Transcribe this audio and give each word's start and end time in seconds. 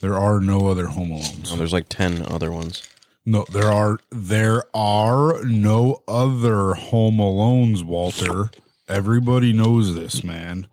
There 0.00 0.18
are 0.18 0.40
no 0.40 0.66
other 0.68 0.86
Home 0.86 1.10
Alones. 1.10 1.50
Oh, 1.52 1.56
there's 1.56 1.72
like 1.72 1.88
ten 1.88 2.22
other 2.26 2.50
ones. 2.50 2.82
No, 3.26 3.44
there 3.52 3.70
are 3.70 3.98
there 4.10 4.64
are 4.74 5.44
no 5.44 6.02
other 6.08 6.74
Home 6.74 7.18
Alones, 7.18 7.84
Walter. 7.84 8.50
Everybody 8.88 9.52
knows 9.52 9.94
this, 9.94 10.24
man. 10.24 10.66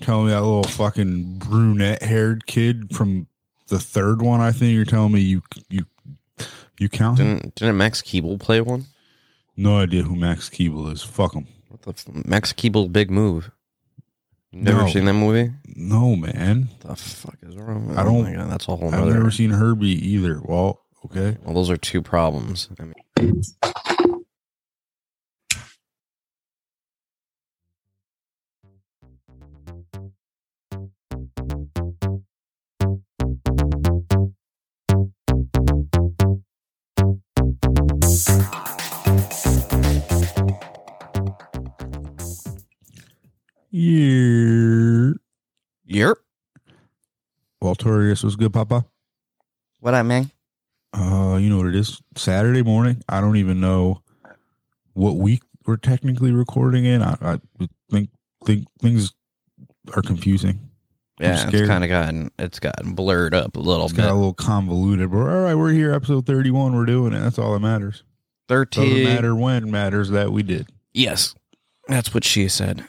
Telling 0.00 0.26
me 0.26 0.32
that 0.32 0.42
little 0.42 0.64
fucking 0.64 1.38
brunette 1.38 2.02
haired 2.02 2.46
kid 2.46 2.94
from 2.94 3.28
the 3.68 3.78
third 3.78 4.20
one, 4.20 4.40
I 4.40 4.50
think 4.52 4.74
you're 4.74 4.84
telling 4.84 5.12
me 5.12 5.20
you 5.20 5.42
you 5.70 5.86
you 6.78 6.88
count 6.88 7.18
him? 7.20 7.36
Didn't 7.38 7.54
didn't 7.54 7.76
Max 7.76 8.02
Keeble 8.02 8.40
play 8.40 8.60
one? 8.60 8.86
No 9.56 9.78
idea 9.78 10.02
who 10.02 10.16
Max 10.16 10.50
Keeble 10.50 10.92
is. 10.92 11.02
Fuck 11.02 11.34
him. 11.34 11.46
What 11.68 11.82
the 11.82 11.90
f- 11.90 12.26
Max 12.26 12.52
Keeble 12.52 12.92
big 12.92 13.08
move? 13.10 13.52
Never 14.54 14.82
No. 14.82 14.88
seen 14.88 15.04
that 15.06 15.14
movie? 15.14 15.52
No, 15.74 16.14
man. 16.14 16.68
The 16.80 16.94
fuck 16.94 17.36
is 17.42 17.56
wrong? 17.56 17.92
I 17.96 18.02
Oh 18.02 18.04
don't- 18.04 18.22
my 18.22 18.32
God, 18.32 18.50
that's 18.50 18.68
a 18.68 18.76
whole 18.76 18.86
I've 18.94 19.00
nother. 19.00 19.14
never 19.14 19.30
seen 19.30 19.50
Herbie 19.50 19.88
either. 20.08 20.40
Well, 20.44 20.80
okay. 21.06 21.36
Well, 21.44 21.54
those 21.54 21.70
are 21.70 21.76
two 21.76 22.00
problems. 22.02 22.68
I 22.78 22.84
mean, 22.84 23.42
Yeah. 43.76 45.14
Yerp. 45.90 46.14
Waltorius 47.60 48.22
was 48.22 48.36
good, 48.36 48.52
Papa. 48.52 48.84
What 49.80 49.94
up, 49.94 50.06
man? 50.06 50.30
Uh, 50.92 51.38
you 51.40 51.50
know 51.50 51.56
what 51.56 51.66
it 51.66 51.74
is? 51.74 52.00
Saturday 52.16 52.62
morning. 52.62 53.02
I 53.08 53.20
don't 53.20 53.34
even 53.36 53.58
know 53.60 54.00
what 54.92 55.16
week 55.16 55.42
we're 55.66 55.76
technically 55.76 56.30
recording 56.30 56.84
in. 56.84 57.02
I, 57.02 57.16
I 57.20 57.38
think 57.90 58.10
think 58.44 58.68
things 58.80 59.12
are 59.92 60.02
confusing. 60.02 60.70
Yeah, 61.18 61.50
it's 61.52 61.66
kind 61.66 61.82
of 61.82 61.90
gotten 61.90 62.30
it's 62.38 62.60
gotten 62.60 62.94
blurred 62.94 63.34
up 63.34 63.56
a 63.56 63.60
little 63.60 63.86
It's 63.86 63.94
bit. 63.94 64.02
got 64.02 64.12
a 64.12 64.14
little 64.14 64.34
convoluted. 64.34 65.10
But 65.10 65.16
all 65.18 65.24
right, 65.42 65.54
we're 65.56 65.72
here, 65.72 65.92
episode 65.92 66.26
thirty-one. 66.26 66.76
We're 66.76 66.86
doing 66.86 67.12
it. 67.12 67.18
That's 67.18 67.40
all 67.40 67.52
that 67.54 67.58
matters. 67.60 68.04
Doesn't 68.46 68.66
Thirteen. 68.70 69.02
matter 69.02 69.34
when. 69.34 69.68
Matters 69.68 70.10
that 70.10 70.30
we 70.30 70.44
did. 70.44 70.68
Yes, 70.92 71.34
that's 71.88 72.14
what 72.14 72.22
she 72.22 72.46
said. 72.46 72.84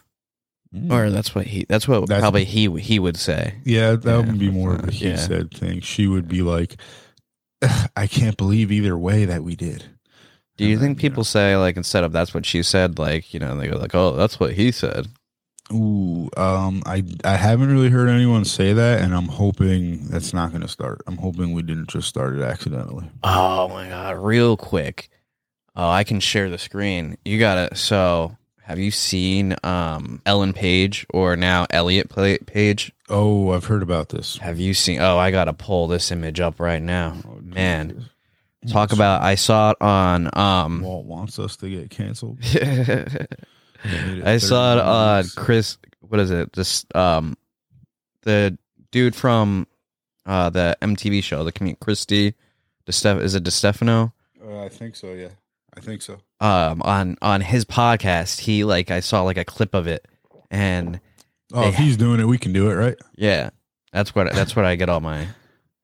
Or 0.89 1.09
that's 1.09 1.33
what 1.33 1.47
he. 1.47 1.65
That's 1.67 1.87
what 1.87 2.07
That's- 2.07 2.21
probably 2.21 2.45
he 2.45 2.69
he 2.79 2.99
would 2.99 3.17
say. 3.17 3.55
Yeah, 3.63 3.95
that 3.95 4.25
would 4.25 4.39
be 4.39 4.49
more 4.49 4.75
of 4.75 4.87
a 4.87 4.91
he 4.91 5.09
yeah. 5.09 5.15
said 5.15 5.51
thing. 5.51 5.81
She 5.81 6.07
would 6.07 6.27
be 6.27 6.41
like, 6.41 6.77
"I 7.95 8.07
can't 8.07 8.37
believe 8.37 8.71
either 8.71 8.97
way 8.97 9.25
that 9.25 9.43
we 9.43 9.55
did." 9.55 9.85
Do 10.57 10.65
you 10.65 10.79
think 10.79 10.99
people 10.99 11.25
say 11.25 11.57
like 11.57 11.75
instead 11.75 12.03
of 12.05 12.13
that's 12.13 12.33
what 12.33 12.45
she 12.45 12.63
said, 12.63 12.97
like 12.97 13.33
you 13.33 13.39
know 13.39 13.55
they 13.57 13.67
go 13.67 13.77
like, 13.77 13.93
oh, 13.95 14.15
that's 14.15 14.39
what 14.39 14.53
he 14.53 14.71
said. 14.71 15.07
Ooh, 15.73 16.29
um, 16.37 16.83
I 16.85 17.03
I 17.23 17.35
haven't 17.35 17.71
really 17.71 17.89
heard 17.89 18.07
anyone 18.07 18.45
say 18.45 18.71
that, 18.71 19.01
and 19.01 19.13
I'm 19.13 19.27
hoping 19.27 20.07
that's 20.09 20.33
not 20.33 20.51
going 20.51 20.61
to 20.61 20.67
start. 20.67 21.01
I'm 21.07 21.17
hoping 21.17 21.53
we 21.53 21.63
didn't 21.63 21.89
just 21.89 22.07
start 22.07 22.37
it 22.37 22.41
accidentally. 22.41 23.09
Oh 23.23 23.67
my 23.67 23.89
god! 23.89 24.17
Real 24.17 24.55
quick, 24.55 25.09
oh, 25.75 25.89
I 25.89 26.03
can 26.03 26.19
share 26.19 26.49
the 26.49 26.59
screen. 26.59 27.17
You 27.25 27.39
got 27.39 27.57
it. 27.57 27.77
So, 27.77 28.37
have 28.65 28.79
you 28.79 28.89
seen 28.89 29.55
um 29.63 30.21
Ellen 30.25 30.51
Page 30.51 31.05
or 31.13 31.35
now 31.35 31.67
Elliot 31.69 32.09
Page? 32.47 32.91
Oh, 33.09 33.51
I've 33.51 33.65
heard 33.65 33.83
about 33.83 34.09
this. 34.09 34.37
Have 34.37 34.59
you 34.59 34.73
seen? 34.73 34.99
Oh, 34.99 35.19
I 35.19 35.29
gotta 35.29 35.53
pull 35.53 35.87
this 35.87 36.11
image 36.11 36.39
up 36.39 36.59
right 36.59 36.81
now. 36.81 37.15
Oh, 37.27 37.39
Man, 37.43 38.09
talk 38.67 38.91
about. 38.91 39.21
I 39.21 39.35
saw 39.35 39.69
it 39.71 39.77
on 39.81 40.35
um. 40.35 40.81
Walt 40.81 41.05
wants 41.05 41.37
us 41.37 41.55
to 41.57 41.69
get 41.69 41.91
canceled. 41.91 42.39
I 43.83 44.37
saw 44.37 44.73
it 44.73 44.79
on 44.79 45.15
minutes. 45.17 45.35
Chris. 45.35 45.77
What 45.99 46.19
is 46.19 46.31
it? 46.31 46.53
This 46.53 46.87
um, 46.95 47.37
the 48.23 48.57
dude 48.89 49.15
from 49.15 49.67
uh 50.25 50.49
the 50.49 50.75
MTV 50.81 51.23
show, 51.23 51.43
the 51.43 51.51
comedian 51.51 51.77
Christy. 51.79 52.33
DeStef- 52.87 53.21
is 53.21 53.35
it 53.35 53.43
Distefano? 53.43 54.13
Uh, 54.43 54.63
I 54.63 54.69
think 54.69 54.95
so. 54.95 55.13
Yeah, 55.13 55.29
I 55.77 55.81
think 55.81 56.01
so. 56.01 56.19
Um, 56.39 56.81
on 56.83 57.17
on 57.21 57.41
his 57.41 57.65
podcast, 57.65 58.39
he 58.41 58.63
like 58.63 58.91
I 58.91 58.99
saw 59.01 59.21
like 59.23 59.37
a 59.37 59.45
clip 59.45 59.73
of 59.73 59.87
it, 59.87 60.05
and 60.51 60.99
Oh, 61.53 61.61
They- 61.61 61.67
if 61.69 61.75
he's 61.75 61.95
doing 61.97 62.19
it, 62.19 62.25
we 62.27 62.37
can 62.39 62.53
do 62.53 62.69
it, 62.71 62.73
right? 62.75 62.95
yeah, 63.15 63.51
that's 63.93 64.15
what 64.15 64.31
that's 64.33 64.55
what 64.55 64.65
I 64.65 64.75
get 64.75 64.89
all 64.89 64.99
my. 65.01 65.27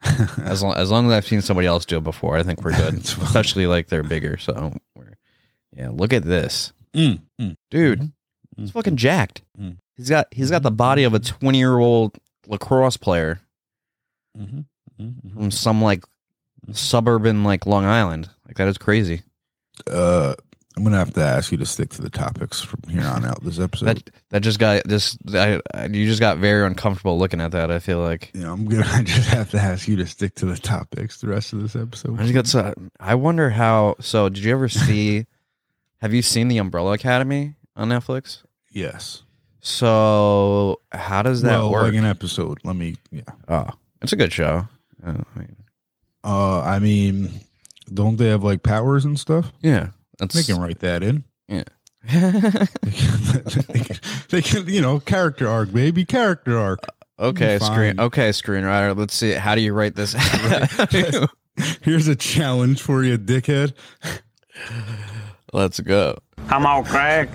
As 0.44 0.64
long 0.64 0.74
as 0.76 0.90
long 0.90 1.06
as 1.06 1.12
I've 1.14 1.28
seen 1.28 1.42
somebody 1.42 1.68
else 1.68 1.86
do 1.86 1.98
it 1.98 2.04
before, 2.04 2.36
I 2.38 2.42
think 2.44 2.64
we're 2.64 2.76
good. 2.76 2.96
Especially 2.96 3.68
like 3.68 3.88
they're 3.88 4.02
bigger, 4.04 4.38
so 4.38 4.74
we're 4.96 5.14
yeah. 5.78 5.90
Look 5.90 6.12
at 6.14 6.24
this, 6.24 6.74
Mm, 6.96 7.22
mm, 7.40 7.56
dude. 7.70 8.00
Mhm. 8.00 8.12
He's 8.58 8.70
Mhm. 8.72 8.74
fucking 8.74 8.96
jacked. 8.98 9.44
Mm. 9.60 9.78
He's 9.96 10.10
got 10.10 10.28
he's 10.32 10.50
got 10.50 10.64
the 10.64 10.72
body 10.72 11.04
of 11.04 11.14
a 11.14 11.20
twenty 11.20 11.60
year 11.60 11.78
old 11.78 12.18
lacrosse 12.48 12.98
player 12.98 13.40
mhm, 14.38 14.66
mhm, 15.00 15.14
mhm. 15.24 15.34
from 15.36 15.52
some 15.52 15.82
like 15.82 16.04
suburban 16.74 17.44
like 17.44 17.66
Long 17.68 17.86
Island. 17.86 18.30
Like 18.48 18.58
that 18.58 18.68
is 18.68 18.78
crazy. 18.80 19.22
Uh, 19.88 20.36
I'm 20.78 20.84
gonna 20.86 20.98
have 20.98 21.14
to 21.16 21.22
ask 21.22 21.52
you 21.52 21.58
to 21.58 21.66
stick 21.66 21.90
to 21.92 22.02
the 22.02 22.10
topics 22.10 22.62
from 22.62 22.80
here 22.90 23.04
on 23.04 23.26
out. 23.26 23.44
This 23.44 23.60
episode. 23.60 23.86
That 23.88 24.10
that 24.30 24.40
just 24.42 24.58
got 24.58 24.84
this. 24.86 25.18
I, 25.34 25.60
I- 25.74 25.86
you 25.88 26.06
just 26.08 26.22
got 26.22 26.38
very 26.38 26.66
uncomfortable 26.66 27.20
looking 27.20 27.42
at 27.42 27.52
that. 27.52 27.70
I 27.72 27.80
feel 27.80 28.00
like. 28.00 28.32
you 28.34 28.42
know, 28.42 28.54
I'm 28.54 28.66
gonna 28.66 28.88
I 28.88 29.04
just 29.04 29.28
have 29.30 29.52
to 29.52 29.60
ask 29.60 29.88
you 29.88 29.98
to 29.98 30.06
stick 30.06 30.36
to 30.36 30.46
the 30.46 30.58
topics 30.58 31.20
the 31.20 31.28
rest 31.28 31.52
of 31.54 31.62
this 31.62 31.76
episode. 31.76 32.18
I 32.20 32.24
just 32.24 32.34
got 32.34 32.48
so. 32.48 32.74
I 33.00 33.16
wonder 33.16 33.50
how. 33.50 33.96
So, 34.00 34.30
did 34.30 34.44
you 34.44 34.52
ever 34.54 34.70
see? 34.70 35.26
have 36.02 36.14
you 36.14 36.22
seen 36.22 36.48
the 36.48 36.58
Umbrella 36.58 36.94
Academy 36.94 37.56
on 37.76 37.90
Netflix? 37.90 38.42
Yes. 38.72 39.24
So, 39.60 40.80
how 40.92 41.22
does 41.22 41.42
that 41.42 41.60
well, 41.60 41.72
work? 41.72 41.84
like 41.84 41.94
an 41.96 42.06
episode. 42.06 42.60
Let 42.64 42.76
me. 42.76 42.96
Yeah. 43.12 43.22
oh, 43.50 43.68
it's 44.02 44.14
a 44.14 44.16
good 44.16 44.32
show. 44.32 44.68
Uh, 45.06 45.14
I 45.36 45.40
mean, 45.40 45.56
Uh, 46.24 46.62
I 46.62 46.80
mean, 46.80 47.42
don't 47.94 48.18
they 48.18 48.30
have 48.30 48.44
like 48.44 48.64
powers 48.64 49.06
and 49.06 49.20
stuff? 49.20 49.52
yeah, 49.62 49.90
that's 50.20 50.36
They 50.36 50.44
can 50.44 50.62
write 50.62 50.80
that 50.80 51.04
in. 51.04 51.24
Yeah. 51.48 51.64
They 52.82 52.92
can, 52.92 53.64
they 53.70 53.80
can, 53.80 53.98
they 54.30 54.42
can, 54.42 54.68
you 54.68 54.82
know, 54.82 55.00
character 55.00 55.48
arc, 55.48 55.72
baby, 55.72 56.04
character 56.06 56.58
arc. 56.58 56.80
Uh, 57.20 57.26
okay, 57.28 57.60
screen. 57.60 58.00
Okay, 58.00 58.30
screenwriter. 58.30 58.98
Let's 58.98 59.14
see. 59.14 59.34
How 59.34 59.54
do 59.56 59.62
you 59.62 59.74
write 59.74 59.96
this? 59.96 60.14
Here's 61.82 62.08
a 62.08 62.16
challenge 62.16 62.82
for 62.82 63.04
you, 63.04 63.18
dickhead. 63.20 63.74
Let's 65.54 65.80
go. 65.80 66.18
I'm 66.50 66.66
on 66.66 66.86
crack. 66.86 67.30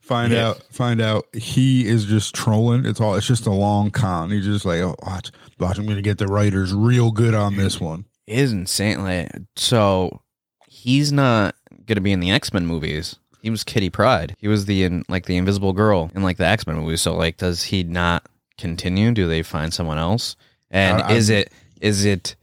Find 0.00 0.32
Yeah. 0.32 0.50
out, 0.50 0.62
find 0.70 1.00
out. 1.00 1.24
He 1.34 1.86
is 1.86 2.04
just 2.04 2.34
trolling. 2.34 2.86
It's 2.86 3.00
all. 3.00 3.14
It's 3.16 3.26
just 3.26 3.46
a 3.46 3.50
long 3.52 3.90
con. 3.90 4.30
He's 4.30 4.44
just 4.44 4.64
like, 4.64 4.80
oh, 4.80 4.94
watch, 5.02 5.32
watch. 5.58 5.78
I'm 5.78 5.86
gonna 5.86 6.02
get 6.02 6.18
the 6.18 6.28
writers 6.28 6.72
real 6.72 7.10
good 7.10 7.34
on 7.34 7.56
this 7.56 7.80
one. 7.80 8.04
Is 8.26 8.52
insane. 8.52 9.02
Like, 9.02 9.30
so 9.56 10.22
he's 10.66 11.12
not 11.12 11.54
gonna 11.86 12.00
be 12.00 12.12
in 12.12 12.20
the 12.20 12.30
X 12.30 12.52
Men 12.52 12.66
movies. 12.66 13.16
He 13.42 13.50
was 13.50 13.64
Kitty 13.64 13.90
Pryde. 13.90 14.34
He 14.38 14.48
was 14.48 14.64
the 14.64 14.84
in 14.84 15.04
like 15.08 15.26
the 15.26 15.36
Invisible 15.36 15.72
Girl 15.74 16.10
in 16.14 16.22
like 16.22 16.38
the 16.38 16.46
X 16.46 16.66
Men 16.66 16.76
movies. 16.76 17.02
So 17.02 17.14
like, 17.14 17.36
does 17.36 17.64
he 17.64 17.82
not 17.82 18.26
continue? 18.56 19.12
Do 19.12 19.28
they 19.28 19.42
find 19.42 19.72
someone 19.74 19.98
else? 19.98 20.36
And 20.70 21.02
I- 21.02 21.12
is 21.12 21.28
it 21.28 21.52
is 21.80 22.04
it 22.04 22.36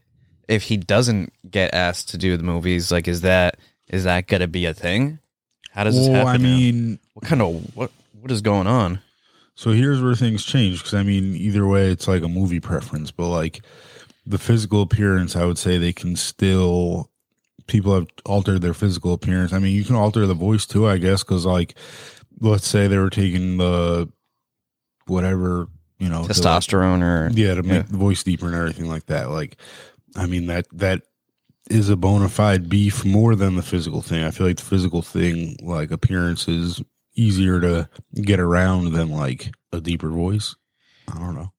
if 0.47 0.63
he 0.63 0.77
doesn't 0.77 1.33
get 1.49 1.73
asked 1.73 2.09
to 2.09 2.17
do 2.17 2.37
the 2.37 2.43
movies? 2.43 2.91
Like, 2.91 3.07
is 3.07 3.21
that 3.21 3.57
is 3.87 4.03
that 4.03 4.27
gonna 4.27 4.47
be 4.47 4.65
a 4.65 4.73
thing? 4.73 5.19
How 5.71 5.83
does 5.83 5.95
this 5.95 6.07
happen? 6.07 6.27
I 6.27 6.37
now? 6.37 6.43
mean, 6.43 6.99
what 7.13 7.25
kind 7.25 7.41
of 7.41 7.75
what 7.75 7.91
what 8.19 8.29
is 8.31 8.41
going 8.41 8.67
on? 8.67 9.01
So 9.55 9.71
here's 9.71 10.01
where 10.01 10.15
things 10.15 10.45
change 10.45 10.79
because 10.79 10.93
I 10.93 11.03
mean, 11.03 11.35
either 11.35 11.65
way, 11.67 11.89
it's 11.91 12.07
like 12.07 12.23
a 12.23 12.27
movie 12.27 12.59
preference, 12.59 13.11
but 13.11 13.29
like 13.29 13.61
the 14.31 14.39
physical 14.39 14.81
appearance, 14.81 15.35
I 15.35 15.45
would 15.45 15.57
say 15.57 15.77
they 15.77 15.93
can 15.93 16.15
still. 16.15 17.09
People 17.67 17.93
have 17.93 18.07
altered 18.25 18.61
their 18.61 18.73
physical 18.73 19.13
appearance. 19.13 19.53
I 19.53 19.59
mean, 19.59 19.75
you 19.75 19.85
can 19.85 19.95
alter 19.95 20.25
the 20.25 20.33
voice 20.33 20.65
too, 20.65 20.87
I 20.87 20.97
guess, 20.97 21.23
because 21.23 21.45
like, 21.45 21.75
let's 22.39 22.67
say 22.67 22.87
they 22.87 22.97
were 22.97 23.09
taking 23.09 23.57
the 23.57 24.09
whatever 25.07 25.67
you 25.99 26.09
know, 26.09 26.21
like, 26.21 26.31
Testosterone 26.31 27.01
or 27.03 27.29
yeah, 27.33 27.53
to 27.53 27.63
make 27.63 27.71
Yeah. 27.73 27.81
the 27.83 27.97
voice 27.97 28.23
deeper 28.23 28.47
and 28.47 28.55
everything 28.55 28.87
like 28.87 29.05
that. 29.05 29.29
Like, 29.29 29.57
I 30.15 30.25
mean 30.25 30.47
that 30.47 30.65
that 30.73 31.03
is 31.69 31.89
a 31.89 31.95
bona 31.95 32.27
fide 32.27 32.67
beef 32.67 33.05
more 33.05 33.35
than 33.35 33.55
the 33.55 33.61
physical 33.61 34.01
thing. 34.01 34.23
I 34.23 34.31
feel 34.31 34.47
like 34.47 34.57
the 34.57 34.63
physical 34.63 35.01
thing, 35.01 35.57
like 35.61 35.91
appearance, 35.91 36.47
is 36.47 36.81
easier 37.15 37.61
to 37.61 37.87
get 38.15 38.39
around 38.39 38.91
than 38.93 39.11
like 39.11 39.53
a 39.71 39.79
deeper 39.79 40.09
voice. 40.09 40.55
I 41.07 41.19
don't 41.19 41.35
know. 41.35 41.51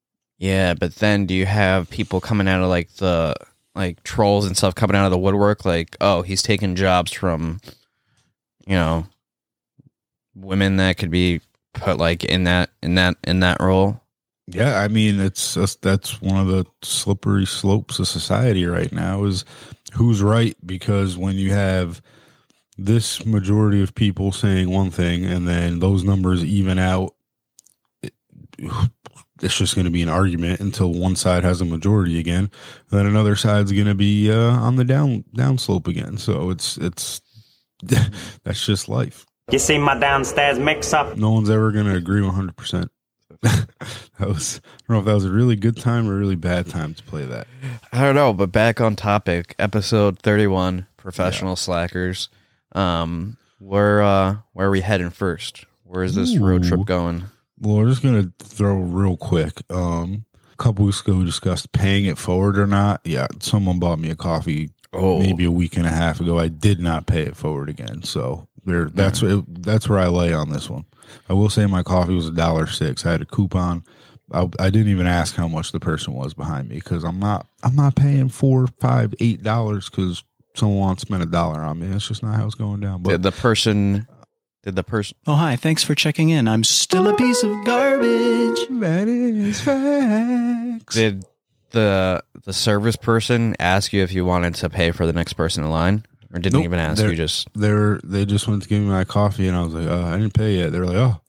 Yeah, 0.42 0.74
but 0.74 0.96
then 0.96 1.26
do 1.26 1.34
you 1.34 1.46
have 1.46 1.88
people 1.88 2.20
coming 2.20 2.48
out 2.48 2.64
of 2.64 2.68
like 2.68 2.92
the 2.94 3.36
like 3.76 4.02
trolls 4.02 4.44
and 4.44 4.56
stuff 4.56 4.74
coming 4.74 4.96
out 4.96 5.04
of 5.04 5.12
the 5.12 5.18
woodwork 5.18 5.64
like, 5.64 5.96
oh, 6.00 6.22
he's 6.22 6.42
taking 6.42 6.74
jobs 6.74 7.12
from 7.12 7.60
you 8.66 8.74
know 8.74 9.06
women 10.34 10.78
that 10.78 10.96
could 10.96 11.12
be 11.12 11.42
put 11.74 11.98
like 11.98 12.24
in 12.24 12.42
that 12.42 12.70
in 12.82 12.96
that 12.96 13.18
in 13.22 13.38
that 13.38 13.60
role? 13.60 14.00
Yeah, 14.48 14.80
I 14.80 14.88
mean 14.88 15.20
it's 15.20 15.54
that's, 15.54 15.76
that's 15.76 16.20
one 16.20 16.40
of 16.40 16.48
the 16.48 16.66
slippery 16.82 17.46
slopes 17.46 18.00
of 18.00 18.08
society 18.08 18.66
right 18.66 18.92
now 18.92 19.22
is 19.22 19.44
who's 19.92 20.24
right 20.24 20.56
because 20.66 21.16
when 21.16 21.36
you 21.36 21.52
have 21.52 22.02
this 22.76 23.24
majority 23.24 23.80
of 23.80 23.94
people 23.94 24.32
saying 24.32 24.68
one 24.70 24.90
thing 24.90 25.24
and 25.24 25.46
then 25.46 25.78
those 25.78 26.02
numbers 26.02 26.44
even 26.44 26.80
out 26.80 27.14
it, 28.02 28.14
it's 29.42 29.56
just 29.56 29.74
going 29.74 29.84
to 29.84 29.90
be 29.90 30.02
an 30.02 30.08
argument 30.08 30.60
until 30.60 30.92
one 30.92 31.16
side 31.16 31.42
has 31.44 31.60
a 31.60 31.64
majority 31.64 32.18
again 32.18 32.50
then 32.90 33.06
another 33.06 33.36
side's 33.36 33.72
going 33.72 33.86
to 33.86 33.94
be 33.94 34.30
uh, 34.30 34.52
on 34.52 34.76
the 34.76 34.84
down 34.84 35.24
down 35.34 35.58
slope 35.58 35.88
again 35.88 36.16
so 36.16 36.50
it's 36.50 36.76
it's 36.78 37.20
that's 37.82 38.64
just 38.64 38.88
life 38.88 39.26
You 39.50 39.58
see 39.58 39.78
my 39.78 39.98
downstairs 39.98 40.58
mix 40.58 40.92
up? 40.92 41.16
no 41.16 41.30
one's 41.30 41.50
ever 41.50 41.72
going 41.72 41.86
to 41.86 41.94
agree 41.96 42.20
100% 42.22 42.88
that 43.42 43.66
was 44.20 44.60
I 44.64 44.92
don't 44.92 44.96
know 44.96 44.98
if 45.00 45.04
that 45.06 45.14
was 45.14 45.24
a 45.24 45.30
really 45.32 45.56
good 45.56 45.76
time 45.76 46.08
or 46.08 46.14
a 46.14 46.18
really 46.18 46.36
bad 46.36 46.68
time 46.68 46.94
to 46.94 47.02
play 47.02 47.24
that. 47.24 47.48
I 47.92 48.02
don't 48.02 48.14
know, 48.14 48.32
but 48.32 48.52
back 48.52 48.80
on 48.80 48.94
topic, 48.94 49.56
episode 49.58 50.20
thirty-one, 50.20 50.86
professional 50.96 51.56
slackers. 51.56 52.28
Um, 52.70 53.38
where 53.58 54.00
uh, 54.00 54.36
where 54.52 54.68
are 54.68 54.70
we 54.70 54.80
heading 54.80 55.10
first? 55.10 55.64
Where 55.82 56.04
is 56.04 56.14
this 56.14 56.36
road 56.36 56.62
trip 56.62 56.84
going? 56.84 57.24
Well, 57.62 57.76
we're 57.76 57.88
just 57.88 58.02
gonna 58.02 58.32
throw 58.40 58.74
real 58.74 59.16
quick. 59.16 59.62
Um, 59.70 60.24
a 60.52 60.56
couple 60.56 60.84
weeks 60.84 61.00
ago, 61.00 61.14
we 61.14 61.24
discussed 61.24 61.72
paying 61.72 62.04
it 62.06 62.18
forward 62.18 62.58
or 62.58 62.66
not. 62.66 63.00
Yeah, 63.04 63.28
someone 63.40 63.78
bought 63.78 63.98
me 63.98 64.10
a 64.10 64.16
coffee 64.16 64.70
Oh, 64.92 65.20
maybe 65.20 65.44
a 65.44 65.50
week 65.50 65.76
and 65.76 65.86
a 65.86 65.90
half 65.90 66.20
ago. 66.20 66.38
I 66.38 66.48
did 66.48 66.78
not 66.78 67.06
pay 67.06 67.22
it 67.22 67.36
forward 67.36 67.70
again, 67.70 68.02
so 68.02 68.48
there. 68.64 68.90
That's 68.90 69.22
that's 69.48 69.88
where 69.88 69.98
I 69.98 70.08
lay 70.08 70.32
on 70.34 70.50
this 70.50 70.68
one. 70.68 70.84
I 71.30 71.32
will 71.32 71.48
say 71.48 71.64
my 71.66 71.82
coffee 71.82 72.14
was 72.14 72.28
a 72.28 72.32
dollar 72.32 72.66
six. 72.66 73.06
I 73.06 73.12
had 73.12 73.22
a 73.22 73.26
coupon. 73.26 73.84
I, 74.32 74.48
I 74.58 74.70
didn't 74.70 74.88
even 74.88 75.06
ask 75.06 75.34
how 75.34 75.48
much 75.48 75.72
the 75.72 75.80
person 75.80 76.14
was 76.14 76.34
behind 76.34 76.68
me 76.68 76.76
because 76.76 77.04
I'm 77.04 77.18
not 77.18 77.46
I'm 77.62 77.74
not 77.74 77.94
paying 77.96 78.28
four, 78.28 78.66
five, 78.80 79.14
eight 79.20 79.42
dollars 79.42 79.88
because 79.88 80.24
someone 80.54 80.78
wants 80.78 81.02
to 81.02 81.06
spend 81.06 81.22
a 81.22 81.26
dollar 81.26 81.60
on 81.60 81.78
me. 81.78 81.86
That's 81.86 82.08
just 82.08 82.22
not 82.22 82.36
how 82.36 82.44
it's 82.44 82.54
going 82.54 82.80
down. 82.80 83.02
But 83.02 83.22
the 83.22 83.32
person? 83.32 84.06
Did 84.62 84.76
the 84.76 84.84
person? 84.84 85.16
Oh, 85.26 85.34
hi. 85.34 85.56
Thanks 85.56 85.82
for 85.82 85.94
checking 85.94 86.28
in. 86.30 86.46
I'm 86.46 86.62
still 86.64 87.08
a 87.08 87.16
piece 87.16 87.42
of 87.42 87.64
garbage. 87.64 88.58
that 88.80 89.08
is 89.08 89.60
facts. 89.60 90.94
Did 90.94 91.24
the 91.70 92.22
the 92.44 92.52
service 92.52 92.96
person 92.96 93.56
ask 93.58 93.92
you 93.92 94.02
if 94.02 94.12
you 94.12 94.24
wanted 94.24 94.54
to 94.56 94.68
pay 94.70 94.90
for 94.92 95.06
the 95.06 95.12
next 95.12 95.32
person 95.32 95.64
in 95.64 95.70
line, 95.70 96.04
or 96.32 96.38
didn't 96.38 96.54
Nope, 96.54 96.64
even 96.64 96.78
ask 96.78 97.00
they're- 97.00 97.10
you? 97.10 97.16
Just 97.16 97.48
they 97.54 97.72
were 97.72 98.00
they 98.04 98.24
just 98.24 98.46
went 98.46 98.62
to 98.62 98.68
give 98.68 98.80
me 98.80 98.88
my 98.88 99.04
coffee 99.04 99.48
and 99.48 99.56
I 99.56 99.62
was 99.62 99.74
like, 99.74 99.88
oh, 99.88 100.04
I 100.04 100.16
didn't 100.18 100.34
pay 100.34 100.58
yet. 100.58 100.70
They're 100.72 100.86
like, 100.86 100.96
oh, 100.96 101.20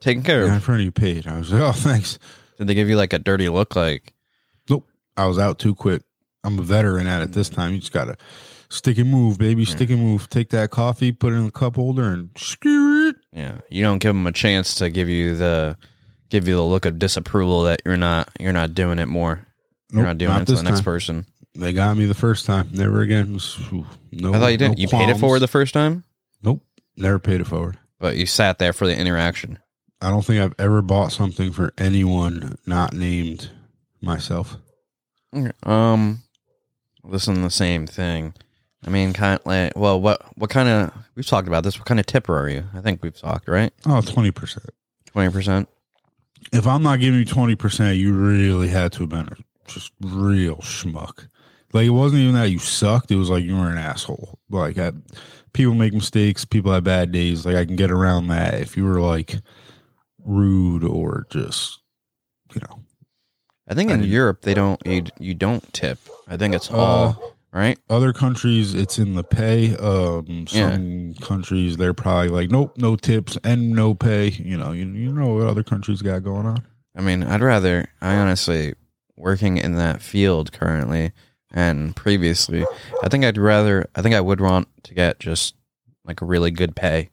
taking 0.00 0.22
care 0.22 0.42
yeah, 0.44 0.48
in 0.52 0.54
of. 0.54 0.62
front 0.64 0.80
of 0.80 0.84
you 0.86 0.92
paid. 0.92 1.26
I 1.26 1.38
was 1.38 1.52
like, 1.52 1.60
oh, 1.62 1.72
thanks. 1.72 2.18
Did 2.56 2.68
they 2.68 2.74
give 2.74 2.88
you 2.88 2.96
like 2.96 3.12
a 3.12 3.18
dirty 3.18 3.48
look? 3.50 3.76
Like, 3.76 4.14
Nope, 4.70 4.86
I 5.16 5.26
was 5.26 5.38
out 5.38 5.58
too 5.58 5.74
quick. 5.74 6.02
I'm 6.44 6.58
a 6.58 6.62
veteran 6.62 7.06
at 7.06 7.20
it 7.22 7.32
this 7.32 7.48
time. 7.50 7.72
You 7.74 7.80
just 7.80 7.92
gotta 7.92 8.16
stick 8.70 8.98
and 8.98 9.10
move, 9.10 9.38
baby. 9.38 9.64
Stick 9.64 9.90
and 9.90 10.00
move. 10.02 10.28
Take 10.30 10.50
that 10.50 10.70
coffee, 10.70 11.12
put 11.12 11.32
it 11.32 11.36
in 11.36 11.46
the 11.46 11.50
cup 11.50 11.76
holder, 11.76 12.04
and 12.12 12.30
skew 12.36 13.08
it. 13.08 13.16
yeah, 13.32 13.58
you 13.70 13.82
don't 13.82 13.98
give 13.98 14.14
them 14.14 14.26
a 14.26 14.32
chance 14.32 14.74
to 14.76 14.90
give 14.90 15.08
you 15.08 15.36
the 15.36 15.76
give 16.30 16.46
you 16.48 16.54
the 16.56 16.62
look 16.62 16.84
of 16.84 16.98
disapproval 16.98 17.62
that 17.64 17.80
you're 17.86 17.96
not 17.96 18.28
you're 18.38 18.52
not 18.52 18.74
doing 18.74 18.98
it 18.98 19.06
more. 19.06 19.46
You're 19.90 20.02
Nope, 20.02 20.06
not 20.08 20.18
doing 20.18 20.30
not 20.32 20.42
it 20.42 20.46
to 20.46 20.54
the 20.56 20.62
next 20.62 20.78
time. 20.78 20.84
person. 20.84 21.26
They 21.54 21.72
got 21.72 21.96
me 21.96 22.04
the 22.06 22.14
first 22.14 22.44
time. 22.46 22.68
Never 22.72 23.00
again. 23.00 23.38
No, 24.12 24.32
I 24.34 24.38
thought 24.38 24.48
you 24.52 24.58
didn't. 24.58 24.78
no 24.78 24.82
you 24.82 24.88
paid 24.88 25.08
it 25.08 25.16
forward 25.18 25.40
the 25.40 25.48
first 25.48 25.72
time, 25.74 26.04
Nope, 26.42 26.62
never 26.96 27.18
paid 27.18 27.40
it 27.40 27.46
forward. 27.46 27.78
but 27.98 28.16
you 28.16 28.26
sat 28.26 28.58
there 28.58 28.72
for 28.72 28.86
the 28.86 28.96
interaction. 28.96 29.58
I 30.00 30.10
don't 30.10 30.24
think 30.24 30.40
I've 30.40 30.54
ever 30.60 30.82
bought 30.82 31.10
something 31.10 31.50
for 31.50 31.72
anyone 31.78 32.56
not 32.66 32.92
named 32.92 33.50
myself. 34.00 34.56
Um, 35.64 36.22
listen, 37.02 37.42
the 37.42 37.50
same 37.50 37.86
thing. 37.86 38.34
I 38.86 38.90
mean, 38.90 39.12
kind 39.12 39.38
of 39.40 39.46
like, 39.46 39.72
well, 39.76 40.00
what 40.00 40.22
what 40.38 40.50
kind 40.50 40.68
of 40.68 40.92
we've 41.14 41.26
talked 41.26 41.48
about 41.48 41.64
this? 41.64 41.78
What 41.78 41.86
kind 41.86 41.98
of 42.00 42.06
tipper 42.06 42.38
are 42.38 42.48
you? 42.48 42.64
I 42.74 42.80
think 42.80 43.02
we've 43.02 43.16
talked 43.18 43.48
right. 43.48 43.72
Oh, 43.86 44.00
20%. 44.00 44.58
Twenty 45.06 45.32
percent. 45.32 45.68
If 46.52 46.66
I'm 46.66 46.82
not 46.82 47.00
giving 47.00 47.18
you 47.18 47.26
20%, 47.26 47.98
you 47.98 48.14
really 48.14 48.68
had 48.68 48.92
to 48.92 49.00
have 49.00 49.08
been 49.08 49.28
a 49.28 49.36
just 49.70 49.90
real 50.00 50.56
schmuck. 50.56 51.26
Like, 51.72 51.86
it 51.86 51.90
wasn't 51.90 52.22
even 52.22 52.34
that 52.36 52.50
you 52.50 52.58
sucked. 52.58 53.10
It 53.10 53.16
was 53.16 53.28
like 53.28 53.44
you 53.44 53.56
were 53.56 53.68
an 53.68 53.76
asshole. 53.76 54.38
Like, 54.48 54.78
I, 54.78 54.92
people 55.52 55.74
make 55.74 55.92
mistakes. 55.92 56.44
People 56.46 56.72
have 56.72 56.84
bad 56.84 57.12
days. 57.12 57.44
Like, 57.44 57.56
I 57.56 57.66
can 57.66 57.76
get 57.76 57.90
around 57.90 58.28
that. 58.28 58.54
If 58.54 58.76
you 58.76 58.84
were 58.84 59.00
like 59.00 59.36
rude 60.24 60.84
or 60.84 61.26
just, 61.30 61.80
you 62.54 62.60
know, 62.60 62.80
I 63.68 63.74
think 63.74 63.90
in 63.90 64.02
Europe 64.04 64.42
they 64.42 64.54
don't 64.54 64.80
you, 64.86 65.04
you 65.18 65.34
don't 65.34 65.70
tip. 65.74 65.98
I 66.26 66.36
think 66.38 66.54
it's 66.54 66.70
all 66.70 67.08
Uh, 67.08 67.14
right. 67.52 67.78
other 67.88 68.12
countries 68.12 68.74
it's 68.74 68.98
in 68.98 69.14
the 69.14 69.24
pay 69.24 69.74
um 69.76 70.46
some 70.46 71.14
countries 71.14 71.76
they're 71.76 71.94
probably 71.94 72.28
like 72.28 72.50
nope 72.50 72.76
no 72.76 72.94
tips 72.94 73.38
and 73.42 73.70
no 73.70 73.94
pay 73.94 74.28
you 74.28 74.56
know 74.56 74.72
you, 74.72 74.86
you 74.86 75.12
know 75.12 75.34
what 75.34 75.46
other 75.46 75.62
countries 75.62 76.02
got 76.02 76.22
going 76.22 76.46
on 76.46 76.62
I 76.98 77.00
mean, 77.00 77.22
I'd 77.22 77.40
rather. 77.40 77.86
I 78.00 78.16
honestly 78.16 78.74
working 79.16 79.56
in 79.56 79.76
that 79.76 80.02
field 80.02 80.52
currently 80.52 81.12
and 81.52 81.94
previously. 81.94 82.66
I 83.02 83.08
think 83.08 83.24
I'd 83.24 83.38
rather. 83.38 83.88
I 83.94 84.02
think 84.02 84.16
I 84.16 84.20
would 84.20 84.40
want 84.40 84.66
to 84.84 84.94
get 84.94 85.20
just 85.20 85.54
like 86.04 86.20
a 86.20 86.24
really 86.24 86.50
good 86.50 86.74
pay. 86.74 87.10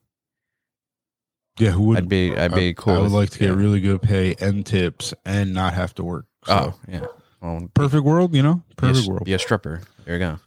yeah 1.59 1.69
who 1.69 1.83
would 1.83 1.97
I'd 1.99 2.09
be. 2.09 2.35
I'd 2.35 2.55
be 2.55 2.69
I, 2.69 2.73
cool. 2.73 2.95
I 2.95 2.99
would 2.99 3.11
like 3.11 3.29
to 3.29 3.39
get 3.39 3.49
yeah. 3.49 3.55
really 3.55 3.79
good 3.79 4.01
pay 4.01 4.35
and 4.39 4.65
tips 4.65 5.13
and 5.23 5.53
not 5.53 5.75
have 5.75 5.93
to 5.95 6.03
work 6.03 6.25
so, 6.45 6.53
Oh 6.53 6.79
yeah. 6.91 7.05
Well, 7.39 7.69
perfect 7.75 8.03
world 8.03 8.33
you 8.33 8.41
know 8.41 8.63
be 8.77 8.87
a, 8.87 8.89
perfect 8.89 9.07
world 9.07 9.25
Be 9.25 9.33
a 9.33 9.39
stripper. 9.39 9.81
There 10.05 10.13
you 10.15 10.19
go. 10.19 10.39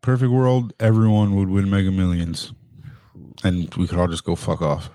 perfect 0.00 0.30
world 0.30 0.72
everyone 0.80 1.36
would 1.36 1.48
win 1.48 1.68
mega 1.70 1.90
millions 1.90 2.52
and 3.44 3.72
we 3.74 3.86
could 3.86 3.98
all 3.98 4.08
just 4.08 4.24
go 4.24 4.36
fuck 4.36 4.62
off 4.62 4.90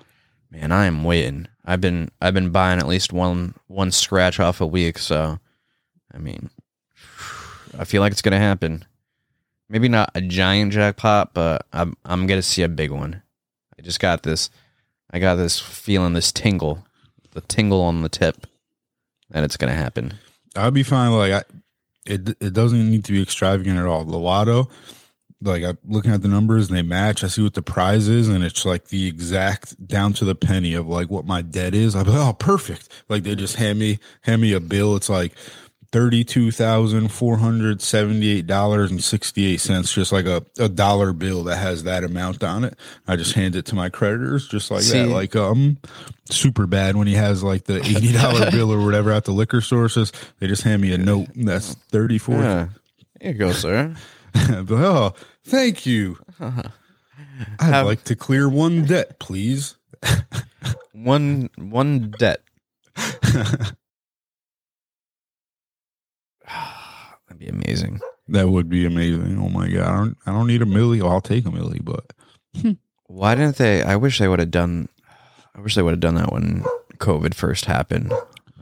Man, 0.52 0.72
I 0.72 0.86
am 0.86 1.04
waiting. 1.04 1.48
I've 1.66 1.82
been 1.82 2.10
I've 2.22 2.34
been 2.34 2.52
buying 2.52 2.80
at 2.80 2.88
least 2.88 3.12
one 3.12 3.56
one 3.68 3.92
scratch 3.92 4.40
off 4.40 4.62
a 4.62 4.68
week, 4.68 4.98
so 4.98 5.40
I 6.14 6.18
mean 6.18 6.50
I 7.78 7.84
feel 7.84 8.02
like 8.02 8.14
it's 8.14 8.22
gonna 8.22 8.40
happen. 8.40 8.86
Maybe 9.68 9.90
not 9.90 10.12
a 10.16 10.22
giant 10.22 10.72
jackpot, 10.72 11.34
but 11.34 11.66
I'm 11.74 11.98
I'm 12.06 12.26
gonna 12.26 12.42
see 12.42 12.62
a 12.62 12.70
big 12.70 12.92
one. 12.92 13.22
I 13.78 13.82
just 13.82 14.00
got 14.00 14.24
this 14.24 14.50
I 15.12 15.20
got 15.20 15.36
this 15.36 15.60
feeling 15.60 16.14
this 16.14 16.32
tingle. 16.32 16.86
The 17.32 17.42
tingle 17.42 17.82
on 17.82 18.02
the 18.02 18.10
tip 18.10 18.48
that 19.32 19.44
it's 19.44 19.58
gonna 19.58 19.74
happen. 19.74 20.14
I'd 20.56 20.74
be 20.74 20.84
fine. 20.84 21.12
Like 21.12 21.34
I, 21.34 21.44
it 22.06 22.30
it 22.40 22.54
doesn't 22.54 22.90
need 22.90 23.06
to 23.06 23.12
be 23.12 23.22
extravagant 23.22 23.78
at 23.80 23.86
all. 23.86 24.04
The 24.04 24.18
lotto, 24.18 24.70
like 25.42 25.64
I'm 25.64 25.78
looking 25.86 26.12
at 26.12 26.22
the 26.22 26.28
numbers 26.28 26.70
and 26.70 26.78
they 26.78 26.82
match. 26.82 27.24
I 27.24 27.28
see 27.28 27.44
what 27.44 27.54
the 27.54 27.62
prize 27.62 28.08
is, 28.08 28.28
and 28.30 28.44
it's 28.44 28.66
like 28.66 28.86
the 28.86 29.08
exact 29.08 29.88
down 29.88 30.14
to 30.14 30.26
the 30.26 30.36
penny 30.36 30.74
of 30.74 30.88
like 30.88 31.10
what 31.10 31.26
my 31.26 31.42
debt 31.42 31.74
is. 31.74 31.96
I'm 31.96 32.06
like, 32.06 32.16
oh, 32.18 32.34
perfect. 32.34 32.90
Like 33.10 33.24
they 33.24 33.36
just 33.36 33.56
hand 33.56 33.80
me 33.80 34.00
hand 34.22 34.42
me 34.42 34.54
a 34.54 34.60
bill. 34.60 34.96
It's 34.96 35.10
like 35.10 35.34
thirty 35.96 36.26
two 36.26 36.52
thousand 36.52 37.08
four 37.08 37.38
hundred 37.38 37.82
seventy 37.82 38.30
eight 38.30 38.46
dollars 38.46 38.92
and 38.92 39.02
sixty 39.02 39.46
eight 39.46 39.62
cents. 39.62 39.94
Just 39.94 40.12
like 40.12 40.26
a, 40.26 40.44
a 40.60 40.68
dollar 40.68 41.14
bill 41.14 41.46
that 41.46 41.56
has 41.56 41.84
that 41.84 42.04
amount 42.04 42.44
on 42.44 42.66
it. 42.66 42.78
I 43.08 43.16
just 43.16 43.32
hand 43.32 43.56
it 43.56 43.66
to 43.68 43.76
my 43.76 43.88
creditors, 43.88 44.46
just 44.46 44.70
like 44.70 44.82
See- 44.82 44.98
that. 45.04 45.08
Like 45.08 45.38
um, 45.38 45.78
super 46.30 46.68
bad 46.68 46.98
when 46.98 47.08
he 47.08 47.14
has 47.14 47.44
like 47.44 47.64
the 47.64 47.78
eighty 47.78 48.12
dollar 48.12 48.52
bill 48.52 48.74
or 48.74 48.84
whatever 48.84 49.10
at 49.14 49.24
the 49.24 49.32
liquor. 49.32 49.62
Says 49.62 50.12
they 50.40 50.48
just 50.48 50.64
hand 50.64 50.82
me 50.82 50.92
a 50.92 50.98
note 50.98 51.30
that's 51.34 51.76
thirty 51.76 52.18
four. 52.18 52.42
Yeah. 52.42 52.68
Here 53.22 53.32
you 53.32 53.38
go, 53.38 53.54
sir. 53.54 53.96
but, 54.34 54.70
oh, 54.72 55.14
thank 55.46 55.86
you. 55.86 56.18
I'd 56.42 56.72
Have- 57.62 57.86
like 57.86 58.04
to 58.04 58.18
clear 58.18 58.50
one 58.50 58.84
debt, 58.84 59.18
please. 59.20 59.78
One 60.92 61.50
one 61.58 62.12
debt. 62.20 62.42
Be 67.46 67.50
amazing. 67.50 68.00
That 68.28 68.50
would 68.50 68.70
be 68.70 68.86
amazing. 68.86 69.38
Oh 69.40 69.50
my 69.50 69.68
god, 69.70 69.88
I 69.88 69.96
don't, 69.98 70.18
I 70.26 70.32
don't 70.32 70.48
need 70.48 70.62
a 70.62 70.66
millie. 70.66 71.02
Well, 71.02 71.12
I'll 71.12 71.22
take 71.22 71.46
a 71.46 71.52
millie, 71.52 71.82
but 71.84 72.12
Why 73.08 73.36
didn't 73.36 73.58
they? 73.58 73.84
I 73.84 73.96
wish 73.98 74.18
they 74.20 74.28
would 74.28 74.40
have 74.40 74.52
done. 74.52 74.90
I 75.56 75.62
wish 75.62 75.76
they 75.76 75.82
would 75.84 75.92
have 75.92 76.00
done 76.00 76.16
that 76.16 76.32
when 76.34 76.64
COVID 76.98 77.34
first 77.36 77.66
happened. 77.66 78.12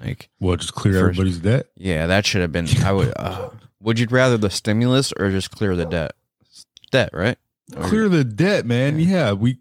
Like, 0.03 0.29
well, 0.39 0.57
just 0.57 0.73
clear 0.75 0.93
First- 0.95 1.17
everybody's 1.19 1.39
debt. 1.39 1.67
yeah, 1.77 2.07
that 2.07 2.25
should 2.25 2.41
have 2.41 2.51
been. 2.51 2.67
I 2.83 2.91
would. 2.91 3.13
Uh, 3.15 3.49
would 3.79 3.99
you 3.99 4.07
rather 4.09 4.37
the 4.37 4.49
stimulus 4.49 5.13
or 5.13 5.29
just 5.31 5.51
clear 5.51 5.75
the 5.75 5.85
debt? 5.85 6.13
Debt, 6.91 7.09
right? 7.13 7.37
Clear 7.82 8.10
the 8.10 8.24
debt, 8.24 8.65
man. 8.65 9.00
Yeah, 9.00 9.34
we. 9.34 9.58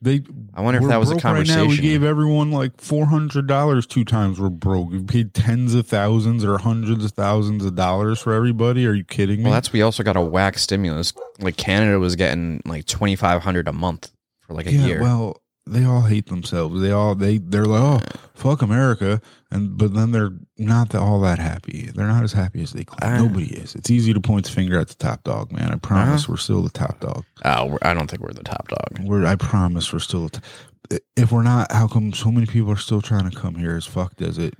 They. 0.00 0.22
I 0.54 0.60
wonder 0.60 0.80
if 0.80 0.88
that 0.88 0.98
was 0.98 1.10
a 1.10 1.14
broke 1.14 1.24
Right 1.24 1.34
conversation. 1.34 1.62
now, 1.64 1.68
we 1.68 1.78
gave 1.78 2.02
everyone 2.02 2.50
like 2.50 2.80
four 2.80 3.06
hundred 3.06 3.46
dollars 3.46 3.86
two 3.86 4.04
times. 4.04 4.40
We're 4.40 4.50
broke. 4.50 4.90
We 4.90 5.02
paid 5.02 5.34
tens 5.34 5.74
of 5.74 5.86
thousands 5.86 6.44
or 6.44 6.58
hundreds 6.58 7.04
of 7.04 7.12
thousands 7.12 7.64
of 7.64 7.74
dollars 7.74 8.20
for 8.20 8.32
everybody. 8.32 8.86
Are 8.86 8.92
you 8.92 9.04
kidding 9.04 9.38
me? 9.38 9.44
well, 9.44 9.52
that's 9.52 9.72
we 9.72 9.82
also 9.82 10.02
got 10.02 10.16
a 10.16 10.20
whack 10.20 10.58
stimulus. 10.58 11.12
Like 11.38 11.56
Canada 11.56 11.98
was 11.98 12.16
getting 12.16 12.60
like 12.64 12.86
twenty 12.86 13.16
five 13.16 13.42
hundred 13.42 13.68
a 13.68 13.72
month 13.72 14.12
for 14.40 14.54
like 14.54 14.66
a 14.66 14.72
yeah. 14.72 14.86
year. 14.86 15.00
Well, 15.02 15.40
they 15.66 15.84
all 15.84 16.02
hate 16.02 16.26
themselves. 16.26 16.80
They 16.80 16.90
all 16.90 17.14
they 17.14 17.38
they're 17.38 17.64
like, 17.64 17.82
oh 17.82 18.18
fuck 18.34 18.62
America, 18.62 19.20
and 19.50 19.76
but 19.76 19.94
then 19.94 20.12
they're 20.12 20.30
not 20.58 20.90
that, 20.90 21.00
all 21.00 21.20
that 21.22 21.38
happy. 21.38 21.90
They're 21.94 22.06
not 22.06 22.22
as 22.22 22.32
happy 22.32 22.62
as 22.62 22.72
they 22.72 22.84
claim. 22.84 23.12
Uh. 23.14 23.18
Nobody 23.22 23.46
is. 23.54 23.74
It's 23.74 23.90
easy 23.90 24.12
to 24.14 24.20
point 24.20 24.46
the 24.46 24.52
finger 24.52 24.78
at 24.78 24.88
the 24.88 24.94
top 24.94 25.24
dog, 25.24 25.52
man. 25.52 25.70
I 25.72 25.76
promise 25.76 26.28
we're 26.28 26.36
still 26.36 26.62
the 26.62 26.70
top 26.70 27.00
dog. 27.00 27.24
Oh, 27.44 27.78
I 27.82 27.94
don't 27.94 28.08
think 28.10 28.22
we're 28.22 28.32
the 28.32 28.44
top 28.44 28.68
dog. 28.68 29.00
We're 29.06 29.26
I 29.26 29.36
promise 29.36 29.92
we're 29.92 29.98
still. 29.98 30.28
The 30.28 30.40
t- 30.88 30.98
if 31.16 31.32
we're 31.32 31.42
not, 31.42 31.72
how 31.72 31.88
come 31.88 32.12
so 32.12 32.30
many 32.30 32.46
people 32.46 32.70
are 32.70 32.76
still 32.76 33.02
trying 33.02 33.28
to 33.28 33.36
come 33.36 33.56
here 33.56 33.76
as 33.76 33.84
fucked 33.86 34.22
as 34.22 34.38
it? 34.38 34.54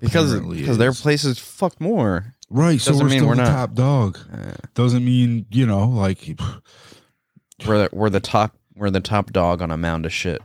Because 0.00 0.38
because 0.40 0.76
their 0.78 0.92
place 0.92 1.24
is? 1.24 1.36
places 1.36 1.38
fuck 1.38 1.80
more. 1.80 2.34
right. 2.50 2.80
So 2.80 2.90
doesn't 2.90 3.04
we're 3.06 3.10
mean 3.10 3.18
still 3.20 3.28
we're 3.28 3.36
the 3.36 3.42
not. 3.44 3.48
top 3.54 3.74
dog. 3.74 4.18
Uh, 4.32 4.52
Doesn't 4.74 5.04
mean 5.04 5.46
you 5.50 5.64
know 5.66 5.86
like. 5.88 6.38
we're 7.66 7.78
the, 7.78 7.88
we're 7.92 8.10
the 8.10 8.20
top 8.20 8.56
we're 8.74 8.90
the 8.90 9.00
top 9.00 9.32
dog 9.32 9.62
on 9.62 9.70
a 9.70 9.76
mound 9.76 10.06
of 10.06 10.12
shit. 10.12 10.40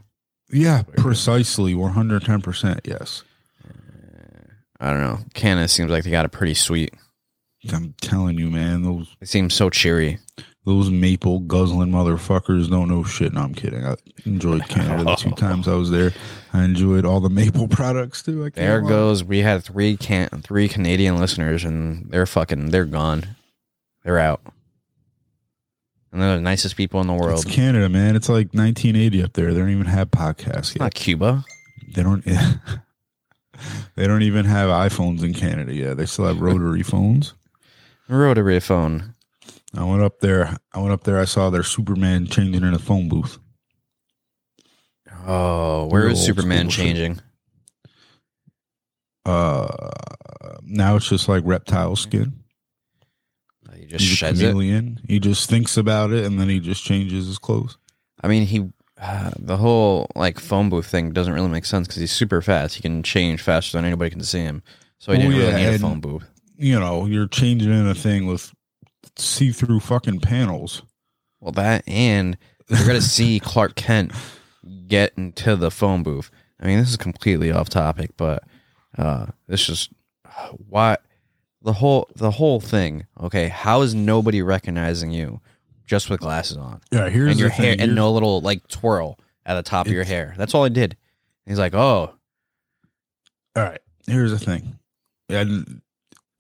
Yeah, 0.51 0.83
precisely. 0.97 1.75
One 1.75 1.93
hundred 1.93 2.23
ten 2.23 2.41
percent. 2.41 2.81
Yes. 2.85 3.23
Uh, 3.63 3.71
I 4.79 4.91
don't 4.91 5.01
know. 5.01 5.19
Canada 5.33 5.67
seems 5.67 5.91
like 5.91 6.03
they 6.03 6.11
got 6.11 6.25
it 6.25 6.31
pretty 6.31 6.53
sweet. 6.55 6.93
I'm 7.73 7.93
telling 8.01 8.37
you, 8.39 8.49
man. 8.49 8.83
Those 8.83 9.15
They 9.19 9.25
seem 9.25 9.49
so 9.49 9.69
cheery. 9.69 10.17
those 10.65 10.89
maple 10.89 11.39
guzzling 11.39 11.89
motherfuckers 11.91 12.69
don't 12.69 12.87
know 12.87 13.03
shit. 13.03 13.33
No, 13.33 13.41
I'm 13.41 13.53
kidding. 13.53 13.85
I 13.85 13.95
enjoyed 14.25 14.67
Canada 14.69 15.03
the 15.03 15.15
two 15.15 15.31
times 15.37 15.67
I 15.67 15.73
was 15.75 15.89
there. 15.91 16.11
I 16.53 16.63
enjoyed 16.63 17.05
all 17.05 17.19
the 17.19 17.29
maple 17.29 17.67
products 17.79 18.23
too. 18.23 18.45
I 18.45 18.49
There 18.49 18.81
lie. 18.81 18.89
goes. 18.89 19.23
We 19.23 19.39
had 19.39 19.63
three 19.63 19.97
can 19.97 20.29
three 20.43 20.67
Canadian 20.69 21.17
listeners, 21.17 21.63
and 21.65 22.09
they're 22.09 22.25
fucking. 22.25 22.71
They're 22.71 22.85
gone. 22.85 23.35
They're 24.03 24.19
out. 24.19 24.41
And 26.11 26.21
they're 26.21 26.35
the 26.35 26.41
nicest 26.41 26.75
people 26.75 27.01
in 27.01 27.07
the 27.07 27.13
world. 27.13 27.45
It's. 27.45 27.55
Canada, 27.55 27.87
man. 27.87 28.15
It's 28.15 28.29
like 28.29 28.47
1980 28.53 29.23
up 29.23 29.33
there. 29.33 29.53
They 29.53 29.59
don't 29.59 29.69
even 29.69 29.85
have 29.85 30.09
podcasts 30.09 30.73
yet. 30.73 30.81
Not 30.81 30.93
Cuba. 30.93 31.45
They 31.93 32.01
don't. 32.01 32.23
they 33.95 34.07
don't 34.07 34.23
even 34.23 34.45
have 34.45 34.69
iPhones 34.69 35.23
in 35.23 35.33
Canada 35.33 35.73
yet. 35.73 35.97
They 35.97 36.05
still 36.05 36.25
have 36.25 36.41
rotary 36.41 36.83
phones. 36.83 37.35
Rotary 38.07 38.59
phone. 38.59 39.13
I 39.75 39.83
went 39.83 40.01
up 40.01 40.19
there. 40.19 40.57
I 40.73 40.79
went 40.79 40.93
up 40.93 41.03
there. 41.03 41.19
I 41.19 41.25
saw 41.25 41.51
their 41.51 41.63
Superman 41.63 42.25
changing 42.25 42.63
in 42.63 42.73
a 42.73 42.79
phone 42.79 43.07
booth. 43.07 43.37
Oh, 45.27 45.85
where 45.87 46.03
Real 46.03 46.13
is 46.13 46.25
Superman 46.25 46.69
school 46.69 46.85
shit. 46.85 46.85
changing? 46.85 47.21
Uh, 49.25 49.91
now 50.63 50.95
it's 50.95 51.07
just 51.07 51.29
like 51.29 51.43
reptile 51.45 51.95
skin. 51.95 52.38
He 53.89 53.97
just 53.97 54.03
He's 54.05 54.13
a 54.13 54.15
sheds 54.15 54.41
it. 54.41 54.97
He 55.07 55.19
just 55.19 55.49
thinks 55.49 55.77
about 55.77 56.11
it 56.11 56.25
and 56.25 56.39
then 56.39 56.47
he 56.49 56.59
just 56.59 56.83
changes 56.83 57.25
his 57.27 57.39
clothes. 57.39 57.77
I 58.21 58.27
mean, 58.27 58.45
he 58.45 58.69
uh, 59.01 59.31
the 59.39 59.57
whole 59.57 60.07
like 60.15 60.39
phone 60.39 60.69
booth 60.69 60.85
thing 60.85 61.11
doesn't 61.11 61.33
really 61.33 61.47
make 61.47 61.65
sense 61.65 61.87
because 61.87 61.99
he's 62.01 62.11
super 62.11 62.41
fast. 62.41 62.75
He 62.75 62.81
can 62.81 63.01
change 63.01 63.41
faster 63.41 63.77
than 63.77 63.85
anybody 63.85 64.09
can 64.11 64.21
see 64.23 64.39
him. 64.41 64.61
So 64.99 65.13
he 65.13 65.17
Oh, 65.17 65.21
didn't 65.21 65.35
yeah, 65.37 65.41
really 65.47 65.55
need 65.55 65.65
a 65.67 65.71
and- 65.71 65.81
phone 65.81 65.99
booth. 66.01 66.29
You 66.57 66.77
know, 66.79 67.05
you're 67.05 67.27
changing 67.27 67.71
in 67.71 67.87
a 67.87 67.95
thing 67.95 68.27
with 68.27 68.53
see-through 69.15 69.79
fucking 69.79 70.19
panels. 70.19 70.83
Well, 71.39 71.53
that 71.53 71.87
and 71.87 72.37
you're 72.67 72.85
gonna 72.85 73.01
see 73.01 73.39
Clark 73.43 73.75
Kent 73.75 74.11
get 74.87 75.13
into 75.17 75.55
the 75.55 75.71
phone 75.71 76.03
booth. 76.03 76.29
I 76.59 76.67
mean, 76.67 76.79
this 76.79 76.89
is 76.89 76.97
completely 76.97 77.51
off 77.51 77.69
topic, 77.69 78.11
but 78.17 78.43
uh, 78.97 79.27
this 79.47 79.65
just 79.65 79.91
why 80.67 80.97
the 81.61 81.73
whole 81.73 82.09
the 82.15 82.31
whole 82.31 82.59
thing. 82.59 83.05
Okay, 83.19 83.47
how 83.49 83.81
is 83.81 83.93
nobody 83.95 84.41
recognizing 84.41 85.11
you 85.11 85.41
just 85.85 86.09
with 86.09 86.19
glasses 86.19 86.57
on 86.57 86.81
Yeah, 86.91 87.09
here's 87.09 87.31
and 87.31 87.39
your 87.39 87.49
the 87.49 87.55
thing. 87.55 87.65
hair 87.65 87.87
and 87.87 87.95
no 87.95 88.11
little 88.11 88.41
like 88.41 88.67
twirl 88.67 89.19
at 89.45 89.55
the 89.55 89.63
top 89.63 89.87
of 89.87 89.91
your 89.91 90.03
hair? 90.03 90.33
That's 90.37 90.53
all 90.53 90.63
I 90.63 90.69
did. 90.69 90.95
He's 91.45 91.59
like, 91.59 91.73
oh, 91.73 92.13
All 93.55 93.63
right, 93.63 93.79
here's 94.07 94.31
the 94.31 94.39
thing. 94.39 94.77
And 95.29 95.81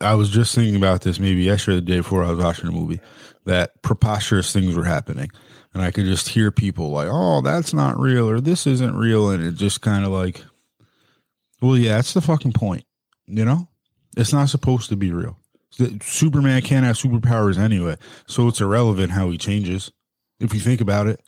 I 0.01 0.13
was 0.15 0.29
just 0.29 0.53
thinking 0.55 0.75
about 0.75 1.01
this 1.01 1.19
maybe 1.19 1.41
yesterday, 1.43 1.75
the 1.75 1.81
day 1.81 1.97
before 1.97 2.23
I 2.23 2.29
was 2.31 2.43
watching 2.43 2.67
a 2.69 2.71
movie, 2.71 2.99
that 3.45 3.81
preposterous 3.81 4.53
things 4.53 4.75
were 4.75 4.85
happening. 4.85 5.29
And 5.73 5.83
I 5.83 5.91
could 5.91 6.05
just 6.05 6.29
hear 6.29 6.51
people 6.51 6.89
like, 6.91 7.07
oh, 7.11 7.41
that's 7.41 7.73
not 7.73 7.99
real, 7.99 8.29
or 8.29 8.39
this 8.41 8.65
isn't 8.65 8.95
real. 8.95 9.29
And 9.31 9.43
it 9.43 9.53
just 9.55 9.81
kind 9.81 10.03
of 10.05 10.11
like, 10.11 10.43
well, 11.61 11.77
yeah, 11.77 11.95
that's 11.95 12.13
the 12.13 12.21
fucking 12.21 12.53
point. 12.53 12.85
You 13.27 13.45
know? 13.45 13.67
It's 14.19 14.33
not 14.33 14.49
supposed 14.49 14.89
to 14.89 14.95
be 14.95 15.11
real. 15.11 15.37
Superman 16.01 16.61
can't 16.61 16.85
have 16.85 16.97
superpowers 16.97 17.57
anyway. 17.57 17.95
So 18.27 18.47
it's 18.47 18.59
irrelevant 18.59 19.11
how 19.11 19.29
he 19.29 19.37
changes. 19.37 19.91
If 20.39 20.53
you 20.53 20.59
think 20.59 20.81
about 20.81 21.07
it, 21.07 21.21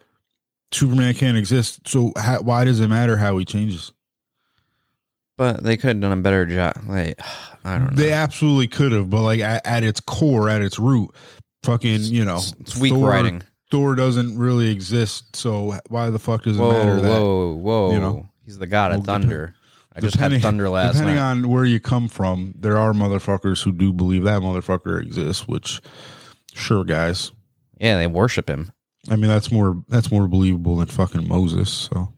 Superman 0.71 1.13
can't 1.13 1.37
exist. 1.37 1.87
So 1.87 2.11
how, 2.17 2.41
why 2.41 2.65
does 2.65 2.79
it 2.79 2.87
matter 2.87 3.17
how 3.17 3.37
he 3.37 3.45
changes? 3.45 3.91
but 5.37 5.63
they 5.63 5.75
could 5.75 5.87
have 5.87 6.01
done 6.01 6.11
a 6.19 6.21
better 6.21 6.45
job. 6.45 6.75
Like, 6.87 7.19
I 7.63 7.79
don't 7.79 7.95
know. 7.95 7.95
They 7.95 8.11
absolutely 8.11 8.67
could 8.67 8.91
have, 8.91 9.09
but 9.09 9.21
like 9.23 9.39
at, 9.39 9.65
at 9.65 9.83
its 9.83 9.99
core, 9.99 10.49
at 10.49 10.61
its 10.61 10.77
root, 10.77 11.09
fucking, 11.63 12.01
you 12.03 12.25
know, 12.25 12.37
It's- 12.59 12.77
weak 12.77 12.93
Thor- 12.93 13.09
writing. 13.09 13.41
Thor 13.71 13.95
doesn't 13.95 14.37
really 14.37 14.69
exist, 14.69 15.35
so 15.35 15.79
why 15.87 16.09
the 16.11 16.19
fuck 16.19 16.43
does 16.43 16.57
it 16.57 16.59
Whoa, 16.61 16.71
matter 16.73 17.01
that? 17.01 17.09
whoa, 17.09 17.53
whoa! 17.55 17.91
you 17.93 17.99
know? 17.99 18.29
He's 18.45 18.57
the 18.59 18.67
god 18.67 18.91
of 18.91 18.97
Well, 18.97 19.05
thunder. 19.05 19.55
I 19.95 19.99
just 19.99 20.15
had 20.15 20.39
thunder 20.41 20.69
last 20.69 20.93
depending 20.93 21.15
night. 21.17 21.21
on 21.31 21.49
where 21.49 21.65
you 21.65 21.79
come 21.79 22.07
from, 22.07 22.53
there 22.57 22.77
are 22.77 22.93
motherfuckers 22.93 23.63
who 23.63 23.71
do 23.73 23.91
believe 23.91 24.23
that 24.23 24.41
motherfucker 24.41 25.01
exists. 25.01 25.47
Which, 25.47 25.81
sure, 26.53 26.83
guys. 26.85 27.31
yeah, 27.79 27.97
they 27.97 28.07
worship 28.07 28.49
him. 28.49 28.71
I 29.09 29.15
mean, 29.15 29.27
that's 29.29 29.51
more 29.51 29.83
that's 29.89 30.11
more 30.11 30.27
believable 30.27 30.77
than 30.77 30.87
fucking 30.87 31.27
Moses. 31.27 31.69
So 31.71 32.13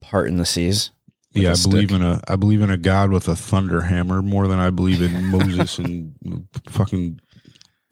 Part 0.00 0.28
in 0.28 0.36
the 0.36 0.44
seas. 0.44 0.90
yeah, 1.32 1.50
I 1.52 1.62
believe 1.62 1.88
stick. 1.88 1.92
in 1.92 2.02
a 2.02 2.20
I 2.28 2.36
believe 2.36 2.60
in 2.60 2.70
a 2.70 2.76
god 2.76 3.10
with 3.10 3.26
a 3.28 3.34
thunder 3.36 3.80
hammer 3.82 4.20
more 4.22 4.46
than 4.48 4.58
I 4.58 4.70
believe 4.70 5.00
in 5.00 5.26
Moses 5.30 5.78
and 5.78 6.46
fucking 6.68 7.20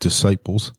disciples. 0.00 0.72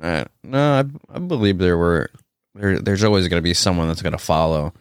Uh, 0.00 0.24
no, 0.42 0.58
I, 0.80 1.16
I 1.16 1.18
believe 1.18 1.58
there 1.58 1.76
were 1.78 2.10
there. 2.54 2.78
There's 2.78 3.02
always 3.04 3.26
going 3.28 3.38
to 3.38 3.44
be 3.44 3.54
someone 3.54 3.88
that's 3.88 4.02
going 4.02 4.12
to 4.12 4.18
follow. 4.18 4.72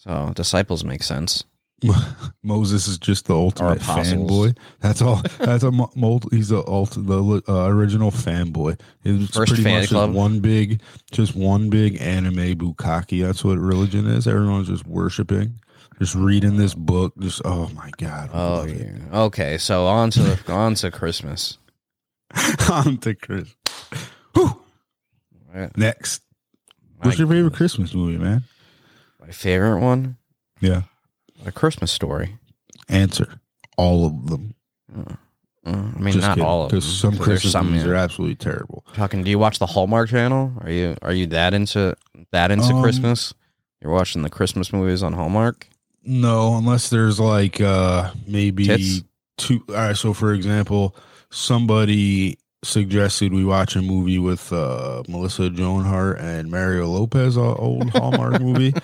So 0.00 0.32
disciples 0.34 0.82
make 0.82 1.02
sense. 1.02 1.44
Moses 2.42 2.88
is 2.88 2.98
just 2.98 3.26
the 3.26 3.34
ultimate 3.34 3.78
fanboy. 3.80 4.56
That's 4.80 5.00
all. 5.00 5.22
That's 5.38 5.62
a 5.62 5.70
mo- 5.70 5.90
mul- 5.94 6.22
he's 6.30 6.48
the 6.48 6.62
ult- 6.66 6.96
the 6.98 7.42
uh, 7.48 7.66
original 7.68 8.10
fanboy. 8.10 8.78
It's 9.04 9.34
First 9.34 9.48
pretty 9.52 9.62
fan 9.62 9.80
much 9.80 9.88
club. 9.90 10.12
one 10.12 10.40
big, 10.40 10.82
just 11.10 11.34
one 11.34 11.70
big 11.70 12.00
anime 12.00 12.56
bukkake. 12.58 13.22
That's 13.22 13.44
what 13.44 13.58
religion 13.58 14.06
is. 14.06 14.26
Everyone's 14.26 14.68
just 14.68 14.86
worshiping, 14.86 15.58
just 15.98 16.14
reading 16.14 16.56
this 16.56 16.74
book. 16.74 17.14
Just 17.18 17.40
oh 17.44 17.68
my 17.74 17.90
god. 17.98 18.30
Oh, 18.32 18.62
it. 18.64 18.76
yeah. 18.78 19.20
okay. 19.22 19.56
So 19.58 19.86
on 19.86 20.10
to 20.12 20.22
the, 20.22 20.52
on 20.52 20.74
to 20.76 20.90
Christmas. 20.90 21.58
On 22.70 22.96
to 22.98 23.14
Chris. 23.14 23.54
Whew. 24.34 24.62
Right. 25.52 25.76
Next, 25.76 26.22
what's 26.98 27.18
your 27.18 27.26
favorite 27.26 27.54
Christmas 27.54 27.92
movie, 27.92 28.18
man? 28.18 28.44
My 29.30 29.34
favorite 29.34 29.78
one, 29.78 30.16
Yeah, 30.60 30.82
A 31.46 31.52
Christmas 31.52 31.92
Story. 31.92 32.36
answer 32.88 33.40
all 33.78 34.04
of 34.04 34.26
them. 34.28 34.54
Uh, 34.92 35.14
I 35.64 35.70
mean, 36.00 36.18
not 36.18 36.30
kidding, 36.34 36.44
all 36.44 36.64
of 36.64 36.70
them. 36.70 36.80
because 36.80 36.98
some 36.98 37.16
Christmas 37.16 37.52
some, 37.52 37.66
movies 37.70 37.84
are 37.86 37.94
absolutely 37.94 38.34
terrible. 38.34 38.84
Talking. 38.94 39.22
Do 39.22 39.30
you 39.30 39.38
watch 39.38 39.60
the 39.60 39.66
Hallmark 39.66 40.08
Channel? 40.10 40.52
Are 40.62 40.70
you 40.70 40.96
are 41.02 41.12
you 41.12 41.26
that 41.28 41.54
into 41.54 41.94
that 42.32 42.50
into 42.50 42.74
Um, 42.74 42.82
Christmas? 42.82 43.32
You're 43.80 43.92
watching 43.92 44.22
the 44.22 44.30
Christmas 44.30 44.72
movies 44.72 45.04
on 45.04 45.12
Hallmark. 45.12 45.68
No, 46.02 46.56
unless 46.56 46.90
there's 46.90 47.20
like 47.20 47.60
uh 47.60 48.10
maybe 48.26 48.66
Tits? 48.66 49.02
two. 49.36 49.62
All 49.68 49.74
right, 49.76 49.96
so 49.96 50.12
for 50.12 50.32
example, 50.34 50.96
somebody 51.30 52.36
suggested 52.64 53.32
we 53.32 53.44
watch 53.44 53.76
a 53.76 53.82
movie 53.82 54.18
with 54.18 54.52
uh 54.52 55.04
Melissa 55.08 55.50
Joan 55.50 55.84
Hart 55.84 56.18
and 56.18 56.50
Mario 56.50 56.88
Lopez, 56.88 57.36
a 57.36 57.40
old 57.40 57.90
Hallmark 57.94 58.40
movie. 58.42 58.74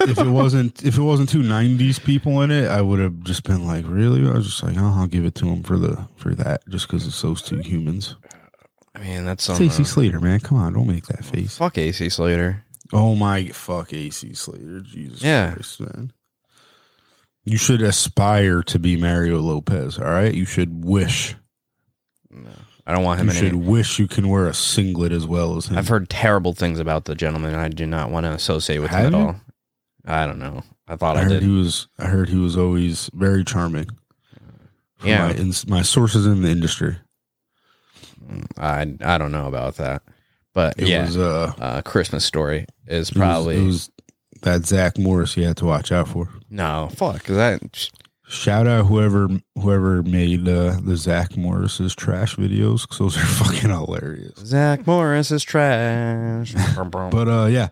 If 0.00 0.18
it 0.18 0.26
wasn't 0.28 0.84
if 0.84 0.96
it 0.98 1.02
wasn't 1.02 1.28
two 1.28 1.42
'90s 1.42 2.02
people 2.02 2.42
in 2.42 2.50
it, 2.50 2.68
I 2.68 2.80
would 2.82 2.98
have 2.98 3.20
just 3.22 3.44
been 3.44 3.66
like, 3.66 3.84
really? 3.86 4.26
I 4.28 4.32
was 4.34 4.46
just 4.46 4.62
like, 4.62 4.76
oh, 4.78 4.94
I'll 4.98 5.06
give 5.06 5.24
it 5.24 5.34
to 5.36 5.44
them 5.46 5.62
for 5.62 5.78
the 5.78 6.06
for 6.16 6.34
that, 6.34 6.62
just 6.68 6.86
because 6.86 7.06
it's 7.06 7.20
those 7.22 7.42
two 7.42 7.58
humans. 7.58 8.16
I 8.94 8.98
mean, 9.00 9.24
that's 9.24 9.48
on 9.48 9.56
Stacey 9.56 9.78
the, 9.78 9.82
uh, 9.82 9.92
Slater, 9.92 10.20
man, 10.20 10.40
come 10.40 10.58
on, 10.58 10.72
don't 10.72 10.88
make 10.88 11.06
that 11.06 11.24
face. 11.24 11.56
fuck 11.56 11.78
AC 11.78 12.08
Slater. 12.08 12.64
Oh 12.92 13.14
my 13.14 13.46
fuck, 13.48 13.92
AC 13.92 14.34
Slater, 14.34 14.80
Jesus 14.80 15.22
Yeah. 15.22 15.52
Christ, 15.54 15.80
man. 15.80 16.12
You 17.44 17.56
should 17.56 17.80
aspire 17.82 18.62
to 18.64 18.78
be 18.78 18.96
Mario 18.96 19.38
Lopez. 19.40 19.98
All 19.98 20.04
right, 20.04 20.34
you 20.34 20.44
should 20.44 20.84
wish. 20.84 21.34
No, 22.30 22.50
I 22.86 22.92
don't 22.92 23.04
want 23.04 23.20
him 23.20 23.28
You 23.28 23.32
should 23.32 23.48
any. 23.48 23.56
wish 23.58 23.98
you 23.98 24.06
can 24.08 24.28
wear 24.28 24.46
a 24.46 24.54
singlet 24.54 25.12
as 25.12 25.26
well 25.26 25.56
as 25.56 25.66
him. 25.66 25.78
I've 25.78 25.88
heard 25.88 26.08
terrible 26.10 26.52
things 26.52 26.78
about 26.80 27.04
the 27.06 27.14
gentleman. 27.14 27.52
and 27.52 27.60
I 27.60 27.68
do 27.68 27.86
not 27.86 28.10
want 28.10 28.24
to 28.26 28.32
associate 28.32 28.78
with 28.78 28.90
him 28.90 29.06
at 29.06 29.12
you? 29.12 29.18
all. 29.18 29.36
I 30.06 30.26
don't 30.26 30.38
know. 30.38 30.62
I 30.88 30.96
thought 30.96 31.16
I 31.16 31.20
I, 31.20 31.22
heard 31.24 31.28
did. 31.40 31.42
he 31.42 31.48
was. 31.50 31.88
I 31.98 32.06
heard 32.06 32.28
he 32.28 32.36
was 32.38 32.56
always 32.56 33.10
very 33.14 33.44
charming. 33.44 33.86
Yeah. 35.04 35.32
my, 35.32 35.52
my 35.66 35.82
sources 35.82 36.26
in 36.26 36.42
the 36.42 36.50
industry. 36.50 36.96
I 38.58 38.94
I 39.00 39.18
don't 39.18 39.32
know 39.32 39.46
about 39.48 39.76
that. 39.76 40.02
But 40.52 40.74
It 40.78 40.88
yeah, 40.88 41.04
was 41.06 41.16
uh 41.16 41.52
uh, 41.58 41.82
Christmas 41.82 42.24
Story 42.24 42.66
is 42.86 43.10
it 43.10 43.14
was- 43.14 43.18
probably 43.18 43.56
it 43.56 43.66
was 43.66 43.90
that 44.42 44.64
Zach 44.66 44.98
Morris 44.98 45.36
you 45.36 45.44
had 45.46 45.56
to 45.58 45.64
watch 45.66 45.92
out 45.92 46.08
for. 46.08 46.28
no 46.50 46.88
fuck. 46.94 47.24
That 47.24 47.88
Shout 48.28 48.66
out 48.68 48.86
whoever 48.86 49.28
whoever 49.60 50.02
made 50.04 50.46
uh, 50.48 50.76
the 50.82 50.96
Zach 50.96 51.36
Morris's 51.36 51.96
trash 51.96 52.36
videos 52.36 52.82
because 52.82 52.98
those 52.98 53.16
are 53.16 53.20
fucking 53.26 53.70
hilarious. 53.70 54.38
Zach 54.38 54.86
Morris 54.86 55.30
is 55.32 55.42
trash? 55.42 56.54
But 56.90 57.28
uh, 57.28 57.46
yeah, 57.46 57.68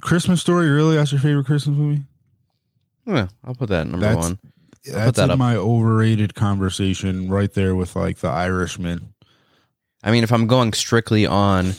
Christmas 0.00 0.40
Story. 0.40 0.70
Really, 0.70 0.96
that's 0.96 1.12
your 1.12 1.20
favorite 1.20 1.46
Christmas 1.46 1.76
movie? 1.76 2.02
yeah, 3.06 3.28
I'll 3.44 3.54
put 3.54 3.68
that 3.68 3.82
at 3.82 3.86
number 3.88 4.06
That's- 4.06 4.24
one. 4.24 4.38
That's 4.86 5.16
that 5.16 5.30
in 5.30 5.38
my 5.38 5.56
overrated 5.56 6.34
conversation 6.34 7.30
right 7.30 7.50
there 7.54 7.74
with 7.74 7.96
like 7.96 8.18
the 8.18 8.28
Irishman. 8.28 9.14
I 10.02 10.10
mean, 10.10 10.24
if 10.24 10.30
I'm 10.30 10.46
going 10.46 10.74
strictly 10.74 11.24
on 11.24 11.72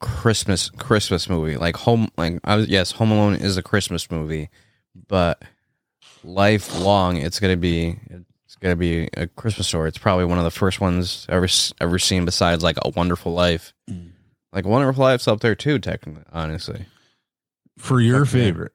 Christmas 0.00 0.70
Christmas 0.70 1.28
movie, 1.28 1.58
like 1.58 1.76
home, 1.76 2.08
like 2.16 2.40
I 2.42 2.56
was 2.56 2.68
yes, 2.68 2.92
Home 2.92 3.10
Alone 3.10 3.34
is 3.34 3.58
a 3.58 3.62
Christmas 3.62 4.10
movie, 4.10 4.48
but 5.08 5.42
lifelong, 6.22 7.18
it's 7.18 7.38
gonna 7.40 7.58
be 7.58 7.98
it's 8.46 8.56
gonna 8.56 8.76
be 8.76 9.08
a 9.14 9.26
Christmas 9.26 9.68
story. 9.68 9.88
It's 9.88 9.98
probably 9.98 10.24
one 10.24 10.38
of 10.38 10.44
the 10.44 10.50
first 10.50 10.80
ones 10.80 11.26
ever 11.28 11.46
ever 11.80 11.98
seen 11.98 12.24
besides 12.24 12.62
like 12.62 12.78
A 12.82 12.88
Wonderful 12.88 13.34
Life. 13.34 13.74
Mm. 13.90 14.12
Like 14.52 14.64
Wonderful 14.64 15.02
Life's 15.04 15.28
up 15.28 15.40
there 15.40 15.54
too, 15.54 15.78
technically, 15.78 16.22
honestly. 16.32 16.86
For 17.78 18.00
your 18.00 18.20
yeah. 18.20 18.24
favorite, 18.30 18.72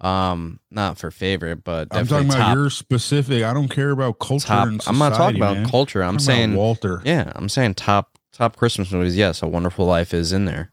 Um, 0.00 0.60
not 0.70 0.98
for 0.98 1.10
favorite, 1.10 1.64
but 1.64 1.88
I'm 1.90 2.06
talking 2.06 2.28
about 2.28 2.38
top. 2.38 2.54
your 2.56 2.70
specific. 2.70 3.42
I 3.42 3.52
don't 3.52 3.68
care 3.68 3.90
about 3.90 4.18
culture. 4.18 4.46
top. 4.48 4.68
and 4.68 4.82
I'm 4.86 4.98
not 4.98 5.14
talking 5.14 5.36
about 5.36 5.56
man. 5.56 5.68
culture. 5.68 6.02
I'm 6.02 6.14
about 6.16 6.22
saying 6.22 6.54
Walter. 6.54 7.00
Yeah, 7.04 7.32
I'm 7.34 7.48
saying 7.48 7.74
top 7.74 8.18
top 8.32 8.56
Christmas 8.56 8.90
movies. 8.92 9.16
Yes, 9.16 9.42
A 9.42 9.46
Wonderful 9.48 9.86
Life 9.86 10.12
is 10.14 10.32
in 10.32 10.44
there. 10.44 10.70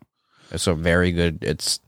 It's 0.51 0.67
a 0.67 0.73
very 0.73 1.11
good. 1.11 1.39
It's 1.43 1.79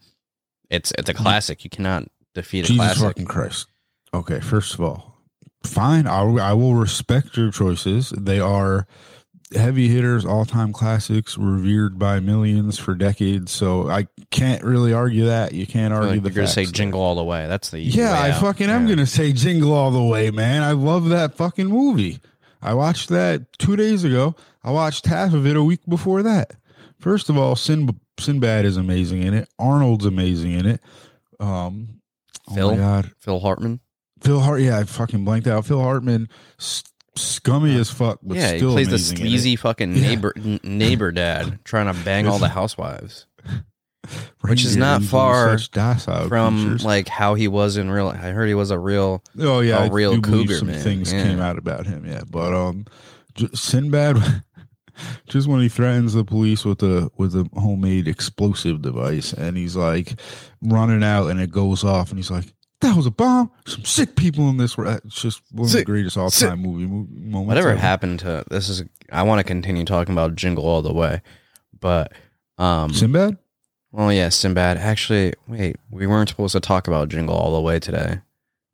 it's 0.69 0.91
it's 0.97 1.09
a 1.09 1.13
classic. 1.13 1.63
You 1.63 1.69
cannot 1.69 2.07
defeat 2.33 2.65
a 2.65 2.67
Jesus 2.67 2.77
classic. 2.77 3.03
fucking 3.03 3.25
Christ. 3.25 3.67
Okay, 4.13 4.39
first 4.39 4.73
of 4.75 4.81
all, 4.81 5.17
fine. 5.65 6.07
I, 6.07 6.21
I 6.21 6.53
will 6.53 6.75
respect 6.75 7.35
your 7.37 7.51
choices. 7.51 8.09
They 8.11 8.39
are 8.39 8.87
heavy 9.55 9.87
hitters, 9.87 10.25
all 10.25 10.45
time 10.45 10.73
classics, 10.73 11.37
revered 11.37 11.97
by 11.99 12.19
millions 12.19 12.77
for 12.77 12.95
decades. 12.95 13.51
So 13.51 13.89
I 13.89 14.07
can't 14.31 14.63
really 14.63 14.93
argue 14.93 15.25
that. 15.25 15.53
You 15.53 15.67
can't 15.67 15.93
argue 15.93 16.11
like 16.11 16.23
the 16.23 16.29
you're 16.29 16.35
gonna 16.35 16.47
say. 16.47 16.65
Jingle 16.65 17.01
All 17.01 17.15
the 17.15 17.23
Way. 17.23 17.47
That's 17.47 17.69
the 17.69 17.79
Yeah, 17.79 18.21
I 18.21 18.31
fucking 18.31 18.69
am 18.69 18.87
gonna 18.87 19.05
say 19.05 19.33
Jingle 19.33 19.73
All 19.73 19.91
the 19.91 20.03
Way, 20.03 20.31
man. 20.31 20.63
I 20.63 20.71
love 20.71 21.09
that 21.09 21.35
fucking 21.35 21.67
movie. 21.67 22.19
I 22.61 22.73
watched 22.73 23.09
that 23.09 23.51
two 23.59 23.75
days 23.75 24.03
ago. 24.03 24.35
I 24.63 24.71
watched 24.71 25.05
half 25.05 25.33
of 25.33 25.45
it 25.45 25.57
a 25.57 25.63
week 25.63 25.81
before 25.87 26.23
that. 26.23 26.51
First 26.99 27.29
of 27.29 27.37
all, 27.37 27.55
Sin 27.55 27.89
Sinbad 28.19 28.63
is 28.65 28.77
amazing 28.77 29.23
in 29.23 29.33
it. 29.33 29.49
Arnold's 29.59 30.05
amazing 30.05 30.53
in 30.53 30.65
it. 30.65 30.81
Um, 31.39 31.99
oh 32.49 32.55
Phil? 32.55 32.71
my 32.71 32.77
god, 32.77 33.11
Phil 33.19 33.39
Hartman. 33.39 33.81
Phil 34.21 34.39
Hart. 34.39 34.61
Yeah, 34.61 34.79
I 34.79 34.85
fucking 34.85 35.25
blanked 35.25 35.47
out. 35.47 35.65
Phil 35.65 35.81
Hartman, 35.81 36.29
scummy 37.15 37.75
as 37.79 37.89
fuck, 37.89 38.19
but 38.23 38.37
yeah, 38.37 38.51
he 38.53 38.57
still 38.59 38.71
plays 38.73 38.87
the 38.87 38.93
amazing 38.95 39.17
in 39.17 39.25
it. 39.25 39.29
sleazy 39.29 39.55
fucking 39.55 39.93
neighbor 39.93 40.33
n- 40.35 40.59
neighbor 40.63 41.11
dad 41.11 41.59
trying 41.65 41.93
to 41.93 42.03
bang 42.03 42.27
all 42.27 42.39
the 42.39 42.49
housewives 42.49 43.27
which 44.41 44.65
is 44.65 44.75
Reindeer 44.77 44.79
not 44.79 45.03
far 45.03 45.57
such 45.57 45.71
docile 45.71 46.27
from 46.27 46.59
creatures. 46.61 46.85
like 46.85 47.07
how 47.07 47.35
he 47.35 47.47
was 47.47 47.77
in 47.77 47.89
real. 47.89 48.09
I 48.09 48.15
heard 48.31 48.47
he 48.49 48.53
was 48.53 48.69
a 48.71 48.77
real. 48.79 49.23
Oh 49.39 49.61
yeah, 49.61 49.77
a 49.77 49.85
I 49.85 49.87
real 49.89 50.15
do 50.15 50.21
believe 50.21 50.47
cougar, 50.47 50.57
some 50.59 50.67
man. 50.67 50.81
things 50.83 51.13
Yeah. 51.13 51.23
came 51.23 51.39
out 51.39 51.57
about 51.57 51.85
him. 51.85 52.05
Yeah, 52.05 52.23
but 52.29 52.53
um, 52.53 52.85
J- 53.35 53.47
Sinbad, 53.53 54.43
just 55.27 55.47
when 55.47 55.61
he 55.61 55.69
threatens 55.69 56.13
the 56.13 56.25
police 56.25 56.65
with 56.65 56.83
a 56.83 57.09
with 57.17 57.33
a 57.35 57.47
homemade 57.53 58.07
explosive 58.09 58.81
device, 58.81 59.31
and 59.31 59.55
he's 59.55 59.77
like 59.77 60.19
running 60.61 61.03
out, 61.03 61.27
and 61.27 61.39
it 61.39 61.51
goes 61.51 61.85
off, 61.85 62.09
and 62.09 62.19
he's 62.19 62.31
like, 62.31 62.53
"That 62.83 62.95
was 62.95 63.05
a 63.05 63.11
bomb. 63.11 63.51
Some 63.65 63.83
sick 63.83 64.15
people 64.15 64.49
in 64.49 64.57
this." 64.57 64.77
world." 64.77 65.01
It's 65.05 65.21
just 65.21 65.41
one 65.51 65.65
of 65.65 65.71
the 65.71 65.83
greatest 65.83 66.17
all 66.17 66.29
time 66.29 66.61
movie 66.61 66.85
mo- 66.85 67.07
moments. 67.09 67.47
Whatever 67.47 67.69
ever. 67.69 67.79
happened 67.79 68.19
to 68.19 68.43
this 68.49 68.69
is. 68.69 68.83
I 69.11 69.23
want 69.23 69.39
to 69.39 69.43
continue 69.43 69.85
talking 69.85 70.13
about 70.13 70.35
Jingle 70.35 70.65
All 70.65 70.81
the 70.81 70.93
Way, 70.93 71.21
but 71.79 72.13
um, 72.57 72.93
Sinbad? 72.93 73.37
Well, 73.91 74.11
yeah, 74.11 74.29
Sinbad. 74.29 74.77
Actually, 74.77 75.33
wait, 75.47 75.77
we 75.91 76.07
weren't 76.07 76.29
supposed 76.29 76.53
to 76.53 76.59
talk 76.59 76.87
about 76.87 77.09
Jingle 77.09 77.35
All 77.35 77.53
the 77.53 77.61
Way 77.61 77.79
today. 77.79 78.19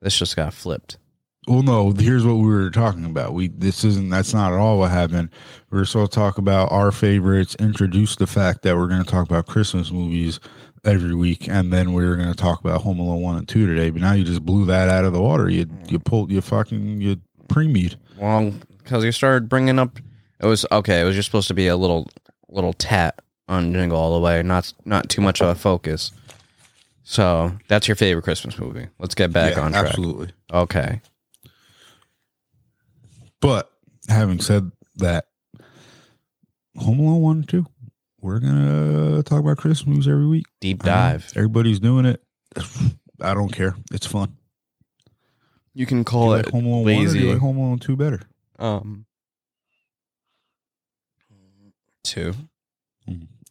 This 0.01 0.17
just 0.17 0.35
got 0.35 0.53
flipped. 0.53 0.97
Well, 1.47 1.63
no. 1.63 1.91
Here's 1.91 2.25
what 2.25 2.35
we 2.35 2.47
were 2.47 2.69
talking 2.69 3.05
about. 3.05 3.33
We 3.33 3.47
this 3.47 3.83
isn't. 3.83 4.09
That's 4.09 4.33
not 4.33 4.53
at 4.53 4.59
all 4.59 4.79
what 4.79 4.91
happened. 4.91 5.29
We 5.71 5.79
are 5.79 5.85
supposed 5.85 6.11
to 6.11 6.15
talk 6.15 6.37
about 6.37 6.71
our 6.71 6.91
favorites. 6.91 7.55
Introduce 7.59 8.15
the 8.15 8.27
fact 8.27 8.61
that 8.61 8.77
we're 8.77 8.87
going 8.87 9.03
to 9.03 9.09
talk 9.09 9.25
about 9.25 9.47
Christmas 9.47 9.91
movies 9.91 10.39
every 10.85 11.13
week, 11.15 11.47
and 11.47 11.71
then 11.73 11.93
we 11.93 12.05
were 12.05 12.15
going 12.15 12.29
to 12.29 12.35
talk 12.35 12.59
about 12.59 12.81
Home 12.81 12.99
Alone 12.99 13.21
one 13.21 13.37
and 13.37 13.47
two 13.47 13.67
today. 13.67 13.89
But 13.89 14.01
now 14.01 14.13
you 14.13 14.23
just 14.23 14.45
blew 14.45 14.65
that 14.65 14.89
out 14.89 15.05
of 15.05 15.13
the 15.13 15.21
water. 15.21 15.49
You 15.49 15.65
you 15.87 15.99
pulled 15.99 16.31
you 16.31 16.41
fucking 16.41 17.01
you 17.01 17.17
pre-meat. 17.47 17.95
Well, 18.17 18.53
because 18.77 19.03
you 19.03 19.11
started 19.11 19.49
bringing 19.49 19.79
up, 19.79 19.99
it 20.39 20.45
was 20.45 20.65
okay. 20.71 21.01
It 21.01 21.03
was 21.05 21.15
just 21.15 21.27
supposed 21.27 21.47
to 21.49 21.53
be 21.53 21.67
a 21.67 21.75
little, 21.77 22.07
little 22.49 22.73
tat 22.73 23.19
on 23.47 23.73
Jingle 23.73 23.97
All 23.97 24.13
the 24.13 24.19
Way, 24.23 24.43
not 24.43 24.71
not 24.85 25.09
too 25.09 25.21
much 25.21 25.41
of 25.41 25.47
a 25.47 25.55
focus. 25.55 26.11
So 27.03 27.53
that's 27.67 27.87
your 27.87 27.95
favorite 27.95 28.23
Christmas 28.23 28.57
movie. 28.59 28.87
Let's 28.99 29.15
get 29.15 29.33
back 29.33 29.55
Yeah, 29.55 29.61
on 29.63 29.71
track. 29.71 29.85
Absolutely. 29.87 30.31
Okay. 30.53 31.01
But 33.41 33.71
having 34.07 34.39
said 34.41 34.71
that, 34.97 35.25
Home 36.77 36.99
Alone 36.99 37.21
one 37.21 37.37
and 37.37 37.49
two, 37.49 37.65
we're 38.21 38.39
gonna 38.39 39.23
talk 39.23 39.39
about 39.39 39.57
Christmas 39.57 39.87
movies 39.87 40.07
every 40.07 40.27
week. 40.27 40.45
Deep 40.59 40.83
I 40.83 40.87
know. 40.87 40.91
dive. 40.93 41.31
Everybody's 41.35 41.79
doing 41.79 42.05
it. 42.05 42.21
I 43.21 43.33
don't 43.33 43.51
care. 43.51 43.75
It's 43.91 44.05
fun. 44.05 44.35
You 45.73 45.85
can 45.85 45.99
Do 45.99 46.03
call 46.05 46.27
you 46.29 46.33
it 46.35 46.45
like 46.45 46.51
Home 46.53 46.65
Alone 46.65 46.83
one 46.83 47.07
or 47.07 47.11
do 47.13 47.19
you 47.19 47.31
like 47.31 47.39
Home 47.39 47.57
Alone 47.57 47.79
two 47.79 47.95
better? 47.95 48.21
um, 48.57 49.05
two. 52.03 52.33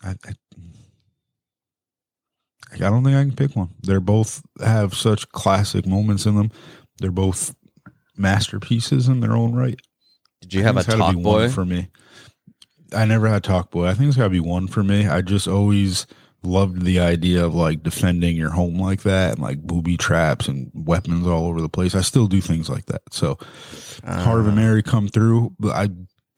I, 0.02 0.11
I, 0.24 0.33
I 2.74 2.76
don't 2.78 3.02
think 3.04 3.16
I 3.16 3.22
can 3.22 3.35
pick 3.35 3.57
one. 3.57 3.70
They're 3.83 4.00
both 4.00 4.42
have 4.61 4.94
such 4.94 5.28
classic 5.31 5.87
moments 5.87 6.26
in 6.26 6.35
them. 6.37 6.50
They're 6.98 7.11
both 7.11 7.54
masterpieces 8.16 9.09
in 9.09 9.20
their 9.20 9.33
own 9.33 9.54
right. 9.54 9.81
Did 10.40 10.54
you 10.54 10.62
have 10.62 10.76
a 10.76 10.83
think 10.83 10.88
it's 10.94 10.98
talk 10.98 11.14
one 11.14 11.22
boy? 11.22 11.48
for 11.48 11.64
me? 11.64 11.88
I 12.94 13.05
never 13.05 13.29
had 13.29 13.42
Talkboy. 13.42 13.87
I 13.87 13.94
think 13.94 14.09
it's 14.09 14.16
got 14.16 14.24
to 14.24 14.31
be 14.31 14.40
one 14.40 14.66
for 14.66 14.83
me. 14.83 15.07
I 15.07 15.20
just 15.22 15.46
always 15.48 16.07
loved 16.42 16.83
the 16.83 17.01
idea 17.01 17.44
of 17.44 17.55
like 17.55 17.83
defending 17.83 18.37
your 18.37 18.51
home 18.51 18.81
like 18.81 19.03
that 19.03 19.33
and 19.35 19.42
like 19.42 19.61
booby 19.61 19.96
traps 19.96 20.46
and 20.48 20.70
weapons 20.72 21.27
all 21.27 21.46
over 21.46 21.61
the 21.61 21.68
place. 21.68 21.94
I 21.94 22.01
still 22.01 22.27
do 22.27 22.40
things 22.40 22.70
like 22.70 22.87
that. 22.87 23.03
So 23.11 23.38
Heart 24.05 24.40
of 24.40 24.46
a 24.46 24.51
Uh, 24.51 24.55
Mary 24.55 24.83
come 24.83 25.09
through, 25.09 25.55
but 25.59 25.74
I 25.74 25.88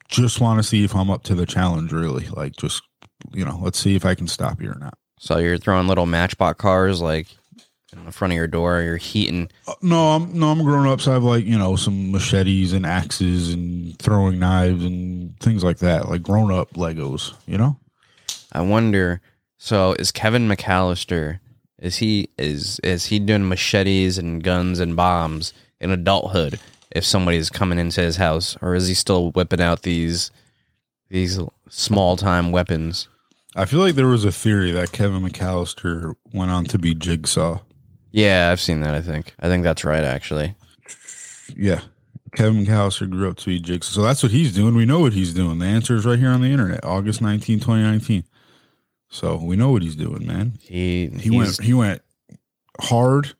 just 0.09 0.41
want 0.41 0.59
to 0.59 0.63
see 0.63 0.83
if 0.83 0.95
I'm 0.95 1.09
up 1.09 1.23
to 1.23 1.35
the 1.35 1.45
challenge 1.45 1.91
really. 1.91 2.27
Like 2.27 2.55
just 2.55 2.81
you 3.31 3.45
know, 3.45 3.59
let's 3.61 3.79
see 3.79 3.95
if 3.95 4.05
I 4.05 4.15
can 4.15 4.27
stop 4.27 4.61
you 4.61 4.71
or 4.71 4.79
not. 4.79 4.97
So 5.19 5.37
you're 5.37 5.59
throwing 5.59 5.87
little 5.87 6.07
matchbox 6.07 6.59
cars 6.59 7.01
like 7.01 7.27
in 7.93 8.05
the 8.05 8.11
front 8.11 8.33
of 8.33 8.37
your 8.37 8.47
door. 8.47 8.81
You're 8.81 8.97
heating. 8.97 9.49
Uh, 9.67 9.73
No, 9.81 10.11
I'm 10.11 10.37
no, 10.37 10.51
I'm 10.51 10.63
grown 10.63 10.87
up, 10.87 11.01
so 11.01 11.11
I 11.11 11.13
have 11.15 11.23
like 11.23 11.45
you 11.45 11.57
know 11.57 11.75
some 11.75 12.11
machetes 12.11 12.73
and 12.73 12.85
axes 12.85 13.53
and 13.53 13.97
throwing 13.99 14.39
knives 14.39 14.83
and 14.83 15.37
things 15.39 15.63
like 15.63 15.77
that, 15.79 16.09
like 16.09 16.23
grown 16.23 16.51
up 16.51 16.73
Legos. 16.73 17.33
You 17.45 17.57
know, 17.57 17.77
I 18.51 18.61
wonder. 18.61 19.21
So 19.57 19.93
is 19.93 20.11
Kevin 20.11 20.47
McCallister? 20.47 21.39
Is 21.79 21.97
he 21.97 22.29
is 22.37 22.79
is 22.79 23.05
he 23.07 23.19
doing 23.19 23.47
machetes 23.47 24.17
and 24.17 24.43
guns 24.43 24.79
and 24.79 24.95
bombs 24.95 25.53
in 25.79 25.91
adulthood? 25.91 26.59
If 26.91 27.05
somebody's 27.05 27.49
coming 27.49 27.79
into 27.79 28.01
his 28.01 28.17
house, 28.17 28.57
or 28.61 28.75
is 28.75 28.87
he 28.87 28.93
still 28.93 29.31
whipping 29.31 29.61
out 29.61 29.83
these 29.83 30.29
these 31.09 31.39
small 31.69 32.17
time 32.17 32.51
weapons? 32.51 33.07
I 33.55 33.65
feel 33.65 33.79
like 33.79 33.95
there 33.95 34.07
was 34.07 34.25
a 34.25 34.31
theory 34.31 34.71
that 34.71 34.91
Kevin 34.91 35.23
McCallister 35.23 36.15
went 36.33 36.51
on 36.51 36.65
to 36.65 36.77
be 36.77 36.93
Jigsaw. 36.93 37.59
Yeah, 38.11 38.49
I've 38.51 38.59
seen 38.61 38.81
that. 38.81 38.93
I 38.93 39.01
think 39.01 39.33
I 39.39 39.47
think 39.47 39.63
that's 39.63 39.83
right. 39.85 40.03
Actually, 40.03 40.55
Yeah, 41.55 41.81
Kevin 42.35 42.65
McCallister 42.65 43.09
grew 43.09 43.29
up 43.29 43.37
to 43.37 43.45
be 43.45 43.59
Jigsaw, 43.59 43.91
so 43.93 44.01
that's 44.01 44.21
what 44.23 44.31
he's 44.31 44.53
doing. 44.53 44.75
We 44.75 44.85
know 44.85 44.99
what 44.99 45.13
he's 45.13 45.33
doing. 45.33 45.59
The 45.59 45.65
answer 45.65 45.95
is 45.95 46.05
right 46.05 46.19
here 46.19 46.29
on 46.29 46.41
the 46.41 46.49
internet, 46.51 46.83
August 46.83 47.21
19, 47.21 47.59
2019. 47.59 48.23
So 49.09 49.35
we 49.37 49.55
know 49.57 49.71
what 49.71 49.81
he's 49.81 49.95
doing, 49.95 50.25
man. 50.25 50.53
he 50.61 51.07
He 51.19 51.29
went 51.29 51.61
he 51.61 51.73
went 51.73 52.01
hard 52.79 53.33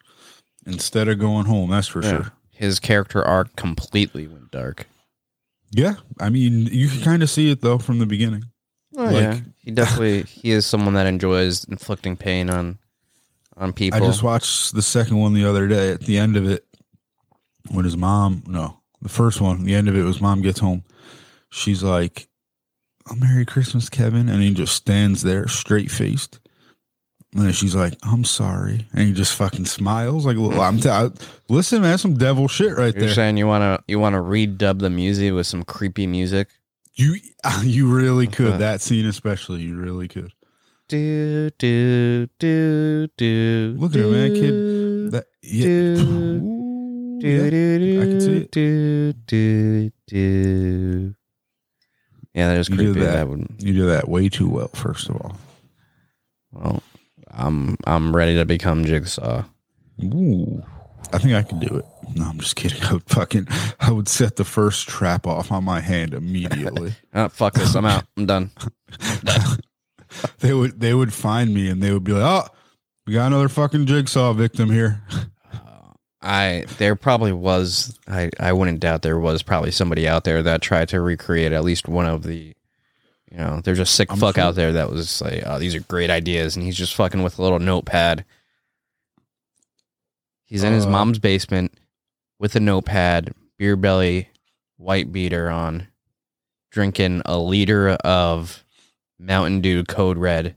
instead 0.66 1.08
of 1.08 1.20
going 1.20 1.46
home. 1.46 1.70
That's 1.72 1.88
for 1.88 2.02
yeah. 2.04 2.10
sure. 2.10 2.32
His 2.52 2.80
character 2.80 3.24
arc 3.24 3.56
completely 3.56 4.28
went 4.28 4.52
dark. 4.52 4.86
Yeah, 5.72 5.96
I 6.20 6.30
mean, 6.30 6.68
you 6.68 6.90
can 6.90 7.02
kind 7.02 7.24
of 7.24 7.30
see 7.30 7.50
it 7.50 7.62
though 7.62 7.78
from 7.78 8.00
the 8.00 8.06
beginning. 8.06 8.44
Oh, 8.98 9.06
Like- 9.06 9.14
yeah, 9.16 9.40
he 9.60 9.72
definitely 9.72 10.24
he 10.24 10.52
is 10.52 10.66
someone 10.66 10.94
that 10.96 11.08
enjoys 11.08 11.64
inflicting 11.64 12.18
pain 12.18 12.50
on 12.50 12.78
on 13.58 13.74
people. 13.74 14.02
I 14.02 14.06
just 14.06 14.24
watched 14.24 14.74
the 14.74 14.82
second 14.82 15.18
one 15.18 15.34
the 15.34 15.46
other 15.46 15.68
day. 15.68 15.92
At 15.92 16.02
the 16.02 16.18
end 16.18 16.36
of 16.38 16.50
it, 16.50 16.66
when 17.70 17.86
his 17.86 17.98
mom, 17.98 18.44
no, 18.48 18.80
the 19.02 19.10
first 19.10 19.42
one, 19.42 19.64
the 19.64 19.76
end 19.76 19.88
of 19.88 19.96
it 19.96 20.04
was 20.04 20.22
mom 20.22 20.42
gets 20.42 20.60
home. 20.60 20.84
She's 21.50 21.84
like, 21.84 22.28
oh, 23.10 23.16
"Merry 23.16 23.46
Christmas, 23.46 23.90
Kevin," 23.90 24.30
and 24.30 24.42
he 24.42 24.54
just 24.54 24.76
stands 24.76 25.22
there 25.22 25.48
straight 25.48 25.92
faced. 25.92 26.40
And 27.34 27.46
then 27.46 27.54
she's 27.54 27.76
like, 27.76 27.94
"I'm 28.04 28.24
sorry," 28.26 28.88
and 28.94 29.08
he 29.08 29.14
just 29.14 29.36
fucking 29.36 29.66
smiles 29.66 30.26
like, 30.26 30.38
well, 30.38 30.60
"I'm 30.62 30.80
t- 30.80 30.90
I, 30.90 31.10
listen, 31.50 31.82
man, 31.82 31.98
some 31.98 32.16
devil 32.18 32.48
shit 32.48 32.76
right 32.76 32.94
there. 32.94 33.06
You're 33.06 33.14
saying 33.14 33.38
you 33.38 33.48
wanna 33.48 33.82
you 33.88 34.00
wanna 34.00 34.22
redub 34.22 34.80
the 34.80 34.90
music 34.90 35.34
with 35.34 35.48
some 35.48 35.64
creepy 35.64 36.08
music? 36.08 36.50
You 36.96 37.16
you 37.64 37.88
really 37.94 38.28
could 38.28 38.48
Okay. 38.48 38.58
that 38.58 38.82
scene 38.82 39.06
especially. 39.06 39.62
You 39.62 39.78
really 39.78 40.08
could. 40.10 40.34
Do 40.92 41.50
do 41.58 42.28
do 42.38 43.08
do. 43.18 43.76
Look 43.80 43.94
at 43.96 44.02
her, 44.02 44.08
man, 44.08 44.34
kid. 44.34 44.42
do, 44.42 45.10
That 45.12 45.26
yeah. 45.42 45.64
do, 45.64 47.20
do, 47.22 47.50
do, 47.80 48.02
I 48.02 48.06
can 48.06 48.20
see 48.22 48.28
do, 48.28 48.36
it. 48.42 48.52
do, 48.52 49.14
do, 49.26 49.92
do. 50.08 51.16
Yeah, 52.34 52.48
that 52.50 52.58
is 52.58 52.68
You 52.70 52.76
did 52.76 52.86
creepy. 52.94 53.00
that. 53.06 53.14
That 53.14 53.28
would. 53.30 53.48
You 53.60 53.74
do 53.74 53.86
that 53.86 54.10
way 54.10 54.28
too 54.28 54.50
well. 54.50 54.68
First 54.70 55.08
of 55.10 55.16
all, 55.16 55.38
Well, 56.52 56.84
I'm 57.30 57.78
I'm 57.88 58.14
ready 58.14 58.36
to 58.36 58.44
become 58.46 58.84
Jigsaw. 58.84 59.44
Ooh, 60.04 60.62
I 61.14 61.20
think 61.20 61.36
I 61.36 61.44
can 61.44 61.60
do 61.60 61.78
it. 61.78 61.86
No, 62.18 62.26
I'm 62.26 62.40
just 62.40 62.58
kidding. 62.58 62.84
I 62.90 62.94
would 62.94 63.10
fucking, 63.10 63.48
I 63.80 63.92
would 63.92 64.10
set 64.10 64.36
the 64.36 64.44
first 64.44 64.90
trap 64.90 65.26
off 65.26 65.54
on 65.54 65.64
my 65.64 65.80
hand 65.80 66.14
immediately. 66.14 66.96
Oh, 67.14 67.30
fuck 67.30 67.54
this. 67.54 67.76
I'm 67.76 67.86
out. 67.86 68.04
I'm 68.18 68.26
done. 68.26 68.52
they 70.40 70.54
would, 70.54 70.80
they 70.80 70.94
would 70.94 71.14
find 71.14 71.54
me 71.54 71.70
and 71.70 71.82
they 71.82 71.92
would 71.92 72.04
be 72.04 72.14
like, 72.14 72.24
"Oh, 72.24 72.48
we 73.08 73.14
got 73.14 73.28
another 73.28 73.50
fucking 73.50 73.86
jigsaw 73.86 74.34
victim 74.34 74.70
here." 74.72 75.02
I 76.24 76.66
there 76.78 76.96
probably 76.96 77.32
was 77.32 77.98
I 78.08 78.30
I 78.40 78.54
wouldn't 78.54 78.80
doubt 78.80 79.02
there 79.02 79.18
was 79.20 79.42
probably 79.42 79.72
somebody 79.72 80.08
out 80.08 80.24
there 80.24 80.44
that 80.44 80.62
tried 80.62 80.90
to 80.90 81.02
recreate 81.02 81.52
at 81.52 81.64
least 81.64 81.88
one 81.88 82.06
of 82.06 82.22
the 82.22 82.54
you 83.32 83.38
know 83.38 83.60
there's 83.64 83.80
a 83.80 83.88
sick 83.88 84.12
I'm 84.12 84.20
fuck 84.20 84.36
sure. 84.36 84.44
out 84.44 84.54
there 84.54 84.74
that 84.74 84.92
was 84.92 85.20
like 85.20 85.42
oh 85.48 85.58
these 85.58 85.74
are 85.74 85.80
great 85.80 86.12
ideas 86.12 86.56
and 86.56 86.64
he's 86.64 86.76
just 86.78 86.94
fucking 86.94 87.24
with 87.24 87.40
a 87.40 87.42
little 87.42 87.58
notepad. 87.58 88.24
He's 90.46 90.62
in 90.64 90.74
his 90.74 90.86
Uh, 90.86 90.90
mom's 90.92 91.18
basement 91.18 91.74
with 92.38 92.56
a 92.56 92.60
notepad, 92.60 93.34
beer 93.58 93.76
belly, 93.76 94.30
white 94.78 95.12
beater 95.12 95.50
on, 95.50 95.88
drinking 96.72 97.24
a 97.26 97.40
liter 97.40 97.90
of 98.04 98.64
Mountain 99.22 99.62
Dew 99.62 99.84
Code 99.84 100.18
Red, 100.18 100.56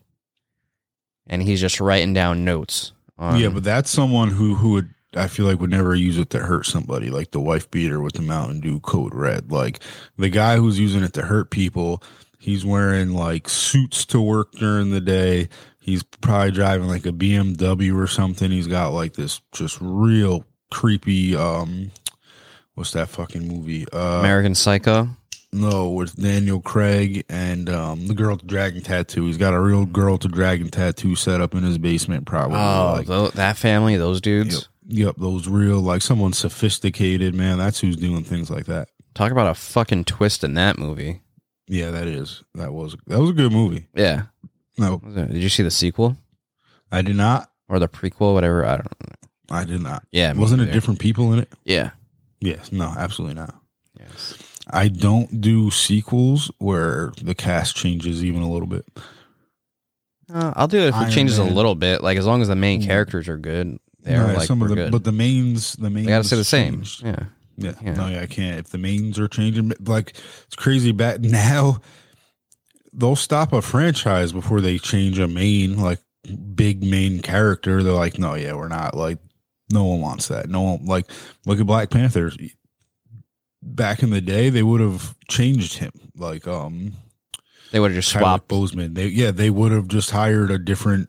and 1.26 1.42
he's 1.42 1.60
just 1.60 1.80
writing 1.80 2.14
down 2.14 2.44
notes. 2.44 2.92
On, 3.18 3.38
yeah, 3.38 3.48
but 3.48 3.62
that's 3.62 3.90
someone 3.90 4.30
who 4.30 4.54
who 4.54 4.72
would 4.72 4.94
I 5.14 5.28
feel 5.28 5.46
like 5.46 5.60
would 5.60 5.70
never 5.70 5.94
use 5.94 6.18
it 6.18 6.30
to 6.30 6.40
hurt 6.40 6.66
somebody, 6.66 7.10
like 7.10 7.30
the 7.30 7.40
wife 7.40 7.70
beater 7.70 8.00
with 8.00 8.14
the 8.14 8.22
Mountain 8.22 8.60
Dew 8.60 8.80
Code 8.80 9.14
Red. 9.14 9.52
Like 9.52 9.80
the 10.16 10.28
guy 10.28 10.56
who's 10.56 10.78
using 10.80 11.02
it 11.02 11.12
to 11.14 11.22
hurt 11.22 11.50
people, 11.50 12.02
he's 12.38 12.64
wearing 12.64 13.14
like 13.14 13.48
suits 13.48 14.04
to 14.06 14.20
work 14.20 14.52
during 14.52 14.90
the 14.90 15.00
day. 15.00 15.48
He's 15.78 16.02
probably 16.02 16.50
driving 16.50 16.88
like 16.88 17.06
a 17.06 17.12
BMW 17.12 17.96
or 17.96 18.06
something. 18.06 18.50
He's 18.50 18.66
got 18.66 18.92
like 18.92 19.14
this 19.14 19.40
just 19.52 19.78
real 19.80 20.44
creepy 20.70 21.36
um 21.36 21.92
what's 22.74 22.92
that 22.92 23.08
fucking 23.08 23.46
movie? 23.46 23.86
Uh 23.92 24.18
American 24.20 24.54
Psycho. 24.54 25.08
No, 25.54 25.88
with 25.90 26.16
Daniel 26.20 26.60
Craig 26.60 27.24
and 27.28 27.70
um 27.70 28.06
the 28.08 28.14
girl 28.14 28.32
with 28.32 28.40
the 28.42 28.46
dragon 28.46 28.82
tattoo. 28.82 29.24
He's 29.26 29.36
got 29.38 29.54
a 29.54 29.60
real 29.60 29.86
girl 29.86 30.18
to 30.18 30.28
dragon 30.28 30.68
tattoo 30.68 31.14
set 31.16 31.40
up 31.40 31.54
in 31.54 31.62
his 31.62 31.78
basement 31.78 32.26
probably. 32.26 32.58
Oh, 32.58 33.02
like, 33.06 33.32
that 33.34 33.56
family, 33.56 33.96
those 33.96 34.20
dudes. 34.20 34.54
Yep. 34.54 34.64
Yep, 34.86 35.16
those 35.16 35.48
real 35.48 35.80
like 35.80 36.02
someone 36.02 36.34
sophisticated, 36.34 37.34
man. 37.34 37.56
That's 37.56 37.80
who's 37.80 37.96
doing 37.96 38.22
things 38.24 38.50
like 38.50 38.66
that. 38.66 38.88
Talk 39.14 39.32
about 39.32 39.46
a 39.50 39.54
fucking 39.54 40.04
twist 40.04 40.44
in 40.44 40.54
that 40.54 40.78
movie. 40.78 41.20
Yeah, 41.68 41.90
that 41.92 42.06
is. 42.06 42.42
That 42.54 42.74
was 42.74 42.94
that 43.06 43.18
was 43.18 43.30
a 43.30 43.34
good 43.34 43.52
movie. 43.52 43.86
Yeah. 43.94 44.24
No, 44.76 44.98
Did 44.98 45.34
you 45.36 45.48
see 45.48 45.62
the 45.62 45.70
sequel 45.70 46.16
I 46.90 47.00
did 47.02 47.16
not. 47.16 47.48
or 47.68 47.78
the 47.78 47.88
prequel, 47.88 48.34
whatever? 48.34 48.66
I 48.66 48.76
don't 48.76 48.86
know. 49.00 49.28
I 49.56 49.64
did 49.64 49.80
not. 49.80 50.02
Yeah, 50.10 50.32
Wasn't 50.32 50.60
it 50.60 50.72
different 50.72 50.98
people 51.00 51.32
in 51.32 51.38
it? 51.38 51.52
Yeah. 51.64 51.90
Yes. 52.40 52.72
No, 52.72 52.92
absolutely 52.98 53.36
not. 53.36 53.54
I 54.74 54.88
don't 54.88 55.40
do 55.40 55.70
sequels 55.70 56.50
where 56.58 57.12
the 57.22 57.34
cast 57.34 57.76
changes 57.76 58.24
even 58.24 58.42
a 58.42 58.50
little 58.50 58.66
bit. 58.66 58.84
Uh, 60.32 60.52
I'll 60.56 60.68
do 60.68 60.78
it 60.78 60.88
if 60.88 60.94
Iron 60.94 61.08
it 61.08 61.12
changes 61.12 61.38
Man. 61.38 61.48
a 61.48 61.54
little 61.54 61.74
bit. 61.74 62.02
Like 62.02 62.18
as 62.18 62.26
long 62.26 62.42
as 62.42 62.48
the 62.48 62.56
main 62.56 62.80
Mm. 62.82 62.86
characters 62.86 63.28
are 63.28 63.36
good, 63.36 63.68
No, 63.68 63.78
yeah, 64.10 64.24
like 64.32 64.46
some 64.46 64.58
we're 64.58 64.66
of 64.66 64.70
the 64.70 64.74
good. 64.76 64.92
but 64.92 65.04
the 65.04 65.12
mains 65.12 65.74
the 65.74 65.90
mains 65.90 66.06
they 66.06 66.12
gotta 66.12 66.24
stay 66.24 66.36
the 66.36 66.44
same. 66.44 66.74
changed. 66.76 67.04
Yeah. 67.04 67.16
Yeah. 67.56 67.72
Yeah. 67.82 67.94
No, 67.94 68.08
yeah, 68.08 68.22
I 68.22 68.26
can't. 68.26 68.58
If 68.58 68.70
the 68.70 68.78
mains 68.78 69.18
are 69.18 69.28
changing, 69.28 69.72
like 69.86 70.14
it's 70.46 70.56
crazy. 70.56 70.92
Back 70.92 71.20
now, 71.22 71.80
they'll 72.92 73.16
stop 73.16 73.52
a 73.52 73.62
franchise 73.62 74.32
before 74.32 74.60
they 74.60 74.78
change 74.78 75.18
a 75.18 75.28
main, 75.28 75.78
like 75.78 76.00
big 76.54 76.82
main 76.82 77.20
character. 77.20 77.82
They're 77.82 77.92
like, 77.92 78.18
no, 78.18 78.34
yeah, 78.34 78.54
we're 78.54 78.68
not. 78.68 78.96
Like, 78.96 79.18
no 79.70 79.84
one 79.84 80.00
wants 80.00 80.28
that. 80.28 80.48
No 80.48 80.62
one 80.62 80.84
like 80.86 81.06
look 81.46 81.60
at 81.60 81.66
Black 81.66 81.90
Panthers. 81.90 82.36
Back 83.66 84.02
in 84.02 84.10
the 84.10 84.20
day, 84.20 84.50
they 84.50 84.62
would 84.62 84.80
have 84.80 85.16
changed 85.28 85.78
him. 85.78 85.92
Like, 86.16 86.46
um, 86.46 86.92
They 87.72 87.80
would 87.80 87.92
have 87.92 87.96
just 87.96 88.12
swapped. 88.12 88.48
Boseman. 88.48 88.94
They 88.94 89.06
yeah, 89.06 89.30
they 89.30 89.50
would 89.50 89.72
have 89.72 89.88
just 89.88 90.10
hired 90.10 90.50
a 90.50 90.58
different 90.58 91.08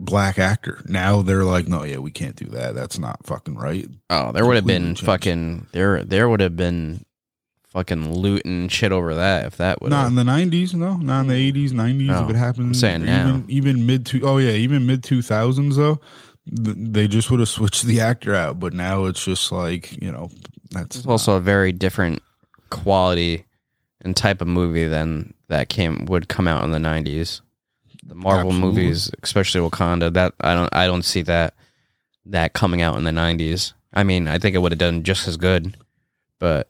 black 0.00 0.38
actor. 0.38 0.82
Now 0.86 1.22
they're 1.22 1.44
like, 1.44 1.68
no, 1.68 1.84
yeah, 1.84 1.98
we 1.98 2.10
can't 2.10 2.36
do 2.36 2.46
that. 2.46 2.74
That's 2.74 2.98
not 2.98 3.24
fucking 3.24 3.54
right. 3.54 3.86
Oh, 4.10 4.32
there 4.32 4.44
would 4.44 4.56
have 4.56 4.66
been 4.66 4.86
changed. 4.96 5.04
fucking 5.04 5.66
there. 5.72 6.04
There 6.04 6.28
would 6.28 6.40
have 6.40 6.56
been 6.56 7.04
fucking 7.68 8.12
looting 8.14 8.68
shit 8.68 8.92
over 8.92 9.14
that 9.14 9.46
if 9.46 9.56
that 9.56 9.80
would. 9.80 9.90
Not 9.90 10.08
in 10.08 10.14
the 10.16 10.24
nineties, 10.24 10.74
no. 10.74 10.96
Not 10.96 11.20
in 11.22 11.26
the 11.28 11.34
eighties, 11.34 11.72
nineties. 11.72 12.08
No, 12.08 12.24
if 12.24 12.30
it 12.30 12.36
happened, 12.36 12.66
I'm 12.66 12.74
saying 12.74 13.04
now. 13.04 13.28
even, 13.28 13.44
even 13.48 13.86
mid 13.86 14.04
two. 14.04 14.20
Oh 14.24 14.38
yeah, 14.38 14.50
even 14.52 14.84
mid 14.86 15.02
two 15.04 15.22
thousands 15.22 15.76
though. 15.76 16.00
Th- 16.48 16.76
They 16.78 17.08
just 17.08 17.30
would 17.30 17.40
have 17.40 17.48
switched 17.48 17.84
the 17.84 18.00
actor 18.00 18.34
out, 18.34 18.58
but 18.60 18.72
now 18.72 19.04
it's 19.06 19.24
just 19.24 19.52
like 19.52 20.00
you 20.02 20.10
know 20.12 20.30
that's 20.70 20.96
It's 20.96 21.06
also 21.06 21.34
a 21.36 21.40
very 21.40 21.72
different 21.72 22.22
quality 22.70 23.44
and 24.00 24.16
type 24.16 24.40
of 24.40 24.48
movie 24.48 24.86
than 24.86 25.34
that 25.48 25.68
came 25.68 26.06
would 26.06 26.28
come 26.28 26.48
out 26.48 26.64
in 26.64 26.70
the 26.70 26.78
nineties. 26.78 27.42
The 28.04 28.14
Marvel 28.16 28.50
Absolutely. 28.50 28.82
movies, 28.82 29.10
especially 29.22 29.60
Wakanda, 29.68 30.12
that 30.14 30.34
I 30.40 30.54
don't 30.54 30.74
I 30.74 30.86
don't 30.86 31.04
see 31.04 31.22
that 31.22 31.54
that 32.26 32.52
coming 32.52 32.82
out 32.82 32.96
in 32.96 33.04
the 33.04 33.12
nineties. 33.12 33.74
I 33.94 34.02
mean, 34.04 34.26
I 34.26 34.38
think 34.38 34.54
it 34.56 34.58
would 34.58 34.72
have 34.72 34.78
done 34.78 35.02
just 35.02 35.28
as 35.28 35.36
good, 35.36 35.76
but 36.38 36.68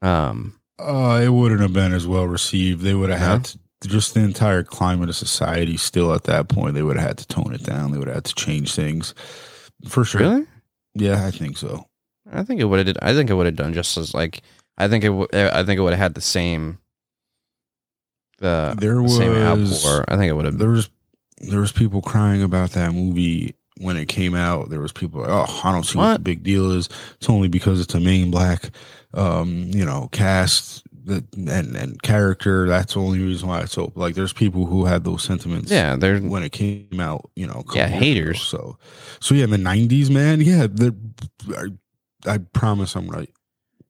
um, 0.00 0.58
uh, 0.78 1.20
it 1.22 1.28
wouldn't 1.30 1.60
have 1.60 1.72
been 1.72 1.92
as 1.92 2.06
well 2.06 2.26
received. 2.26 2.82
They 2.82 2.94
would 2.94 3.10
have 3.10 3.20
No? 3.20 3.26
had 3.26 3.44
to, 3.46 3.58
just 3.84 4.14
the 4.14 4.20
entire 4.20 4.62
climate 4.62 5.08
of 5.08 5.16
society. 5.16 5.76
Still 5.76 6.12
at 6.14 6.24
that 6.24 6.48
point, 6.48 6.74
they 6.74 6.82
would 6.82 6.96
have 6.96 7.06
had 7.08 7.18
to 7.18 7.26
tone 7.26 7.54
it 7.54 7.62
down. 7.62 7.92
They 7.92 7.98
would 7.98 8.08
have 8.08 8.16
had 8.16 8.24
to 8.26 8.34
change 8.34 8.74
things 8.74 9.14
for 9.88 10.04
sure. 10.04 10.20
really, 10.20 10.46
Yeah, 10.94 11.24
I 11.26 11.30
think 11.30 11.58
so. 11.58 11.86
I 12.32 12.42
think 12.42 12.60
it 12.60 12.64
would 12.64 12.86
have. 12.86 12.96
I 13.02 13.12
think 13.14 13.30
it 13.30 13.34
would 13.34 13.46
have 13.46 13.56
done 13.56 13.72
just 13.74 13.96
as 13.96 14.14
like. 14.14 14.42
I 14.78 14.88
think 14.88 15.04
it. 15.04 15.08
w- 15.08 15.28
I 15.32 15.62
think 15.64 15.78
it 15.78 15.82
would 15.82 15.92
have 15.92 15.98
had 16.00 16.14
the 16.14 16.20
same. 16.20 16.78
The, 18.38 18.74
There 18.78 19.00
the 19.02 19.08
same 19.08 19.30
was- 19.60 19.84
outpour. 19.86 20.04
I 20.08 20.16
think 20.16 20.28
it 20.30 20.34
would 20.34 20.44
have. 20.44 20.58
There 20.58 20.70
was 20.70 20.90
there 21.38 21.60
was 21.60 21.72
people 21.72 22.00
crying 22.02 22.42
about 22.42 22.70
that 22.72 22.92
movie 22.92 23.54
when 23.78 23.96
it 23.96 24.06
came 24.08 24.34
out. 24.34 24.70
There 24.70 24.80
was 24.80 24.92
people 24.92 25.20
like, 25.20 25.30
oh, 25.30 25.60
I 25.64 25.70
don't 25.72 25.84
see 25.84 25.98
what, 25.98 26.14
the 26.14 26.18
big 26.20 26.42
deal 26.42 26.70
is. 26.72 26.88
It's 27.16 27.28
only 27.28 27.48
because 27.48 27.78
it's 27.80 27.94
a 27.94 28.00
main 28.00 28.30
black, 28.30 28.70
um, 29.14 29.70
you 29.72 29.84
know, 29.84 30.08
cast 30.12 30.85
and 31.06 31.76
and 31.76 32.02
character. 32.02 32.66
That's 32.68 32.94
the 32.94 33.00
only 33.00 33.20
reason 33.20 33.48
why 33.48 33.60
it's 33.60 33.72
so. 33.72 33.92
Like, 33.94 34.14
there's 34.14 34.32
people 34.32 34.66
who 34.66 34.84
had 34.84 35.04
those 35.04 35.22
sentiments. 35.22 35.70
Yeah, 35.70 35.96
they're 35.96 36.18
when 36.20 36.42
it 36.42 36.52
came 36.52 36.98
out, 37.00 37.30
you 37.36 37.46
know, 37.46 37.64
Yeah, 37.74 37.86
haters. 37.88 38.36
ago. 38.36 38.44
So, 38.58 38.78
so 39.20 39.34
yeah, 39.34 39.44
in 39.44 39.50
the 39.50 39.56
'90s, 39.56 40.10
man, 40.10 40.40
yeah, 40.40 40.66
I, 41.56 42.32
I 42.34 42.38
promise 42.38 42.94
I'm 42.96 43.08
right. 43.08 43.30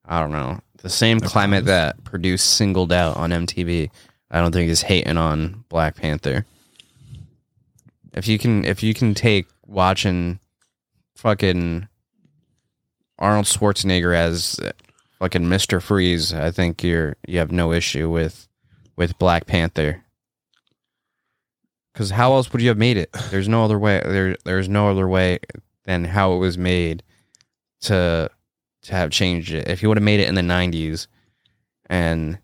I 0.04 0.20
don't 0.20 0.32
know. 0.32 0.60
The 0.82 0.90
same 0.90 1.18
I 1.22 1.26
climate 1.26 1.64
promise. 1.64 1.94
that 1.96 2.04
produced 2.04 2.54
Singled 2.56 2.92
Out 2.92 3.16
on 3.16 3.30
MTV, 3.30 3.90
I 4.30 4.40
don't 4.40 4.52
think 4.52 4.70
is 4.70 4.82
hating 4.82 5.16
on 5.16 5.64
Black 5.68 5.96
Panther. 5.96 6.44
If 8.14 8.28
you 8.28 8.38
can 8.38 8.64
if 8.64 8.82
you 8.82 8.94
can 8.94 9.14
take 9.14 9.46
watching 9.66 10.38
fucking 11.16 11.88
Arnold 13.18 13.46
Schwarzenegger 13.46 14.14
as 14.14 14.60
fucking 15.18 15.42
Mr. 15.42 15.82
Freeze, 15.82 16.32
I 16.32 16.50
think 16.50 16.82
you're 16.82 17.16
you 17.26 17.38
have 17.38 17.52
no 17.52 17.72
issue 17.72 18.08
with 18.10 18.48
with 18.96 19.18
Black 19.18 19.46
Panther. 19.46 20.02
Cuz 21.94 22.10
how 22.10 22.32
else 22.34 22.52
would 22.52 22.62
you 22.62 22.68
have 22.68 22.78
made 22.78 22.96
it? 22.96 23.10
There's 23.30 23.48
no 23.48 23.64
other 23.64 23.78
way 23.78 24.02
there 24.04 24.36
there's 24.44 24.68
no 24.68 24.90
other 24.90 25.08
way 25.08 25.38
than 25.84 26.04
how 26.04 26.34
it 26.34 26.38
was 26.38 26.58
made 26.58 27.02
to 27.82 28.30
to 28.82 28.92
have 28.92 29.10
changed 29.10 29.52
it. 29.52 29.68
If 29.68 29.82
you 29.82 29.88
would 29.88 29.98
have 29.98 30.04
made 30.04 30.20
it 30.20 30.28
in 30.28 30.34
the 30.34 30.42
90s 30.42 31.06
and 31.88 32.38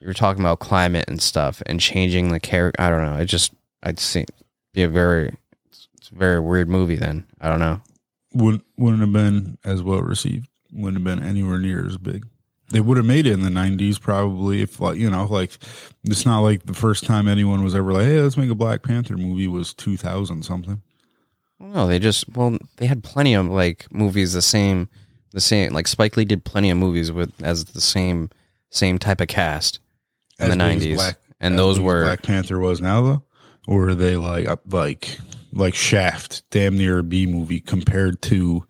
you're 0.00 0.14
talking 0.14 0.42
about 0.42 0.60
climate 0.60 1.06
and 1.08 1.20
stuff 1.20 1.62
and 1.66 1.80
changing 1.80 2.28
the 2.28 2.40
character, 2.40 2.80
I 2.80 2.88
don't 2.90 3.04
know. 3.04 3.16
It 3.18 3.26
just, 3.26 3.52
I'd 3.82 3.98
see 3.98 4.24
be 4.72 4.82
a 4.82 4.88
very, 4.88 5.34
it's 5.70 6.10
a 6.10 6.14
very 6.14 6.40
weird 6.40 6.68
movie 6.68 6.96
then. 6.96 7.26
I 7.40 7.48
don't 7.48 7.58
know. 7.58 7.80
Wouldn't 8.34 8.64
wouldn't 8.76 9.00
have 9.00 9.12
been 9.12 9.58
as 9.64 9.82
well 9.82 10.00
received. 10.00 10.48
Wouldn't 10.72 11.04
have 11.06 11.18
been 11.18 11.26
anywhere 11.26 11.58
near 11.58 11.86
as 11.86 11.96
big. 11.96 12.26
they 12.70 12.80
would 12.80 12.96
have 12.98 13.06
made 13.06 13.26
it 13.26 13.32
in 13.32 13.42
the 13.42 13.48
90s 13.50 13.98
probably 14.00 14.60
if 14.62 14.78
like 14.80 14.98
you 14.98 15.08
know 15.10 15.24
like 15.26 15.56
it's 16.04 16.26
not 16.26 16.40
like 16.40 16.64
the 16.64 16.74
first 16.74 17.04
time 17.04 17.26
anyone 17.26 17.64
was 17.64 17.74
ever 17.74 17.92
like 17.92 18.04
hey 18.04 18.20
let's 18.20 18.36
make 18.36 18.50
a 18.50 18.54
black 18.54 18.82
panther 18.82 19.16
movie 19.16 19.46
was 19.48 19.72
2000 19.74 20.42
something 20.44 20.82
No, 21.60 21.86
they 21.88 21.98
just 21.98 22.28
well, 22.36 22.58
they 22.76 22.86
had 22.86 23.02
plenty 23.02 23.34
of 23.34 23.46
like 23.46 23.86
movies 23.90 24.32
the 24.34 24.42
same, 24.42 24.88
the 25.32 25.40
same. 25.40 25.72
Like 25.72 25.88
Spike 25.88 26.16
Lee 26.16 26.24
did 26.24 26.44
plenty 26.44 26.70
of 26.70 26.76
movies 26.78 27.10
with 27.10 27.32
as 27.42 27.64
the 27.64 27.80
same 27.80 28.30
same 28.70 28.98
type 28.98 29.20
of 29.20 29.28
cast 29.28 29.80
in 30.38 30.44
As 30.44 30.50
the 30.50 30.56
nineties, 30.56 30.96
Black- 30.98 31.18
and 31.40 31.58
those 31.58 31.80
were 31.80 32.04
black 32.04 32.22
panther 32.22 32.58
was 32.60 32.80
now 32.80 33.00
though 33.02 33.22
or 33.66 33.88
are 33.88 33.94
they 33.94 34.16
like 34.16 34.46
like 34.70 35.18
like 35.52 35.74
shaft 35.74 36.42
damn 36.50 36.76
near 36.76 36.98
a 36.98 37.02
b 37.02 37.26
movie 37.26 37.60
compared 37.60 38.20
to 38.22 38.64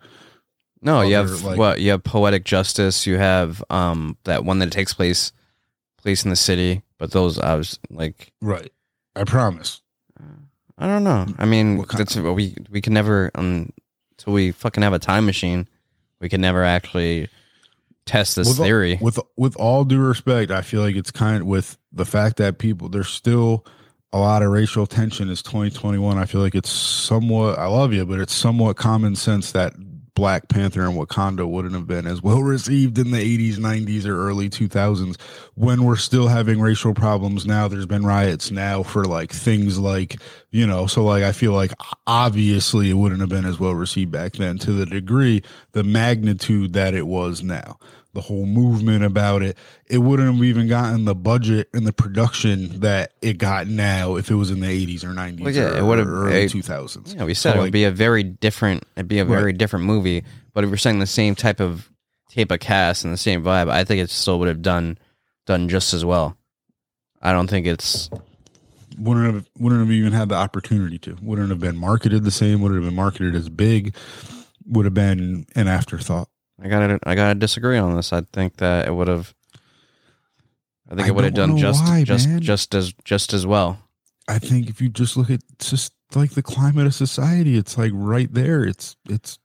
no. 0.81 1.01
You 1.01 1.15
have 1.15 1.43
like- 1.43 1.57
what 1.57 1.81
you 1.81 1.91
have 1.91 2.03
poetic 2.03 2.45
justice. 2.45 3.05
You 3.07 3.17
have 3.17 3.63
um 3.69 4.17
that 4.23 4.45
one 4.45 4.59
that 4.59 4.71
takes 4.71 4.93
place 4.93 5.31
place 5.97 6.23
in 6.23 6.29
the 6.29 6.35
city, 6.35 6.81
but 6.97 7.11
those 7.11 7.37
I 7.39 7.55
was 7.55 7.79
like 7.89 8.31
right 8.41 8.71
i 9.15 9.23
promise 9.23 9.81
I 10.81 10.87
don't 10.87 11.03
know. 11.03 11.25
I 11.37 11.45
mean, 11.45 11.83
that's 11.93 12.15
we 12.15 12.55
we 12.69 12.79
can 12.79 12.93
never 12.93 13.31
um 13.35 13.73
until 14.17 14.33
we 14.33 14.51
fucking 14.51 14.81
have 14.81 14.93
a 14.93 14.99
time 14.99 15.25
machine, 15.25 15.67
we 16.21 16.29
can 16.29 16.39
never 16.39 16.63
actually 16.63 17.27
test 18.05 18.37
this 18.37 18.47
with 18.47 18.59
all- 18.59 18.65
theory. 18.65 18.97
with 19.01 19.19
with 19.35 19.57
all 19.57 19.83
due 19.83 19.99
respect, 19.99 20.51
I 20.51 20.61
feel 20.61 20.81
like 20.81 20.95
it's 20.95 21.11
kind 21.11 21.41
of 21.41 21.47
with 21.47 21.77
the 21.91 22.05
fact 22.05 22.37
that 22.37 22.59
people 22.59 22.87
there's 22.87 23.09
still 23.09 23.65
a 24.13 24.19
lot 24.19 24.41
of 24.41 24.51
racial 24.51 24.87
tension. 24.87 25.29
Is 25.29 25.43
2021? 25.43 26.17
I 26.17 26.23
feel 26.25 26.39
like 26.39 26.55
it's 26.55 26.71
somewhat. 26.71 27.59
I 27.59 27.67
love 27.67 27.91
you, 27.93 28.05
but 28.05 28.19
it's 28.21 28.33
somewhat 28.33 28.77
common 28.77 29.17
sense 29.17 29.51
that 29.51 29.73
Black 30.19 30.49
Panther 30.49 30.81
and 30.81 30.97
Wakanda 30.97 31.47
wouldn't 31.47 31.73
have 31.73 31.87
been 31.87 32.05
as 32.05 32.21
well 32.21 32.43
received 32.43 32.97
in 32.97 33.11
the 33.11 33.53
80s, 33.53 33.55
90s, 33.55 34.05
or 34.05 34.19
early 34.19 34.49
2000s 34.49 35.15
when 35.55 35.85
we're 35.85 35.95
still 35.95 36.27
having 36.27 36.59
racial 36.59 36.93
problems 36.93 37.45
now. 37.45 37.69
There's 37.69 37.85
been 37.85 38.05
riots 38.05 38.51
now 38.51 38.83
for 38.83 39.05
like 39.05 39.31
things 39.31 39.79
like, 39.79 40.17
you 40.51 40.67
know, 40.67 40.87
so 40.87 41.05
like 41.05 41.23
I 41.23 41.31
feel 41.31 41.53
like 41.53 41.71
obviously 42.05 42.89
it 42.89 42.95
wouldn't 42.95 43.21
have 43.21 43.29
been 43.29 43.45
as 43.45 43.61
well 43.61 43.73
received 43.73 44.11
back 44.11 44.33
then 44.33 44.57
to 44.57 44.73
the 44.73 44.85
degree, 44.85 45.41
the 45.71 45.85
magnitude 45.85 46.73
that 46.73 46.93
it 46.93 47.07
was 47.07 47.41
now. 47.41 47.79
The 48.19 48.25
whole 48.25 48.45
movement 48.45 49.05
about 49.05 49.43
it, 49.43 49.57
it 49.87 49.99
wouldn't 49.99 50.29
have 50.35 50.43
even 50.43 50.67
gotten 50.67 51.05
the 51.05 51.15
budget 51.15 51.69
and 51.73 51.87
the 51.87 51.93
production 51.93 52.81
that 52.81 53.13
it 53.21 53.37
got 53.37 53.67
now 53.67 54.17
if 54.17 54.29
it 54.29 54.35
was 54.35 54.51
in 54.51 54.59
the 54.59 54.67
80s 54.67 55.05
or 55.05 55.13
90s 55.13 55.39
Well, 55.39 55.53
yeah, 55.53 55.69
or, 55.69 55.77
it 55.77 55.83
would 55.85 55.99
have- 55.99 56.07
early 56.09 56.43
it- 56.43 56.51
2000s. 56.51 57.15
Yeah, 57.15 57.23
we 57.23 57.33
said 57.33 57.53
So, 57.53 57.59
it 57.59 57.61
would 57.63 57.71
be 57.71 57.85
a 57.85 57.91
very 57.91 58.23
different. 58.23 58.83
It'd 58.97 59.07
be 59.07 59.19
a 59.19 59.23
Right. 59.25 59.39
very 59.39 59.53
different 59.53 59.85
movie. 59.85 60.25
But 60.53 60.65
if 60.65 60.69
we're 60.69 60.75
saying 60.75 60.99
the 60.99 61.07
same 61.07 61.33
type 61.33 61.61
of 61.61 61.89
tape 62.29 62.51
of 62.51 62.59
cast 62.59 63.05
and 63.05 63.13
the 63.13 63.17
same 63.17 63.41
vibe, 63.41 63.69
I 63.69 63.85
think 63.85 64.01
it 64.01 64.09
still 64.09 64.37
would 64.39 64.49
have 64.49 64.61
done 64.61 64.97
done 65.47 65.69
just 65.69 65.93
as 65.93 66.03
well. 66.03 66.35
I 67.21 67.31
don't 67.31 67.49
think 67.49 67.67
it's. 67.67 68.09
wouldn't 68.97 69.33
have 69.33 69.45
wouldn't 69.57 69.79
have 69.79 69.91
even 69.91 70.11
had 70.11 70.27
the 70.27 70.35
opportunity 70.35 70.97
to. 70.99 71.15
Wouldn't 71.21 71.51
have 71.51 71.61
been 71.61 71.77
marketed 71.77 72.25
the 72.25 72.31
same. 72.31 72.59
Would 72.59 72.73
have 72.75 72.83
been 72.83 72.95
marketed 72.95 73.33
as 73.33 73.47
big. 73.47 73.95
Would 74.67 74.83
have 74.83 74.93
been 74.93 75.45
an 75.55 75.69
afterthought. 75.69 76.27
I 76.61 76.67
gotta. 76.67 76.99
I 77.03 77.15
gotta 77.15 77.35
disagree 77.35 77.77
on 77.77 77.95
this. 77.95 78.11
I 78.11 78.21
think 78.21 78.57
that 78.57 78.87
it 78.87 78.91
would 78.91 79.07
have. 79.07 79.33
I 80.89 80.95
think 80.95 81.05
I 81.05 81.09
it 81.09 81.15
would 81.15 81.23
have 81.23 81.33
done 81.33 81.57
just 81.57 81.83
why, 81.83 82.03
just 82.03 82.27
man. 82.27 82.41
just 82.41 82.73
as 82.75 82.93
just 83.03 83.33
as 83.33 83.45
well. 83.45 83.79
I 84.27 84.39
think 84.39 84.69
if 84.69 84.81
you 84.81 84.89
just 84.89 85.17
look 85.17 85.29
at 85.29 85.41
just 85.59 85.93
like 86.15 86.31
the 86.31 86.43
climate 86.43 86.85
of 86.85 86.93
society, 86.93 87.57
it's 87.57 87.77
like 87.77 87.91
right 87.93 88.31
there. 88.33 88.63
It's 88.63 88.95
it's. 89.07 89.39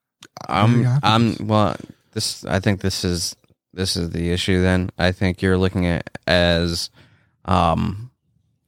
I'm 0.49 0.87
I'm 1.03 1.37
well 1.47 1.77
this 2.13 2.45
I 2.45 2.61
think 2.61 2.81
this 2.81 3.05
is 3.05 3.37
this 3.73 3.97
is 3.97 4.11
the 4.11 4.31
issue 4.31 4.63
then. 4.63 4.91
I 4.99 5.13
think 5.13 5.43
you're 5.43 5.59
looking 5.59 5.87
at 5.87 6.19
as 6.27 6.91
um 7.45 8.11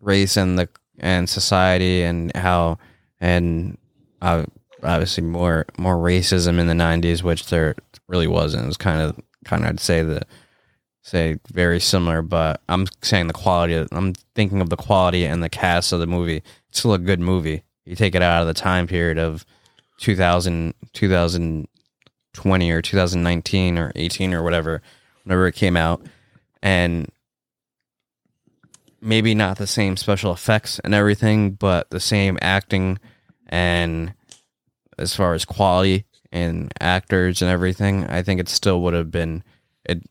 race 0.00 0.36
and 0.36 0.58
the 0.58 0.68
and 0.98 1.28
society 1.28 2.02
and 2.02 2.34
how 2.36 2.78
and 3.20 3.78
uh, 4.20 4.44
obviously 4.82 5.24
more 5.24 5.66
more 5.78 5.96
racism 5.96 6.58
in 6.58 6.66
the 6.66 6.74
90s 6.74 7.22
which 7.22 7.46
there 7.48 7.74
really 8.08 8.26
wasn't. 8.26 8.64
It 8.64 8.68
was 8.68 8.76
kind 8.76 9.00
of 9.00 9.20
kind 9.44 9.64
of 9.64 9.70
I'd 9.70 9.80
say 9.80 10.02
the 10.02 10.22
say 11.02 11.38
very 11.52 11.78
similar 11.78 12.20
but 12.20 12.60
I'm 12.68 12.86
saying 13.02 13.28
the 13.28 13.32
quality 13.32 13.86
I'm 13.92 14.14
thinking 14.34 14.60
of 14.60 14.70
the 14.70 14.76
quality 14.76 15.24
and 15.24 15.42
the 15.42 15.48
cast 15.48 15.92
of 15.92 16.00
the 16.00 16.06
movie. 16.06 16.42
It's 16.68 16.80
still 16.80 16.94
a 16.94 16.98
good 16.98 17.20
movie. 17.20 17.62
You 17.84 17.94
take 17.94 18.14
it 18.14 18.22
out 18.22 18.42
of 18.42 18.48
the 18.48 18.54
time 18.54 18.86
period 18.86 19.18
of 19.18 19.46
2000 19.98 20.74
2020 20.92 22.70
or 22.70 22.82
2019 22.82 23.78
or 23.78 23.92
18 23.94 24.34
or 24.34 24.42
whatever 24.42 24.82
whenever 25.24 25.46
it 25.46 25.54
came 25.54 25.76
out 25.76 26.02
and 26.62 27.10
maybe 29.00 29.34
not 29.34 29.58
the 29.58 29.66
same 29.66 29.96
special 29.96 30.32
effects 30.32 30.78
and 30.80 30.94
everything 30.94 31.52
but 31.52 31.88
the 31.90 32.00
same 32.00 32.38
acting 32.42 32.98
and 33.48 34.12
as 34.98 35.14
far 35.14 35.34
as 35.34 35.44
quality 35.44 36.04
and 36.36 36.72
actors 36.80 37.40
and 37.42 37.50
everything 37.50 38.04
i 38.06 38.22
think 38.22 38.40
it 38.40 38.48
still 38.48 38.82
would 38.82 38.94
have 38.94 39.10
been 39.10 39.42
it 39.84 40.02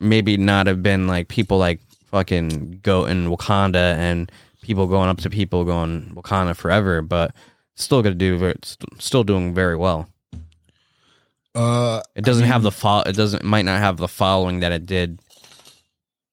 maybe 0.00 0.36
not 0.36 0.66
have 0.66 0.82
been 0.82 1.06
like 1.06 1.28
people 1.28 1.58
like 1.58 1.80
fucking 2.06 2.80
go 2.82 3.04
in 3.04 3.28
wakanda 3.28 3.94
and 3.96 4.30
people 4.62 4.86
going 4.86 5.08
up 5.08 5.18
to 5.18 5.28
people 5.30 5.64
going 5.64 6.12
wakanda 6.14 6.54
forever 6.56 7.02
but 7.02 7.34
still 7.74 8.02
gonna 8.02 8.14
do 8.14 8.52
still 8.98 9.24
doing 9.24 9.54
very 9.54 9.76
well 9.76 10.08
Uh, 11.54 12.00
it 12.16 12.24
doesn't 12.24 12.44
I 12.44 12.46
mean, 12.46 12.52
have 12.52 12.62
the 12.62 12.70
fo- 12.72 13.02
it 13.02 13.14
doesn't 13.16 13.44
might 13.44 13.64
not 13.66 13.78
have 13.80 13.96
the 13.98 14.08
following 14.08 14.60
that 14.60 14.72
it 14.72 14.86
did 14.86 15.20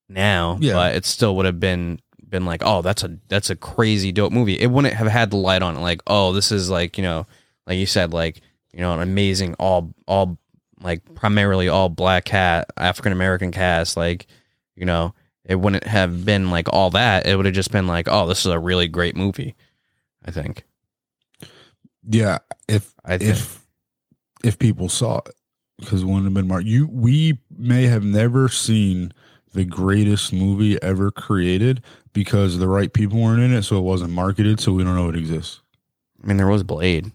now 0.07 0.57
Yeah. 0.61 0.73
but 0.73 0.95
it 0.95 1.05
still 1.05 1.35
would 1.35 1.45
have 1.45 1.59
been 1.59 1.99
been 2.27 2.45
like 2.45 2.61
oh 2.63 2.81
that's 2.81 3.03
a 3.03 3.17
that's 3.27 3.49
a 3.49 3.55
crazy 3.55 4.11
dope 4.11 4.31
movie 4.31 4.53
it 4.59 4.67
wouldn't 4.67 4.93
have 4.93 5.07
had 5.07 5.31
the 5.31 5.37
light 5.37 5.61
on 5.63 5.75
it 5.75 5.79
like 5.79 6.01
oh 6.07 6.31
this 6.31 6.51
is 6.51 6.69
like 6.69 6.97
you 6.97 7.03
know 7.03 7.25
like 7.67 7.77
you 7.77 7.85
said 7.87 8.13
like 8.13 8.41
you 8.73 8.79
know 8.79 8.93
an 8.93 9.01
amazing 9.01 9.53
all 9.55 9.93
all 10.07 10.37
like 10.81 11.01
primarily 11.15 11.67
all 11.67 11.89
black 11.89 12.25
cat 12.25 12.69
african 12.77 13.11
american 13.11 13.51
cast 13.51 13.97
like 13.97 14.27
you 14.75 14.85
know 14.85 15.13
it 15.45 15.55
wouldn't 15.55 15.83
have 15.85 16.25
been 16.25 16.49
like 16.49 16.67
all 16.71 16.89
that 16.89 17.25
it 17.25 17.35
would 17.35 17.45
have 17.45 17.55
just 17.55 17.71
been 17.71 17.87
like 17.87 18.07
oh 18.07 18.27
this 18.27 18.39
is 18.39 18.51
a 18.51 18.59
really 18.59 18.87
great 18.87 19.15
movie 19.15 19.55
i 20.25 20.31
think 20.31 20.63
yeah. 22.07 22.39
If 22.67 22.93
i 23.05 23.17
think 23.17 23.31
if 23.31 23.65
if 24.43 24.57
people 24.57 24.89
saw 24.89 25.17
it 25.25 25.35
because 25.79 26.01
it 26.01 26.05
wouldn't 26.05 26.25
have 26.25 26.33
been 26.33 26.47
mar 26.47 26.61
You 26.61 26.87
we 26.87 27.37
may 27.57 27.83
have 27.83 28.03
never 28.03 28.49
seen 28.49 29.13
the 29.53 29.65
greatest 29.65 30.31
movie 30.31 30.81
ever 30.81 31.11
created 31.11 31.83
because 32.13 32.57
the 32.57 32.67
right 32.67 32.91
people 32.93 33.19
weren't 33.19 33.41
in 33.41 33.53
it, 33.53 33.63
so 33.63 33.77
it 33.77 33.81
wasn't 33.81 34.11
marketed, 34.11 34.59
so 34.59 34.71
we 34.71 34.83
don't 34.83 34.95
know 34.95 35.09
it 35.09 35.15
exists. 35.15 35.61
i 36.23 36.27
mean 36.27 36.37
there 36.37 36.47
was 36.47 36.63
blade 36.63 37.11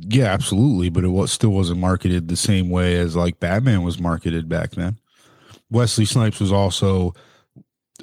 Yeah, 0.00 0.26
absolutely, 0.26 0.88
but 0.90 1.04
it 1.04 1.08
was 1.08 1.32
still 1.32 1.50
wasn't 1.50 1.80
marketed 1.80 2.28
the 2.28 2.36
same 2.36 2.70
way 2.70 2.96
as 2.96 3.16
like 3.16 3.40
Batman 3.40 3.82
was 3.82 4.00
marketed 4.00 4.48
back 4.48 4.72
then. 4.72 4.98
Wesley 5.70 6.04
Snipes 6.04 6.40
was 6.40 6.52
also 6.52 7.14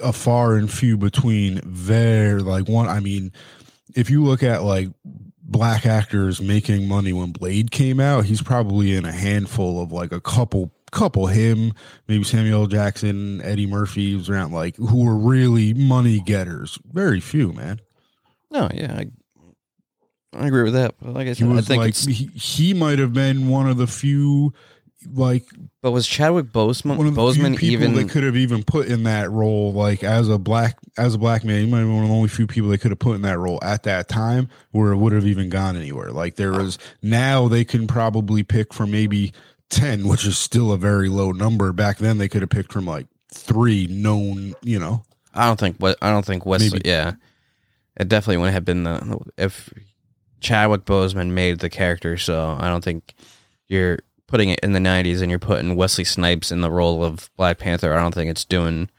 a 0.03 0.13
far 0.13 0.55
and 0.55 0.71
few 0.71 0.97
between. 0.97 1.61
Very 1.61 2.41
like 2.41 2.67
one. 2.67 2.87
I 2.87 2.99
mean, 2.99 3.31
if 3.95 4.09
you 4.09 4.23
look 4.23 4.43
at 4.43 4.63
like 4.63 4.89
black 5.43 5.85
actors 5.85 6.41
making 6.41 6.87
money 6.87 7.13
when 7.13 7.31
Blade 7.31 7.71
came 7.71 7.99
out, 7.99 8.25
he's 8.25 8.41
probably 8.41 8.95
in 8.95 9.05
a 9.05 9.11
handful 9.11 9.81
of 9.83 9.91
like 9.91 10.11
a 10.11 10.21
couple, 10.21 10.71
couple 10.91 11.27
him, 11.27 11.73
maybe 12.07 12.23
Samuel 12.23 12.67
Jackson, 12.67 13.41
Eddie 13.41 13.67
Murphy 13.67 14.15
was 14.15 14.29
around 14.29 14.53
like 14.53 14.75
who 14.77 15.03
were 15.05 15.17
really 15.17 15.73
money 15.73 16.21
getters. 16.21 16.79
Very 16.91 17.19
few, 17.19 17.51
man. 17.53 17.79
no 18.49 18.69
yeah 18.73 18.95
i, 18.97 19.07
I 20.33 20.47
agree 20.47 20.63
with 20.63 20.73
that 20.73 20.95
like 21.01 21.27
i 21.27 21.29
He 21.31 21.33
said 21.35 21.49
i 21.51 21.61
think 21.61 21.79
like 21.81 21.95
he, 21.95 22.25
he 22.25 22.73
might 22.73 22.99
have 22.99 23.13
been 23.13 23.49
one 23.49 23.67
of 23.67 23.77
the 23.77 23.87
few 23.87 24.53
like 25.13 25.45
But 25.81 25.91
was 25.91 26.07
Chadwick 26.07 26.47
Boseman, 26.47 26.97
one 26.97 27.07
of 27.07 27.15
the 27.15 27.21
Boseman 27.21 27.57
few 27.57 27.71
people 27.71 27.85
even? 27.85 27.95
they 27.95 28.05
could 28.05 28.23
have 28.23 28.35
even 28.35 28.63
put 28.63 28.87
in 28.87 29.03
that 29.03 29.31
role, 29.31 29.73
like 29.73 30.03
as 30.03 30.29
a 30.29 30.37
black 30.37 30.77
as 30.97 31.15
a 31.15 31.17
black 31.17 31.43
man, 31.43 31.61
he 31.61 31.65
might 31.65 31.79
have 31.79 31.87
been 31.87 31.95
one 31.95 32.03
of 32.03 32.09
the 32.09 32.15
only 32.15 32.29
few 32.29 32.47
people 32.47 32.69
they 32.69 32.77
could 32.77 32.91
have 32.91 32.99
put 32.99 33.15
in 33.15 33.23
that 33.23 33.39
role 33.39 33.59
at 33.63 33.83
that 33.83 34.07
time 34.07 34.47
where 34.71 34.91
it 34.91 34.97
would 34.97 35.11
have 35.13 35.25
even 35.25 35.49
gone 35.49 35.75
anywhere. 35.75 36.11
Like 36.11 36.35
there 36.35 36.51
was 36.51 36.77
now 37.01 37.47
they 37.47 37.65
can 37.65 37.87
probably 37.87 38.43
pick 38.43 38.73
from 38.73 38.91
maybe 38.91 39.33
ten, 39.69 40.07
which 40.07 40.25
is 40.25 40.37
still 40.37 40.71
a 40.71 40.77
very 40.77 41.09
low 41.09 41.31
number. 41.31 41.73
Back 41.73 41.97
then 41.97 42.17
they 42.17 42.29
could 42.29 42.41
have 42.41 42.51
picked 42.51 42.71
from 42.71 42.85
like 42.85 43.07
three 43.33 43.87
known, 43.87 44.53
you 44.61 44.77
know. 44.77 45.03
I 45.33 45.47
don't 45.47 45.59
think 45.59 45.77
what 45.77 45.97
I 46.01 46.11
don't 46.11 46.25
think 46.25 46.45
Wesley. 46.45 46.69
Maybe. 46.73 46.89
Yeah, 46.89 47.13
it 47.97 48.07
definitely 48.07 48.37
wouldn't 48.37 48.53
have 48.53 48.65
been 48.65 48.83
the 48.83 49.19
if 49.37 49.73
Chadwick 50.41 50.85
Boseman 50.85 51.29
made 51.31 51.59
the 51.59 51.69
character. 51.69 52.17
So 52.17 52.57
I 52.59 52.67
don't 52.67 52.83
think 52.83 53.13
you're 53.69 53.99
putting 54.27 54.49
it 54.49 54.59
in 54.61 54.73
the 54.73 54.79
'90s 54.79 55.21
and 55.21 55.29
you're 55.29 55.39
putting 55.39 55.75
Wesley 55.75 56.03
Snipes 56.03 56.51
in 56.51 56.61
the 56.61 56.71
role 56.71 57.03
of 57.03 57.29
Black 57.37 57.57
Panther. 57.59 57.93
I 57.93 58.01
don't 58.01 58.13
think 58.13 58.29
it's 58.29 58.45
doing. 58.45 58.89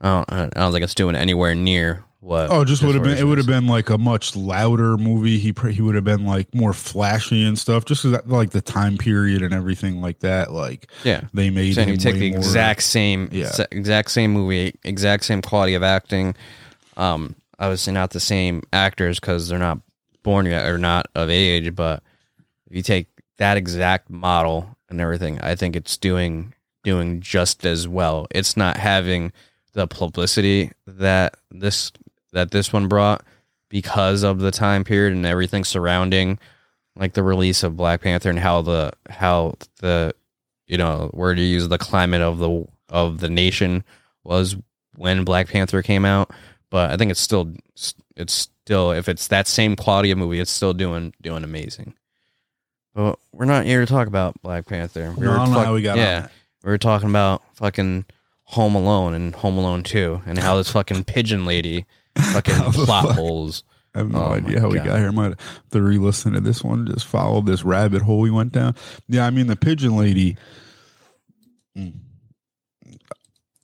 I 0.00 0.24
don't, 0.28 0.56
I 0.56 0.60
don't 0.60 0.72
think 0.72 0.84
it's 0.84 0.94
doing 0.94 1.14
anywhere 1.14 1.54
near 1.54 2.04
what? 2.20 2.50
Oh, 2.50 2.64
just 2.64 2.82
would 2.82 2.94
have 2.94 3.04
been. 3.04 3.16
It 3.18 3.24
would 3.24 3.38
have 3.38 3.46
been 3.46 3.66
like 3.66 3.90
a 3.90 3.98
much 3.98 4.34
louder 4.36 4.96
movie. 4.96 5.38
He 5.38 5.54
he 5.70 5.82
would 5.82 5.94
have 5.94 6.04
been 6.04 6.24
like 6.24 6.54
more 6.54 6.72
flashy 6.72 7.44
and 7.44 7.58
stuff. 7.58 7.84
Just 7.84 8.02
'cause 8.02 8.12
that, 8.12 8.28
like 8.28 8.50
the 8.50 8.60
time 8.62 8.96
period 8.98 9.42
and 9.42 9.52
everything 9.54 10.00
like 10.00 10.20
that. 10.20 10.52
Like 10.52 10.90
Yeah. 11.04 11.22
they 11.34 11.50
made. 11.50 11.74
Saying 11.74 11.88
him 11.88 11.94
you 11.94 11.98
take 11.98 12.14
the 12.16 12.30
more- 12.30 12.38
exact 12.38 12.82
same, 12.82 13.28
Yeah. 13.32 13.50
exact 13.70 14.10
same 14.10 14.32
movie, 14.32 14.74
exact 14.84 15.24
same 15.24 15.40
quality 15.42 15.74
of 15.74 15.82
acting. 15.82 16.34
Um, 16.96 17.34
obviously 17.58 17.92
not 17.94 18.10
the 18.10 18.20
same 18.20 18.62
actors 18.72 19.18
because 19.20 19.48
they're 19.48 19.58
not 19.58 19.78
born 20.22 20.46
yet 20.46 20.66
or 20.66 20.78
not 20.78 21.06
of 21.14 21.30
age. 21.30 21.74
But 21.74 22.02
if 22.68 22.76
you 22.76 22.82
take 22.82 23.06
that 23.38 23.56
exact 23.56 24.10
model 24.10 24.76
and 24.88 25.00
everything, 25.00 25.40
I 25.40 25.54
think 25.54 25.76
it's 25.76 25.96
doing 25.96 26.54
doing 26.82 27.20
just 27.20 27.64
as 27.66 27.86
well. 27.86 28.26
It's 28.30 28.56
not 28.56 28.76
having 28.76 29.32
the 29.72 29.86
publicity 29.86 30.72
that 30.86 31.34
this 31.50 31.92
that 32.32 32.50
this 32.50 32.72
one 32.72 32.88
brought 32.88 33.24
because 33.68 34.22
of 34.22 34.40
the 34.40 34.50
time 34.50 34.84
period 34.84 35.12
and 35.12 35.26
everything 35.26 35.64
surrounding 35.64 36.38
like 36.96 37.14
the 37.14 37.22
release 37.22 37.62
of 37.62 37.76
Black 37.76 38.02
Panther 38.02 38.30
and 38.30 38.38
how 38.38 38.62
the 38.62 38.92
how 39.08 39.54
the 39.80 40.14
you 40.66 40.76
know 40.76 41.10
where 41.12 41.34
to 41.34 41.42
use 41.42 41.68
the 41.68 41.78
climate 41.78 42.22
of 42.22 42.38
the 42.38 42.66
of 42.88 43.20
the 43.20 43.30
nation 43.30 43.84
was 44.24 44.56
when 44.96 45.24
Black 45.24 45.48
Panther 45.48 45.82
came 45.82 46.04
out. 46.04 46.30
But 46.70 46.90
I 46.90 46.96
think 46.96 47.10
it's 47.10 47.20
still 47.20 47.52
it's 48.16 48.48
still 48.64 48.92
if 48.92 49.08
it's 49.08 49.28
that 49.28 49.46
same 49.46 49.76
quality 49.76 50.10
of 50.10 50.18
movie, 50.18 50.40
it's 50.40 50.50
still 50.50 50.72
doing 50.74 51.12
doing 51.20 51.44
amazing. 51.44 51.94
But 52.94 53.18
we're 53.32 53.44
not 53.44 53.64
here 53.66 53.80
to 53.80 53.86
talk 53.86 54.08
about 54.08 54.40
Black 54.42 54.66
Panther. 54.66 55.14
No, 55.16 55.32
I 55.32 55.36
don't 55.36 55.52
know 55.52 55.60
how 55.60 55.74
we 55.74 55.82
got 55.82 55.96
yeah, 55.96 56.22
that. 56.22 56.32
we 56.64 56.70
were 56.70 56.78
talking 56.78 57.08
about 57.08 57.42
fucking 57.54 58.04
Home 58.44 58.74
Alone 58.74 59.14
and 59.14 59.34
Home 59.36 59.56
Alone 59.58 59.82
Two, 59.82 60.22
and 60.26 60.38
how 60.38 60.56
this 60.56 60.70
fucking 60.70 61.04
pigeon 61.04 61.44
lady 61.46 61.86
fucking 62.32 62.54
plot 62.72 63.06
fuck? 63.06 63.16
holes. 63.16 63.62
I 63.94 63.98
have 63.98 64.10
no 64.10 64.18
Oh 64.22 64.32
idea 64.32 64.60
how 64.60 64.68
we 64.68 64.78
got 64.78 64.98
here. 64.98 65.10
Might 65.10 65.30
have 65.30 65.68
to 65.72 65.82
re-listen 65.82 66.32
to 66.34 66.40
this 66.40 66.62
one. 66.62 66.86
Just 66.86 67.06
follow 67.06 67.40
this 67.40 67.64
rabbit 67.64 68.02
hole 68.02 68.20
we 68.20 68.30
went 68.30 68.52
down. 68.52 68.76
Yeah, 69.08 69.26
I 69.26 69.30
mean 69.30 69.48
the 69.48 69.56
pigeon 69.56 69.96
lady. 69.96 70.36
mm, 71.76 71.92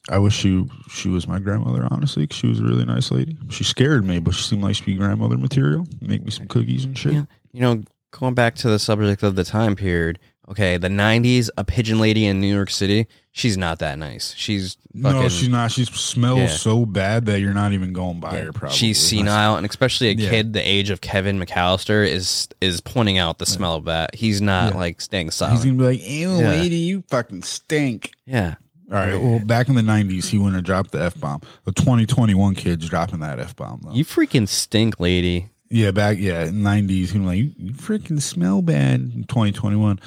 I 0.09 0.19
wish 0.19 0.35
she 0.37 0.65
she 0.91 1.09
was 1.09 1.27
my 1.27 1.39
grandmother. 1.39 1.87
Honestly, 1.91 2.27
she 2.31 2.47
was 2.47 2.61
a 2.61 2.65
really 2.65 2.85
nice 2.85 3.11
lady. 3.11 3.37
She 3.51 3.65
scared 3.65 4.05
me, 4.05 4.19
but 4.21 4.35
she 4.35 4.43
seemed 4.43 4.63
like 4.63 4.77
she'd 4.77 4.87
be 4.87 4.95
grandmother 4.95 5.37
material. 5.37 5.87
Make 6.01 6.25
me 6.25 6.31
some 6.31 6.47
cookies 6.47 6.85
and 6.85 6.97
shit. 6.97 7.13
Yeah. 7.15 7.25
You 7.53 7.61
know, 7.61 7.83
going 8.13 8.35
back 8.35 8.55
to 8.57 8.69
the 8.69 8.79
subject 8.79 9.23
of 9.23 9.35
the 9.37 9.45
time 9.45 9.75
period. 9.77 10.19
Okay, 10.49 10.77
the 10.77 10.87
'90s, 10.89 11.51
a 11.59 11.65
pigeon 11.65 11.99
lady 11.99 12.25
in 12.25 12.41
New 12.41 12.55
York 12.55 12.71
City. 12.71 13.09
She's 13.33 13.57
not 13.59 13.81
that 13.81 13.99
nice. 13.99 14.33
She's 14.37 14.77
fucking, 15.03 15.21
no, 15.23 15.29
she's 15.29 15.49
not. 15.49 15.73
She 15.73 15.85
smells 15.87 16.39
Yeah. 16.39 16.47
so 16.47 16.87
bad 16.87 17.27
that 17.27 17.41
you're 17.41 17.53
not 17.53 17.73
even 17.73 17.93
going 17.93 18.21
by 18.21 18.39
her. 18.39 18.53
Probably 18.53 18.77
she's 18.77 18.99
senile, 19.01 19.57
and 19.57 19.67
especially 19.69 20.09
a 20.11 20.13
Yeah. 20.13 20.31
kid 20.31 20.53
the 20.53 20.61
age 20.63 20.91
of 20.91 21.01
Kevin 21.01 21.41
McCallister 21.41 22.09
is 22.09 22.47
is 22.61 22.81
pointing 22.81 23.19
out 23.19 23.39
the 23.39 23.45
smell 23.47 23.75
of 23.75 23.87
that. 23.87 24.15
He's 24.15 24.41
not 24.41 24.73
Yeah. 24.75 24.79
like 24.79 25.01
staying 25.01 25.33
silent. 25.33 25.57
He's 25.59 25.65
gonna 25.65 25.79
be 25.79 25.85
like, 25.85 26.09
"Ew, 26.09 26.39
Yeah. 26.39 26.51
lady, 26.51 26.77
you 26.77 27.03
fucking 27.09 27.43
stink." 27.43 28.13
yeah, 28.25 28.55
All 28.91 28.99
right. 28.99 29.21
Well, 29.21 29.41
back 29.41 29.69
in 29.69 29.75
the 29.75 29.83
'90s, 29.83 30.29
he 30.29 30.39
wouldn't 30.39 30.55
have 30.57 30.65
dropped 30.65 30.93
the 30.93 31.03
f 31.03 31.19
bomb. 31.19 31.41
The 31.65 31.73
2021 31.73 32.55
kid's 32.55 32.89
dropping 32.89 33.21
that 33.21 33.41
f 33.41 33.57
bomb 33.57 33.81
though. 33.83 33.93
you 33.93 34.05
freaking 34.05 34.49
stink, 34.49 35.01
lady. 35.01 35.51
yeah, 35.71 35.91
back 35.91 36.19
yeah, 36.19 36.45
in 36.45 36.63
'90s, 36.63 37.11
he 37.11 37.19
was 37.19 37.27
like, 37.27 37.39
"You, 37.39 37.53
you 37.57 37.73
freaking 37.73 38.23
smell 38.23 38.63
bad." 38.63 39.01
In 39.01 39.25
2021, 39.25 39.99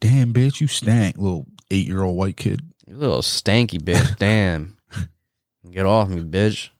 damn 0.00 0.34
bitch, 0.34 0.60
you 0.60 0.66
stank, 0.66 1.16
little 1.16 1.46
eight 1.70 1.86
year 1.86 2.02
old 2.02 2.16
white 2.16 2.36
kid. 2.36 2.60
You 2.86 2.96
little 2.96 3.22
stanky 3.22 3.80
bitch. 3.80 4.16
Damn. 4.18 4.76
Get 5.70 5.86
off 5.86 6.08
me, 6.08 6.22
bitch. 6.22 6.70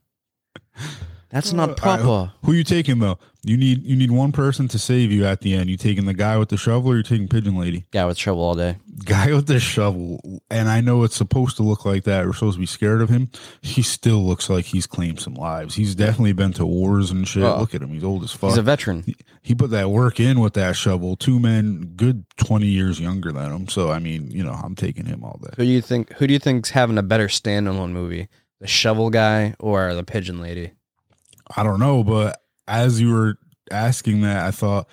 That's 1.29 1.51
not 1.51 1.63
all 1.63 1.67
right, 1.69 1.77
proper. 1.77 2.33
Who 2.45 2.53
you 2.53 2.63
taking 2.63 2.99
though? 2.99 3.19
You 3.47 3.57
need 3.57 3.83
you 3.83 3.95
need 3.95 4.11
one 4.11 4.31
person 4.31 4.67
to 4.69 4.79
save 4.79 5.11
you 5.11 5.25
at 5.25 5.41
the 5.41 5.53
end. 5.53 5.69
You 5.69 5.77
taking 5.77 6.05
the 6.05 6.13
guy 6.13 6.37
with 6.37 6.49
the 6.49 6.57
shovel, 6.57 6.91
or 6.91 6.97
you 6.97 7.03
taking 7.03 7.27
pigeon 7.27 7.55
lady? 7.55 7.85
Guy 7.91 8.05
with 8.05 8.17
shovel 8.17 8.43
all 8.43 8.55
day. 8.55 8.77
Guy 9.05 9.33
with 9.33 9.47
the 9.47 9.59
shovel, 9.59 10.41
and 10.49 10.67
I 10.67 10.81
know 10.81 11.03
it's 11.03 11.15
supposed 11.15 11.55
to 11.57 11.63
look 11.63 11.85
like 11.85 12.03
that. 12.03 12.25
We're 12.25 12.33
supposed 12.33 12.55
to 12.55 12.59
be 12.59 12.65
scared 12.65 13.01
of 13.01 13.09
him. 13.09 13.29
He 13.61 13.81
still 13.81 14.25
looks 14.25 14.49
like 14.49 14.65
he's 14.65 14.87
claimed 14.87 15.19
some 15.19 15.35
lives. 15.35 15.75
He's 15.75 15.95
definitely 15.95 16.33
been 16.33 16.53
to 16.53 16.65
wars 16.65 17.11
and 17.11 17.27
shit. 17.27 17.43
Oh. 17.43 17.59
Look 17.59 17.73
at 17.73 17.81
him; 17.81 17.89
he's 17.89 18.03
old 18.03 18.23
as 18.23 18.31
fuck. 18.31 18.49
He's 18.49 18.57
a 18.57 18.63
veteran. 18.63 19.05
he 19.41 19.55
put 19.55 19.69
that 19.69 19.91
work 19.91 20.19
in 20.19 20.39
with 20.39 20.53
that 20.53 20.75
shovel. 20.75 21.15
Two 21.15 21.39
men, 21.39 21.93
good 21.95 22.25
twenty 22.37 22.67
years 22.67 22.99
younger 22.99 23.31
than 23.31 23.51
him. 23.51 23.67
So 23.69 23.91
I 23.91 23.99
mean, 23.99 24.29
you 24.31 24.43
know, 24.43 24.53
I'm 24.53 24.75
taking 24.75 25.05
him 25.05 25.23
all 25.23 25.39
day. 25.41 25.53
Who 25.57 25.63
do 25.63 25.69
you 25.69 25.81
think? 25.81 26.13
Who 26.13 26.27
do 26.27 26.33
you 26.33 26.39
think's 26.39 26.71
having 26.71 26.97
a 26.97 27.03
better 27.03 27.27
standalone 27.27 27.91
movie? 27.91 28.27
The 28.59 28.67
shovel 28.67 29.09
guy 29.09 29.55
or 29.59 29.93
the 29.93 30.03
pigeon 30.03 30.41
lady? 30.41 30.71
I 31.55 31.63
don't 31.63 31.79
know, 31.79 32.03
but 32.03 32.41
as 32.67 32.99
you 33.01 33.13
were 33.13 33.37
asking 33.71 34.21
that, 34.21 34.45
I 34.45 34.51
thought 34.51 34.87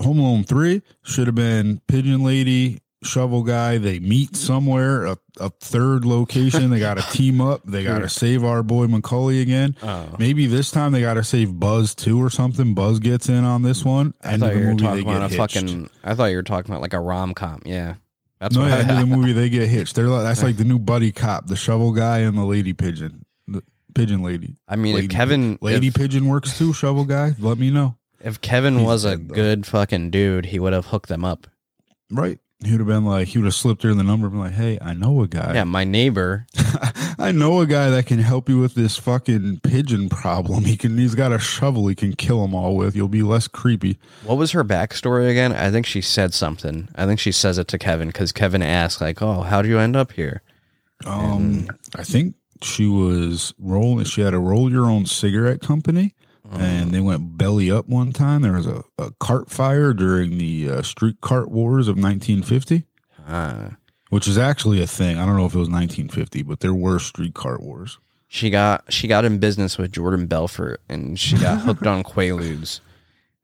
Home 0.00 0.18
Alone 0.18 0.44
three 0.44 0.82
should 1.02 1.26
have 1.26 1.34
been 1.36 1.80
Pigeon 1.86 2.22
Lady, 2.24 2.80
Shovel 3.02 3.42
Guy. 3.42 3.78
They 3.78 3.98
meet 3.98 4.36
somewhere, 4.36 5.04
a, 5.06 5.16
a 5.38 5.50
third 5.50 6.04
location. 6.04 6.70
They 6.70 6.78
got 6.78 6.94
to 6.98 7.02
team 7.12 7.40
up. 7.40 7.62
They 7.64 7.84
got 7.84 7.98
to 7.98 8.08
save 8.08 8.44
our 8.44 8.62
boy 8.62 8.86
Macaulay 8.86 9.40
again. 9.40 9.76
Oh, 9.82 10.08
Maybe 10.18 10.46
this 10.46 10.70
time 10.70 10.92
they 10.92 11.00
got 11.00 11.14
to 11.14 11.24
save 11.24 11.58
Buzz 11.58 11.94
too 11.94 12.22
or 12.22 12.30
something. 12.30 12.74
Buzz 12.74 12.98
gets 13.00 13.28
in 13.28 13.44
on 13.44 13.62
this 13.62 13.84
one. 13.84 14.14
I 14.22 14.36
thought 14.36 14.50
of 14.50 14.54
the 14.54 14.60
you 14.60 14.66
were 14.66 14.70
movie, 14.72 14.82
talking 14.84 15.02
about 15.02 15.22
a 15.22 15.28
hitched. 15.28 15.36
fucking. 15.36 15.90
I 16.04 16.14
thought 16.14 16.26
you 16.26 16.36
were 16.36 16.42
talking 16.42 16.70
about 16.70 16.82
like 16.82 16.94
a 16.94 17.00
rom 17.00 17.34
com. 17.34 17.60
Yeah, 17.64 17.94
that's 18.40 18.54
no, 18.54 18.66
yeah, 18.66 18.76
I, 18.76 18.78
end 18.80 18.90
of 18.92 18.98
the 19.00 19.06
movie 19.16 19.32
they 19.32 19.48
get 19.48 19.68
hitched. 19.68 19.94
They're 19.94 20.08
like, 20.08 20.22
that's 20.24 20.42
like 20.42 20.56
the 20.56 20.64
new 20.64 20.78
buddy 20.78 21.12
cop, 21.12 21.46
the 21.46 21.56
shovel 21.56 21.92
guy 21.92 22.18
and 22.20 22.36
the 22.36 22.44
lady 22.44 22.72
pigeon, 22.72 23.24
pigeon 23.94 24.22
lady. 24.22 24.56
I 24.68 24.76
mean, 24.76 24.94
Lady- 24.94 25.06
if 25.06 25.10
Kevin, 25.12 25.58
Lady 25.60 25.88
if, 25.88 25.94
pigeon 25.94 26.26
works 26.26 26.56
too. 26.58 26.72
Shovel 26.72 27.04
guy, 27.04 27.34
let 27.38 27.58
me 27.58 27.70
know. 27.70 27.96
if 28.20 28.40
Kevin 28.40 28.78
He's 28.78 28.86
was 28.86 29.04
a 29.04 29.16
though. 29.16 29.34
good 29.34 29.66
fucking 29.66 30.10
dude, 30.10 30.46
he 30.46 30.58
would 30.58 30.72
have 30.72 30.86
hooked 30.86 31.08
them 31.08 31.24
up. 31.24 31.46
Right. 32.10 32.38
He 32.64 32.70
would 32.70 32.78
have 32.80 32.86
been 32.86 33.04
like, 33.04 33.26
he 33.28 33.38
would 33.38 33.46
have 33.46 33.54
slipped 33.54 33.82
her 33.82 33.92
the 33.92 34.04
number 34.04 34.28
and 34.28 34.34
been 34.34 34.40
like, 34.40 34.52
hey, 34.52 34.78
I 34.80 34.94
know 34.94 35.20
a 35.22 35.26
guy. 35.26 35.54
Yeah, 35.54 35.64
my 35.64 35.82
neighbor. 35.82 36.46
I 37.18 37.32
know 37.32 37.60
a 37.60 37.66
guy 37.66 37.90
that 37.90 38.06
can 38.06 38.20
help 38.20 38.48
you 38.48 38.60
with 38.60 38.74
this 38.74 38.96
fucking 38.96 39.60
pigeon 39.64 40.08
problem. 40.08 40.64
He 40.64 40.76
can, 40.76 40.96
he's 40.96 41.16
got 41.16 41.32
a 41.32 41.40
shovel 41.40 41.88
he 41.88 41.96
can 41.96 42.14
kill 42.14 42.40
them 42.42 42.54
all 42.54 42.76
with. 42.76 42.94
You'll 42.94 43.08
be 43.08 43.22
less 43.22 43.48
creepy. 43.48 43.98
What 44.24 44.38
was 44.38 44.52
her 44.52 44.62
backstory 44.64 45.28
again? 45.28 45.52
I 45.52 45.72
think 45.72 45.86
she 45.86 46.00
said 46.00 46.34
something. 46.34 46.86
I 46.94 47.04
think 47.04 47.18
she 47.18 47.32
says 47.32 47.58
it 47.58 47.66
to 47.68 47.78
Kevin 47.78 48.08
because 48.08 48.30
Kevin 48.30 48.62
asked, 48.62 49.00
like, 49.00 49.20
"Oh, 49.20 49.40
how 49.42 49.60
do 49.62 49.68
you 49.68 49.78
end 49.80 49.96
up 49.96 50.12
here?" 50.12 50.42
Um, 51.04 51.66
I 51.96 52.04
think 52.04 52.36
she 52.62 52.86
was 52.86 53.54
rolling, 53.58 54.04
she 54.04 54.20
had 54.20 54.34
a 54.34 54.38
roll 54.38 54.70
your 54.70 54.86
own 54.86 55.06
cigarette 55.06 55.60
company. 55.60 56.14
And 56.50 56.90
they 56.90 57.00
went 57.00 57.38
belly 57.38 57.70
up 57.70 57.88
one 57.88 58.12
time. 58.12 58.42
There 58.42 58.52
was 58.52 58.66
a, 58.66 58.84
a 58.98 59.10
cart 59.12 59.50
fire 59.50 59.94
during 59.94 60.36
the 60.36 60.68
uh, 60.68 60.82
street 60.82 61.22
cart 61.22 61.50
wars 61.50 61.88
of 61.88 61.96
1950. 61.96 62.84
Ah. 63.26 63.76
which 64.10 64.28
is 64.28 64.36
actually 64.36 64.82
a 64.82 64.86
thing. 64.86 65.16
I 65.16 65.24
don't 65.24 65.36
know 65.38 65.46
if 65.46 65.54
it 65.54 65.58
was 65.58 65.70
1950, 65.70 66.42
but 66.42 66.60
there 66.60 66.74
were 66.74 66.98
street 66.98 67.32
cart 67.32 67.62
wars. 67.62 67.98
She 68.28 68.50
got 68.50 68.92
she 68.92 69.08
got 69.08 69.24
in 69.24 69.38
business 69.38 69.78
with 69.78 69.92
Jordan 69.92 70.26
Belfort, 70.26 70.80
and 70.88 71.18
she 71.18 71.38
got 71.38 71.60
hooked 71.62 71.86
on 71.86 72.02
Quaaludes, 72.02 72.80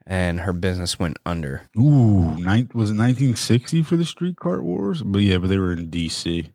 and 0.06 0.40
her 0.40 0.52
business 0.52 0.98
went 0.98 1.18
under. 1.24 1.62
Ooh, 1.78 2.36
nine, 2.36 2.68
was 2.74 2.90
it 2.90 2.98
1960 2.98 3.82
for 3.84 3.96
the 3.96 4.04
street 4.04 4.36
cart 4.36 4.62
wars? 4.64 5.02
But 5.02 5.20
yeah, 5.20 5.38
but 5.38 5.48
they 5.48 5.58
were 5.58 5.72
in 5.72 5.90
DC. 5.90 6.50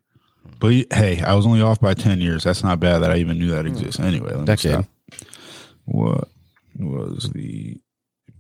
But 0.64 0.94
hey, 0.94 1.20
I 1.20 1.34
was 1.34 1.46
only 1.46 1.62
off 1.62 1.82
by 1.82 1.94
10 1.94 2.22
years. 2.22 2.46
That's 2.46 2.64
not 2.64 2.80
bad 2.80 3.00
that 3.00 3.12
I 3.12 3.18
even 3.18 3.38
knew 3.38 3.50
that 3.52 3.66
exists. 3.66 4.00
Anyway, 4.00 4.30
let 4.30 4.40
me 4.40 4.46
Decade. 4.46 4.88
What 5.84 6.30
was 6.80 7.30
the 7.34 7.82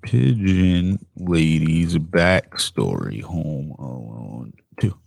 pigeon 0.03 1.05
lady's 1.17 1.97
backstory? 1.97 3.21
Home 3.23 3.75
Alone 3.77 4.53
2. 4.79 4.97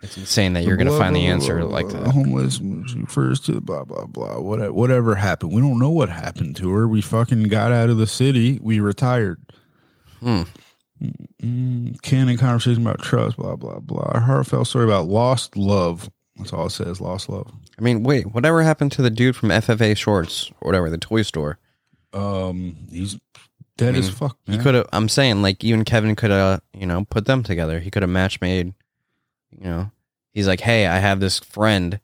It's 0.00 0.16
insane 0.16 0.54
that 0.54 0.64
you're 0.64 0.78
gonna 0.78 0.96
find 0.96 1.14
the 1.14 1.26
answer 1.26 1.62
like 1.62 1.88
that. 1.88 2.04
that. 2.04 2.12
Homeless 2.12 2.58
refers 2.58 3.38
to 3.40 3.60
blah 3.60 3.84
blah 3.84 4.06
blah. 4.06 4.40
Whatever, 4.40 4.72
whatever 4.72 5.14
happened, 5.14 5.52
we 5.52 5.60
don't 5.60 5.78
know 5.78 5.90
what 5.90 6.08
happened 6.08 6.56
to 6.56 6.72
her. 6.72 6.88
We 6.88 7.02
fucking 7.02 7.42
got 7.48 7.70
out 7.70 7.90
of 7.90 7.98
the 7.98 8.06
city. 8.06 8.58
We 8.62 8.80
retired. 8.80 9.42
Hmm. 10.20 10.44
Mm, 11.42 12.00
canon 12.00 12.38
conversation 12.38 12.80
about 12.80 13.02
trust. 13.02 13.36
Blah 13.36 13.56
blah 13.56 13.80
blah. 13.80 14.12
A 14.14 14.20
heartfelt 14.20 14.68
story 14.68 14.86
about 14.86 15.06
lost 15.06 15.54
love. 15.54 16.08
That's 16.38 16.52
all 16.52 16.66
it 16.66 16.70
says. 16.70 17.00
Lost 17.00 17.28
love. 17.28 17.50
I 17.78 17.82
mean, 17.82 18.02
wait, 18.02 18.32
whatever 18.32 18.62
happened 18.62 18.92
to 18.92 19.02
the 19.02 19.10
dude 19.10 19.36
from 19.36 19.50
FAO 19.50 19.94
Schwarz 19.94 20.50
or 20.60 20.66
whatever, 20.68 20.90
the 20.90 20.98
toy 20.98 21.22
store? 21.22 21.58
Um, 22.12 22.76
he's 22.90 23.18
dead 23.76 23.94
I 23.94 23.98
as 23.98 24.06
mean, 24.06 24.14
fuck. 24.14 24.38
He 24.46 24.58
could 24.58 24.74
have. 24.74 24.86
I'm 24.92 25.08
saying, 25.08 25.42
like, 25.42 25.64
you 25.64 25.74
and 25.74 25.86
Kevin 25.86 26.14
could 26.16 26.30
have, 26.30 26.60
you 26.72 26.86
know, 26.86 27.06
put 27.08 27.26
them 27.26 27.42
together. 27.42 27.80
He 27.80 27.90
could 27.90 28.02
have 28.02 28.10
match 28.10 28.40
made. 28.40 28.74
You 29.50 29.64
know, 29.64 29.90
he's 30.32 30.46
like, 30.46 30.60
hey, 30.60 30.86
I 30.86 30.98
have 30.98 31.20
this 31.20 31.38
friend 31.38 32.00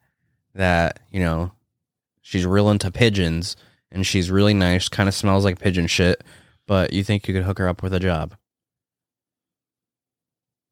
that 0.55 0.99
you 1.11 1.19
know, 1.19 1.51
she's 2.21 2.45
real 2.45 2.69
into 2.69 2.91
pigeons 2.91 3.55
and 3.91 4.05
she's 4.05 4.31
really 4.31 4.53
nice. 4.53 4.89
Kind 4.89 5.09
of 5.09 5.15
smells 5.15 5.43
like 5.43 5.59
pigeon 5.59 5.87
shit, 5.87 6.23
but 6.67 6.93
you 6.93 7.03
think 7.03 7.27
you 7.27 7.33
could 7.33 7.43
hook 7.43 7.59
her 7.59 7.67
up 7.67 7.83
with 7.83 7.93
a 7.93 7.99
job? 7.99 8.35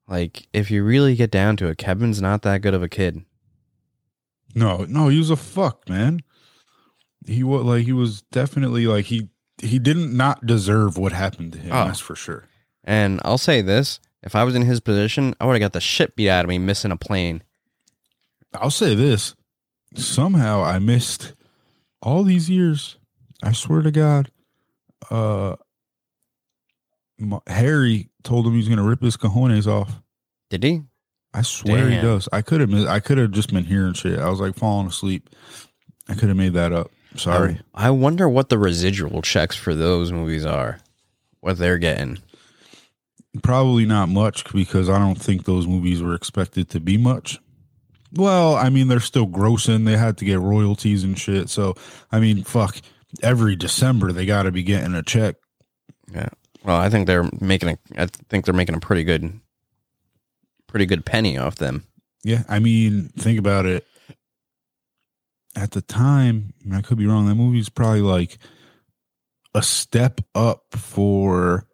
Like, 0.07 0.47
if 0.51 0.70
you 0.70 0.84
really 0.84 1.16
get 1.16 1.32
down 1.32 1.55
to 1.57 1.68
it, 1.68 1.78
Kevin's 1.78 2.22
not 2.22 2.41
that 2.41 2.62
good 2.62 2.74
of 2.74 2.84
a 2.84 2.89
kid. 2.89 3.24
No, 4.56 4.86
no, 4.88 5.08
he 5.08 5.18
was 5.18 5.30
a 5.30 5.36
fuck, 5.36 5.88
man. 5.89 6.22
he 7.26 7.43
was 7.43 7.64
like 7.64 7.86
he 7.86 7.93
was 7.93 8.22
definitely 8.24 8.88
like 8.88 9.06
he 9.06 9.30
he 9.62 9.80
didn't 9.80 10.16
not 10.16 10.45
deserve 10.45 10.97
what 10.97 11.12
happened 11.12 11.54
to 11.54 11.60
him. 11.60 11.72
Oh. 11.72 11.86
That's 11.86 11.99
for 11.99 12.16
sure. 12.16 12.45
And 12.84 13.22
I'll 13.24 13.38
say 13.38 13.62
this: 13.62 13.99
if 14.24 14.36
I 14.36 14.43
was 14.43 14.56
in 14.56 14.64
his 14.64 14.80
position, 14.80 15.36
I 15.39 15.45
would 15.45 15.54
have 15.54 15.60
got 15.62 15.74
the 15.74 15.82
shit 15.82 16.16
beat 16.16 16.30
out 16.30 16.45
of 16.45 16.49
me 16.49 16.58
missing 16.58 16.91
a 16.91 16.97
plane. 16.97 17.43
I'll 18.54 18.72
say 18.72 18.95
this: 18.95 19.36
somehow 19.95 20.64
I 20.64 20.80
missed 20.80 21.34
all 22.02 22.24
these 22.24 22.49
years. 22.49 22.97
I 23.43 23.54
swear 23.54 23.82
to 23.82 23.91
God, 23.91 24.32
uh, 25.10 25.56
my, 27.18 27.39
Harry 27.47 28.10
told 28.24 28.45
him 28.45 28.54
he 28.54 28.58
was 28.58 28.68
going 28.68 28.78
to 28.78 28.84
rip 28.84 29.02
his 29.02 29.18
cojones 29.18 29.68
off. 29.68 30.02
Did 30.49 30.64
he? 30.64 30.84
I 31.34 31.43
swear 31.43 31.89
he 31.89 31.95
does. 32.01 32.27
I 32.32 32.41
could 32.41 32.61
have. 32.61 32.73
I 32.88 32.99
could 32.99 33.17
have 33.17 33.32
just 33.32 33.53
been 33.53 33.63
hearing 33.63 33.93
shit. 33.93 34.19
I 34.19 34.29
was 34.29 34.39
like 34.39 34.55
falling 34.55 34.88
asleep. 34.88 35.29
I 36.09 36.13
could 36.13 36.29
have 36.29 36.38
made 36.38 36.53
that 36.53 36.73
up. 36.73 36.91
Sorry. 37.15 37.59
I 37.73 37.89
wonder 37.91 38.27
what 38.27 38.49
the 38.49 38.57
residual 38.57 39.21
checks 39.21 39.55
for 39.55 39.73
those 39.73 40.11
movies 40.11 40.45
are. 40.45 40.79
What 41.39 41.57
they're 41.57 41.77
getting. 41.77 42.19
Probably 43.43 43.86
not 43.86 44.09
much 44.09 44.51
because 44.53 44.89
I 44.89 44.99
don't 44.99 45.21
think 45.21 45.45
those 45.45 45.67
movies 45.67 46.01
were 46.01 46.13
expected 46.13 46.69
to 46.71 46.79
be 46.79 46.97
much. 46.97 47.39
Well, 48.13 48.55
I 48.55 48.69
mean, 48.69 48.89
they're 48.89 48.99
still 48.99 49.27
grossing. 49.27 49.86
They 49.86 49.95
had 49.95 50.17
to 50.17 50.25
get 50.25 50.39
royalties 50.39 51.03
and 51.03 51.17
shit. 51.17 51.49
So, 51.49 51.75
I 52.11 52.19
mean, 52.19 52.43
fuck. 52.43 52.77
Every 53.23 53.55
December, 53.55 54.11
they 54.11 54.25
got 54.25 54.43
to 54.43 54.51
be 54.51 54.63
getting 54.63 54.93
a 54.95 55.03
check. 55.03 55.36
Yeah. 56.13 56.29
Well, 56.63 56.77
I 56.77 56.89
think 56.89 57.07
they're 57.07 57.29
making 57.39 57.69
a. 57.69 57.77
I 57.97 58.05
think 58.05 58.45
they're 58.45 58.53
making 58.53 58.75
a 58.75 58.79
pretty 58.79 59.03
good, 59.03 59.39
pretty 60.72 60.86
good 60.88 61.05
penny 61.05 61.38
off 61.38 61.55
them. 61.55 61.86
Yeah. 62.24 62.43
I 62.49 62.59
mean, 62.59 63.09
think 63.17 63.38
about 63.38 63.65
it. 63.65 63.86
At 65.55 65.72
the 65.72 65.82
time, 65.82 66.53
and 66.63 66.74
I 66.74 66.82
could 66.82 66.97
be 66.97 67.05
wrong, 67.05 67.28
that 67.28 67.36
movie's 67.36 67.67
probably 67.69 68.01
like 68.01 68.38
a 69.53 69.61
step 69.61 70.22
up 70.34 70.63
for 70.72 71.67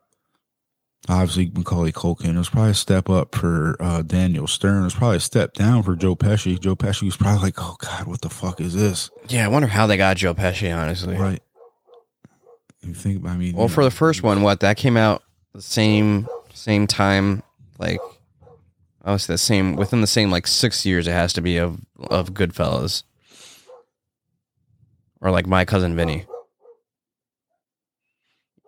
obviously 1.08 1.52
Macaulay 1.54 1.92
Culkin. 1.92 2.34
It 2.34 2.38
was 2.40 2.50
probably 2.50 2.72
a 2.72 2.74
step 2.74 3.08
up 3.08 3.36
for 3.36 3.76
uh, 3.80 4.02
Daniel 4.02 4.48
Stern. 4.48 4.82
It 4.82 4.86
was 4.86 4.96
probably 4.96 5.18
a 5.18 5.22
step 5.22 5.54
down 5.54 5.84
for 5.84 5.96
Joe 5.96 6.16
Pesci. 6.16 6.60
Joe 6.60 6.76
Pesci 6.76 7.04
was 7.04 7.16
probably 7.18 7.44
like, 7.44 7.56
oh, 7.60 7.76
God, 7.80 8.08
what 8.08 8.22
the 8.22 8.30
fuck 8.32 8.60
is 8.60 8.74
this? 8.74 9.12
Yeah, 9.30 9.46
I 9.46 9.48
wonder 9.48 9.68
how 9.68 9.86
they 9.86 9.96
got 9.96 10.18
Joe 10.18 10.34
Pesci. 10.34 10.76
Honestly, 10.76 11.16
Right. 11.16 11.42
You 12.82 12.94
think, 12.96 13.26
I 13.28 13.38
mean, 13.38 13.56
Well, 13.56 13.68
for 13.68 13.84
the 13.84 13.92
first 13.92 14.24
one, 14.24 14.42
what 14.42 14.62
that 14.62 14.78
came 14.78 14.98
out 14.98 15.22
the 15.54 15.62
same 15.62 16.28
same 16.54 16.88
time, 16.88 17.44
like 17.78 18.00
I 19.08 19.14
was 19.14 19.26
the 19.26 19.38
same 19.38 19.78
within 19.78 20.02
the 20.02 20.06
same 20.06 20.30
like 20.32 20.46
six 20.46 20.86
years. 20.86 21.08
It 21.08 21.12
has 21.12 21.32
to 21.34 21.42
be 21.42 21.56
of 21.56 21.80
of 21.98 22.34
Goodfellas, 22.34 23.04
or 25.22 25.32
like 25.32 25.48
my 25.48 25.64
cousin 25.64 25.96
Vinny. 25.96 26.26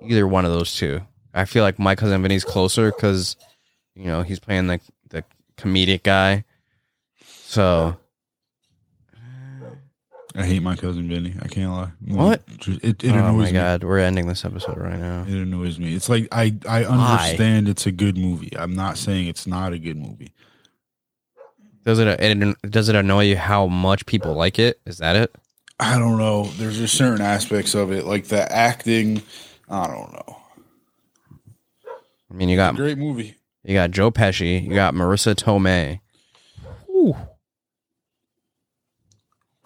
Either 0.01 0.25
one 0.25 0.45
of 0.45 0.51
those 0.51 0.73
two. 0.73 1.01
I 1.33 1.43
feel 1.43 1.61
like 1.63 1.77
my 1.77 1.93
cousin 1.93 2.21
Vinny's 2.21 2.45
closer 2.45 2.89
because 2.89 3.35
you 3.95 4.05
know 4.05 4.21
he's 4.21 4.39
playing 4.39 4.67
the 4.67 4.79
the 5.09 5.25
comedic 5.57 6.03
guy. 6.03 6.45
So 7.43 7.97
I 10.35 10.45
hate 10.45 10.61
my 10.61 10.75
cousin 10.75 11.09
Vinny. 11.09 11.33
I 11.41 11.47
can't 11.47 11.71
lie. 11.71 11.91
What? 12.05 12.43
It, 12.67 13.03
it 13.03 13.11
oh 13.11 13.15
annoys 13.15 13.35
my 13.37 13.45
me. 13.45 13.51
god, 13.51 13.83
we're 13.83 13.97
ending 13.99 14.27
this 14.27 14.45
episode 14.45 14.77
right 14.77 14.99
now. 14.99 15.23
It 15.27 15.33
annoys 15.33 15.79
me. 15.79 15.95
It's 15.95 16.07
like 16.07 16.27
I 16.31 16.55
I 16.67 16.83
understand 16.85 17.67
it's 17.67 17.85
a 17.87 17.91
good 17.91 18.17
movie. 18.17 18.55
I'm 18.57 18.75
not 18.75 18.97
saying 18.97 19.27
it's 19.27 19.47
not 19.47 19.73
a 19.73 19.79
good 19.79 19.97
movie. 19.97 20.33
Does 21.83 21.97
it, 21.97 22.07
it 22.19 22.55
does 22.69 22.89
it 22.89 22.95
annoy 22.95 23.23
you 23.23 23.37
how 23.37 23.65
much 23.65 24.05
people 24.05 24.35
like 24.35 24.59
it? 24.59 24.79
Is 24.85 24.99
that 24.99 25.15
it? 25.15 25.33
I 25.79 25.97
don't 25.97 26.17
know. 26.17 26.43
There's 26.57 26.77
just 26.77 26.95
certain 26.95 27.21
aspects 27.21 27.73
of 27.73 27.91
it, 27.91 28.05
like 28.05 28.25
the 28.25 28.51
acting. 28.51 29.23
I 29.67 29.87
don't 29.87 30.13
know. 30.13 30.37
I 32.29 32.33
mean, 32.35 32.49
you 32.49 32.55
got 32.57 32.75
Great 32.75 32.97
movie. 32.97 33.35
you 33.63 33.73
got 33.73 33.89
Joe 33.91 34.11
Pesci, 34.11 34.61
you 34.63 34.75
got 34.75 34.93
Marisa 34.93 35.33
Tomei. 35.33 36.01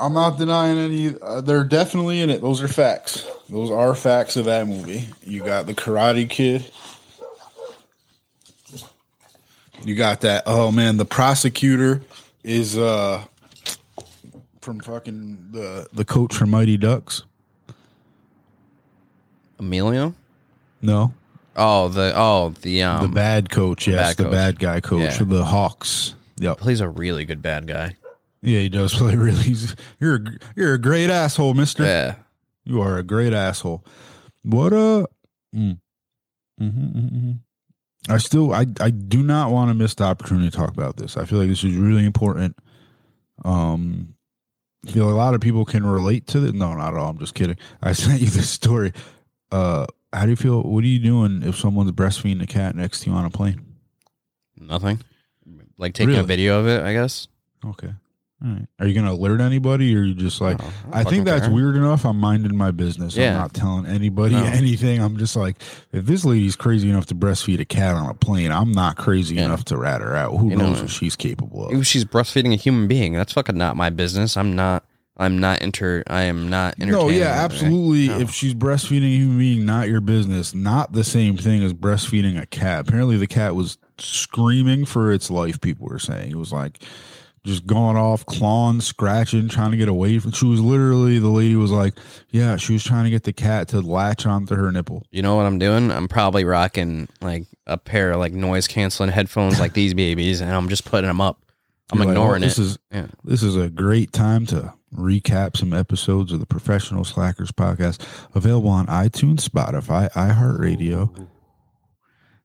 I'm 0.04 0.14
not 0.14 0.38
denying 0.38 0.78
any. 0.78 1.16
Uh, 1.22 1.40
they're 1.42 1.64
definitely 1.64 2.20
in 2.22 2.30
it. 2.30 2.42
Those 2.42 2.62
are 2.62 2.68
facts. 2.68 3.26
Those 3.50 3.72
are 3.72 3.96
facts 3.96 4.36
of 4.36 4.46
that 4.46 4.68
movie. 4.68 5.08
You 5.24 5.44
got 5.44 5.66
the 5.66 5.74
Karate 5.74 6.30
Kid. 6.30 6.70
You 9.84 9.96
got 9.96 10.22
that. 10.22 10.44
Oh 10.46 10.72
man, 10.72 10.98
the 10.98 11.06
prosecutor 11.06 12.02
is 12.44 12.78
uh 12.78 13.24
from 14.62 14.80
fucking 14.80 15.50
the 15.52 15.88
the 15.94 16.06
coach 16.06 16.34
from 16.36 16.52
Mighty 16.52 16.78
Ducks. 16.78 17.24
Emilio? 19.60 20.14
No, 20.82 21.14
Oh, 21.56 21.88
the 21.88 22.12
oh 22.16 22.54
the 22.62 22.84
um 22.84 23.04
the 23.04 23.14
bad 23.14 23.50
coach. 23.50 23.88
Yes, 23.88 23.98
bad 23.98 24.18
the 24.18 24.24
coach. 24.24 24.32
bad 24.32 24.60
guy 24.60 24.80
coach 24.82 25.02
Yeah. 25.02 25.12
for 25.18 25.26
the 25.26 25.46
Hawks. 25.46 26.16
Yep. 26.38 26.62
He's 26.62 26.82
a 26.82 26.90
really 26.90 27.26
good 27.26 27.42
bad 27.42 27.68
guy. 27.68 27.96
Yeah, 28.44 28.60
he 28.60 28.70
does 28.70 28.94
play 28.98 29.16
really. 29.16 29.42
he's- 29.42 29.76
You're 30.00 30.16
a, 30.16 30.22
you're 30.56 30.74
a 30.76 30.78
great 30.82 31.10
asshole, 31.10 31.54
Mister. 31.54 31.84
Yeah. 31.84 32.16
You 32.66 32.82
are 32.82 32.98
a 32.98 33.04
great 33.04 33.34
asshole. 33.34 33.84
What 34.44 34.74
uh 34.74 35.06
mm. 35.56 35.80
Mhm, 36.62 36.94
mhm, 36.94 37.12
mhm. 37.12 37.40
I 38.10 38.18
still 38.18 38.54
I 38.54 38.66
I 38.80 38.90
do 38.92 39.24
not 39.24 39.52
want 39.52 39.70
to 39.70 39.74
miss 39.74 39.96
the 39.96 40.04
opportunity 40.04 40.50
to 40.50 40.56
talk 40.58 40.70
about 40.70 40.98
this. 40.98 41.16
I 41.18 41.26
feel 41.26 41.40
like 41.40 41.48
this 41.50 41.64
is 41.64 41.76
really 41.76 42.06
important. 42.06 42.56
Um 43.46 44.16
I 44.88 44.92
feel 44.92 45.10
a 45.10 45.16
lot 45.16 45.34
of 45.34 45.40
people 45.42 45.64
can 45.66 45.86
relate 45.86 46.28
to 46.28 46.46
it. 46.46 46.54
No, 46.54 46.74
not 46.74 46.94
at 46.94 47.00
all. 47.00 47.10
I'm 47.12 47.18
just 47.18 47.34
kidding. 47.36 47.58
I 47.82 47.92
sent 47.94 48.22
you 48.22 48.28
this 48.28 48.50
story. 48.50 48.92
Uh 49.52 49.86
how 50.12 50.24
do 50.26 50.30
you 50.30 50.36
feel 50.36 50.62
what 50.62 50.84
are 50.84 50.88
you 50.88 51.00
doing 51.00 51.42
if 51.44 51.58
someone's 51.58 51.92
breastfeeding 51.92 52.44
a 52.44 52.48
cat 52.48 52.76
next 52.76 53.02
to 53.02 53.10
you 53.10 53.16
on 53.16 53.26
a 53.26 53.30
plane? 53.30 53.66
Nothing. 54.58 55.00
Like 55.78 55.94
taking 55.94 56.16
a 56.16 56.24
video 56.24 56.60
of 56.60 56.68
it, 56.68 56.82
I 56.84 56.94
guess. 56.94 57.28
Okay. 57.66 57.94
Right. 58.44 58.66
Are 58.80 58.86
you 58.88 58.94
gonna 58.94 59.14
alert 59.14 59.40
anybody 59.40 59.96
or 59.96 60.02
are 60.02 60.04
you 60.04 60.14
just 60.14 60.42
like 60.42 60.62
Oh, 60.62 60.74
I 60.92 61.06
think 61.06 61.24
that's 61.24 61.46
care. 61.46 61.56
weird 61.56 61.78
enough. 61.78 62.06
I'm 62.06 62.20
minding 62.20 62.58
my 62.58 62.72
business. 62.72 63.16
Yeah. 63.16 63.30
I'm 63.32 63.38
not 63.38 63.54
telling 63.54 63.86
anybody 63.86 64.36
No. 64.36 64.44
anything. 64.44 65.02
I'm 65.02 65.18
just 65.18 65.38
like, 65.38 65.62
if 65.94 66.06
this 66.06 66.26
lady's 66.26 66.58
crazy 66.58 66.90
enough 66.90 67.06
to 67.08 67.16
breastfeed 67.16 67.62
a 67.62 67.66
cat 67.66 67.96
on 67.96 68.10
a 68.10 68.14
plane, 68.14 68.52
I'm 68.52 68.74
not 68.74 68.98
crazy 68.98 69.36
Yeah. 69.36 69.46
enough 69.46 69.64
to 69.66 69.78
rat 69.78 70.02
her 70.02 70.14
out. 70.16 70.36
Who 70.38 70.50
You 70.50 70.58
know, 70.58 70.72
knows 70.72 70.82
what 70.82 70.90
she's 70.90 71.16
capable 71.16 71.68
of? 71.68 71.74
If 71.74 71.88
she's 71.88 72.04
breastfeeding 72.04 72.52
a 72.52 72.58
human 72.58 72.88
being, 72.90 73.14
that's 73.14 73.32
fucking 73.32 73.58
not 73.58 73.78
my 73.78 73.90
business. 73.90 74.36
I'm 74.36 74.56
not 74.56 74.84
I'm 75.16 75.38
not 75.38 75.62
inter 75.62 76.04
I 76.08 76.24
am 76.24 76.50
not 76.50 76.78
No, 76.80 77.08
yeah, 77.08 77.28
absolutely. 77.46 78.08
No. 78.08 78.20
If 78.20 78.32
she's 78.32 78.54
breastfeeding 78.56 79.04
a 79.14 79.18
human 79.20 79.38
being, 79.38 79.64
not 79.66 79.88
your 79.88 80.02
business. 80.02 80.54
Not 80.56 80.92
the 80.94 81.04
same 81.06 81.38
thing 81.38 81.64
as 81.64 81.72
breastfeeding 81.72 82.42
a 82.42 82.48
cat. 82.48 82.88
Apparently, 82.90 83.16
the 83.16 83.28
cat 83.28 83.56
was 83.56 83.78
screaming 84.00 84.86
for 84.86 85.12
its 85.14 85.30
life. 85.30 85.62
People 85.62 85.88
were 85.88 86.00
saying 86.00 86.32
it 86.32 86.36
was 86.38 86.52
like 86.52 86.80
just 87.46 87.66
going 87.66 87.98
off, 87.98 88.26
clawing, 88.26 88.80
scratching, 88.80 89.50
trying 89.50 89.72
to 89.72 89.78
get 89.78 89.90
away 89.90 90.18
from. 90.20 90.32
She 90.32 90.46
was 90.46 90.62
literally 90.62 91.20
the 91.20 91.28
lady 91.28 91.56
was 91.56 91.72
like, 91.72 91.94
yeah, 92.30 92.56
she 92.56 92.74
was 92.74 92.84
trying 92.84 93.04
to 93.04 93.10
get 93.10 93.24
the 93.24 93.34
cat 93.34 93.68
to 93.70 93.82
latch 93.82 94.26
onto 94.26 94.56
her 94.56 94.72
nipple. 94.72 95.06
You 95.12 95.22
know 95.22 95.36
what 95.36 95.46
I'm 95.46 95.60
doing? 95.60 95.92
I'm 95.92 96.08
probably 96.08 96.46
rocking 96.46 97.10
like 97.22 97.46
a 97.68 97.78
pair 97.78 98.12
of 98.12 98.20
like 98.20 98.32
noise 98.34 98.68
canceling 98.68 99.10
headphones 99.10 99.60
like 99.60 99.74
these 99.74 99.94
babies, 99.94 100.40
and 100.40 100.52
I'm 100.52 100.70
just 100.70 100.86
putting 100.86 101.08
them 101.10 101.20
up. 101.22 101.40
I'm 101.92 101.98
You're 102.00 102.08
like, 102.08 102.14
ignoring 102.14 102.44
"Oh, 102.44 102.48
this 102.48 102.58
it. 102.58 102.62
Is, 102.62 102.78
Yeah. 102.92 103.08
This 103.26 103.44
is 103.44 103.58
a 103.58 103.70
great 103.70 104.14
time 104.14 104.46
to 104.48 104.74
recap 104.96 105.58
some 105.58 105.74
episodes 105.74 106.32
of 106.32 106.40
the 106.40 106.46
Professional 106.46 107.04
Slackers 107.04 107.52
podcast, 107.52 108.00
available 108.34 108.70
on 108.70 108.88
iTunes, 108.88 109.48
Spotify, 109.48 110.10
iHeartRadio. 110.14 111.28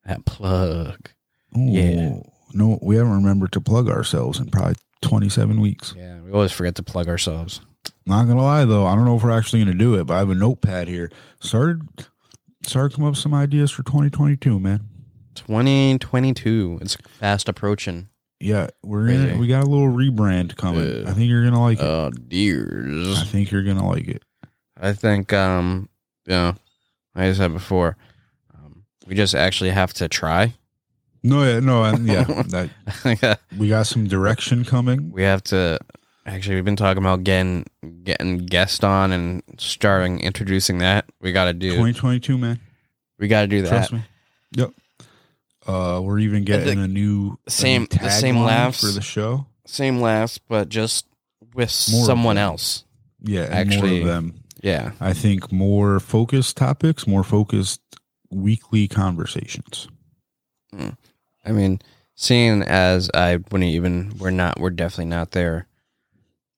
That 0.06 0.24
plug. 0.24 1.10
Ooh, 1.56 1.70
Yeah. 1.70 2.16
No, 2.54 2.78
we 2.82 2.96
haven't 2.96 3.12
remembered 3.12 3.52
to 3.52 3.60
plug 3.60 3.88
ourselves 3.90 4.38
in 4.40 4.46
probably 4.50 4.74
27 5.02 5.60
weeks. 5.60 5.94
Yeah, 5.96 6.20
we 6.20 6.32
always 6.32 6.52
forget 6.52 6.74
to 6.76 6.82
plug 6.82 7.08
ourselves. 7.08 7.60
Not 8.06 8.26
gonna 8.26 8.42
lie 8.42 8.64
though, 8.64 8.86
I 8.86 8.94
don't 8.94 9.04
know 9.04 9.16
if 9.16 9.22
we're 9.22 9.30
actually 9.30 9.60
gonna 9.64 9.76
do 9.76 9.94
it, 9.94 10.04
but 10.04 10.14
I 10.14 10.18
have 10.18 10.30
a 10.30 10.34
notepad 10.34 10.88
here. 10.88 11.10
Started 11.40 11.82
started 12.66 12.94
come 12.96 13.04
up 13.04 13.10
with 13.12 13.18
some 13.18 13.34
ideas 13.34 13.70
for 13.70 13.82
2022, 13.84 14.58
man. 14.58 14.80
2022. 15.34 16.78
It's 16.82 16.96
fast 16.96 17.48
approaching. 17.48 18.08
Yeah, 18.40 18.68
we're 18.82 19.06
Crazy. 19.06 19.28
in. 19.30 19.38
We 19.38 19.46
got 19.48 19.64
a 19.64 19.66
little 19.66 19.88
rebrand 19.88 20.56
coming. 20.56 21.02
Yeah. 21.02 21.10
I 21.10 21.12
think 21.12 21.28
you're 21.28 21.44
gonna 21.44 21.60
like 21.60 21.78
it. 21.78 21.84
Oh, 21.84 22.06
I 22.06 22.10
dears. 22.28 23.30
think 23.30 23.50
you're 23.50 23.64
gonna 23.64 23.86
like 23.86 24.06
it. 24.08 24.22
I 24.80 24.92
think, 24.92 25.32
um, 25.32 25.88
know, 26.26 26.54
like 27.14 27.24
I 27.24 27.32
said 27.32 27.52
before, 27.52 27.96
um, 28.54 28.84
we 29.06 29.14
just 29.16 29.34
actually 29.34 29.70
have 29.70 29.92
to 29.94 30.08
try. 30.08 30.54
No, 31.22 31.42
yeah, 31.44 31.60
no, 31.60 31.84
and 31.84 32.06
yeah, 32.06 32.22
that 32.48 33.40
we 33.58 33.68
got 33.68 33.86
some 33.86 34.06
direction 34.06 34.64
coming. 34.64 35.10
we 35.10 35.22
have 35.22 35.42
to. 35.44 35.78
Actually, 36.26 36.56
we've 36.56 36.64
been 36.64 36.76
talking 36.76 37.02
about 37.02 37.24
getting 37.24 37.64
getting 38.04 38.38
guest 38.38 38.84
on 38.84 39.12
and 39.12 39.42
starting 39.58 40.20
introducing 40.20 40.78
that. 40.78 41.06
We 41.20 41.32
got 41.32 41.46
to 41.46 41.52
do. 41.54 41.70
2022, 41.70 42.36
man. 42.38 42.60
We 43.18 43.28
got 43.28 43.42
to 43.42 43.46
do 43.48 43.62
that. 43.62 43.68
Trust 43.68 43.92
me. 43.92 44.02
Yep. 44.56 44.70
Uh, 45.66 46.00
we're 46.02 46.18
even 46.20 46.44
getting 46.44 46.78
the- 46.78 46.84
a 46.84 46.88
new 46.88 47.38
a 47.46 47.50
same- 47.50 47.82
new 47.90 47.98
the 47.98 48.10
same 48.10 48.38
laughs. 48.38 48.80
for 48.80 48.92
the 48.92 49.00
show. 49.02 49.46
Same 49.66 50.00
laughs, 50.00 50.38
but 50.38 50.68
just 50.68 51.06
with 51.54 51.88
More 51.90 52.06
someone 52.06 52.38
else. 52.38 52.84
Yeah, 53.22 53.48
Actually- 53.50 54.00
more 54.00 54.00
of 54.00 54.06
them. 54.06 54.34
Yeah. 54.62 54.92
I 55.00 55.12
think 55.12 55.50
more 55.52 55.98
focused 56.00 56.56
topics, 56.56 57.06
more 57.06 57.24
focused 57.24 57.80
weekly 58.30 58.86
conversations. 58.88 59.88
I 61.44 61.52
mean, 61.52 61.80
seeing 62.14 62.62
as 62.62 63.10
I 63.14 63.36
wouldn't 63.36 63.64
even 63.64 64.14
we're 64.18 64.30
not 64.30 64.60
we're 64.60 64.70
definitely 64.70 65.06
not 65.06 65.30
their 65.30 65.66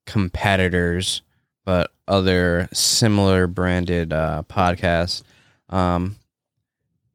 competitors, 0.05 1.21
but 1.65 1.91
other 2.07 2.67
similar 2.73 3.47
branded 3.47 4.11
uh, 4.11 4.43
podcasts. 4.49 5.23
Um, 5.69 6.17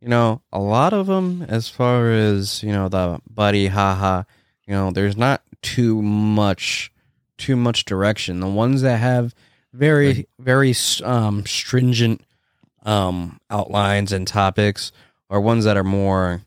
you 0.00 0.08
know, 0.08 0.42
a 0.52 0.60
lot 0.60 0.92
of 0.92 1.06
them, 1.06 1.44
as 1.48 1.68
far 1.68 2.10
as 2.10 2.62
you 2.62 2.72
know, 2.72 2.88
the 2.88 3.20
buddy 3.28 3.66
haha. 3.66 4.22
You 4.66 4.74
know, 4.74 4.90
there's 4.90 5.16
not 5.16 5.42
too 5.62 6.00
much 6.02 6.92
too 7.38 7.56
much 7.56 7.84
direction. 7.84 8.40
The 8.40 8.48
ones 8.48 8.82
that 8.82 8.98
have 8.98 9.34
very 9.72 10.28
very 10.38 10.74
um, 11.02 11.44
stringent 11.44 12.22
um, 12.84 13.40
outlines 13.50 14.12
and 14.12 14.26
topics 14.26 14.92
are 15.28 15.40
ones 15.40 15.64
that 15.64 15.76
are 15.76 15.84
more 15.84 16.42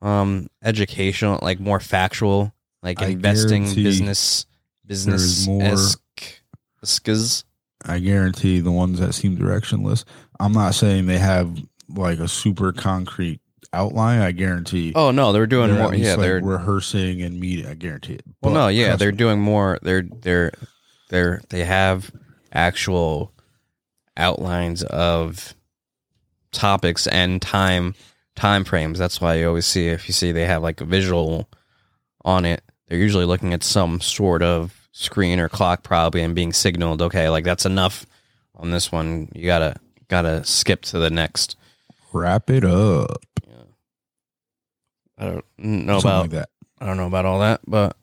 um 0.00 0.46
educational 0.62 1.38
like 1.42 1.58
more 1.58 1.80
factual 1.80 2.52
like 2.82 3.02
I 3.02 3.06
investing 3.06 3.64
business 3.74 4.46
business 4.86 5.46
more- 5.46 5.76
skis 6.84 7.44
I 7.84 7.98
guarantee 7.98 8.60
the 8.60 8.72
ones 8.72 8.98
that 8.98 9.12
seem 9.14 9.36
directionless. 9.36 10.04
I'm 10.40 10.52
not 10.52 10.74
saying 10.74 11.06
they 11.06 11.18
have 11.18 11.56
like 11.88 12.18
a 12.18 12.28
super 12.28 12.72
concrete 12.72 13.40
outline. 13.72 14.20
I 14.20 14.32
guarantee. 14.32 14.92
oh 14.94 15.10
no 15.10 15.32
they're 15.32 15.46
doing 15.46 15.74
they're 15.74 15.82
more 15.82 15.94
yeah 15.94 16.12
like, 16.12 16.20
they're 16.20 16.40
rehearsing 16.42 17.22
and 17.22 17.38
meeting. 17.38 17.66
I 17.66 17.74
guarantee 17.74 18.14
it. 18.14 18.24
well 18.42 18.52
no 18.52 18.68
yeah 18.68 18.96
they're 18.96 19.12
me, 19.12 19.18
doing 19.18 19.40
more 19.40 19.78
they're 19.82 20.02
they're 20.02 20.52
they're 21.10 21.40
they 21.50 21.64
have 21.64 22.10
actual 22.52 23.32
outlines 24.16 24.82
of 24.84 25.54
topics 26.50 27.06
and 27.06 27.40
time 27.40 27.94
time 28.38 28.64
frames 28.64 28.98
that's 28.98 29.20
why 29.20 29.34
you 29.34 29.48
always 29.48 29.66
see 29.66 29.88
if 29.88 30.06
you 30.08 30.14
see 30.14 30.30
they 30.32 30.46
have 30.46 30.62
like 30.62 30.80
a 30.80 30.84
visual 30.84 31.48
on 32.24 32.44
it 32.44 32.62
they're 32.86 32.98
usually 32.98 33.24
looking 33.24 33.52
at 33.52 33.64
some 33.64 34.00
sort 34.00 34.42
of 34.42 34.88
screen 34.92 35.40
or 35.40 35.48
clock 35.48 35.82
probably 35.82 36.22
and 36.22 36.34
being 36.34 36.52
signaled 36.52 37.02
okay 37.02 37.28
like 37.28 37.44
that's 37.44 37.66
enough 37.66 38.06
on 38.54 38.70
this 38.70 38.92
one 38.92 39.28
you 39.34 39.44
gotta 39.44 39.74
gotta 40.06 40.44
skip 40.44 40.82
to 40.82 40.98
the 40.98 41.10
next 41.10 41.56
wrap 42.12 42.48
it 42.48 42.64
up. 42.64 43.22
i 45.18 45.24
don't 45.24 45.44
know 45.58 45.98
Something 45.98 46.10
about 46.10 46.22
like 46.22 46.30
that. 46.30 46.48
I 46.80 46.86
don't 46.86 46.96
know 46.96 47.06
about 47.08 47.24
all 47.26 47.40
that, 47.40 47.60
but 47.66 47.96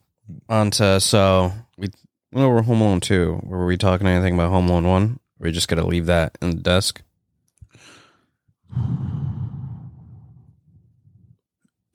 on 0.49 0.69
to 0.71 0.99
so 0.99 1.53
we 1.77 1.87
went 2.33 2.45
over 2.45 2.61
Home 2.61 2.81
Alone 2.81 2.99
two. 2.99 3.39
Were 3.43 3.65
we 3.65 3.77
talking 3.77 4.05
anything 4.05 4.33
about 4.33 4.49
Home 4.49 4.69
Alone 4.69 4.85
one? 4.87 5.19
Or 5.39 5.45
we 5.45 5.51
just 5.51 5.69
gotta 5.69 5.85
leave 5.87 6.07
that 6.07 6.37
in 6.41 6.49
the 6.49 6.61
desk? 6.61 7.01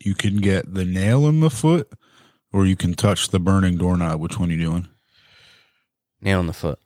You 0.03 0.14
can 0.14 0.36
get 0.38 0.72
the 0.74 0.84
nail 0.84 1.26
in 1.26 1.40
the 1.40 1.51
foot, 1.51 1.90
or 2.53 2.66
you 2.66 2.76
can 2.76 2.94
touch 2.94 3.28
the 3.28 3.38
burning 3.40 3.76
doorknob. 3.76 4.20
Which 4.20 4.38
one 4.38 4.48
are 4.51 4.53
you 4.53 4.59
doing? 4.59 4.88
Nail 6.22 6.40
in 6.40 6.46
the 6.46 6.53
foot. 6.53 6.78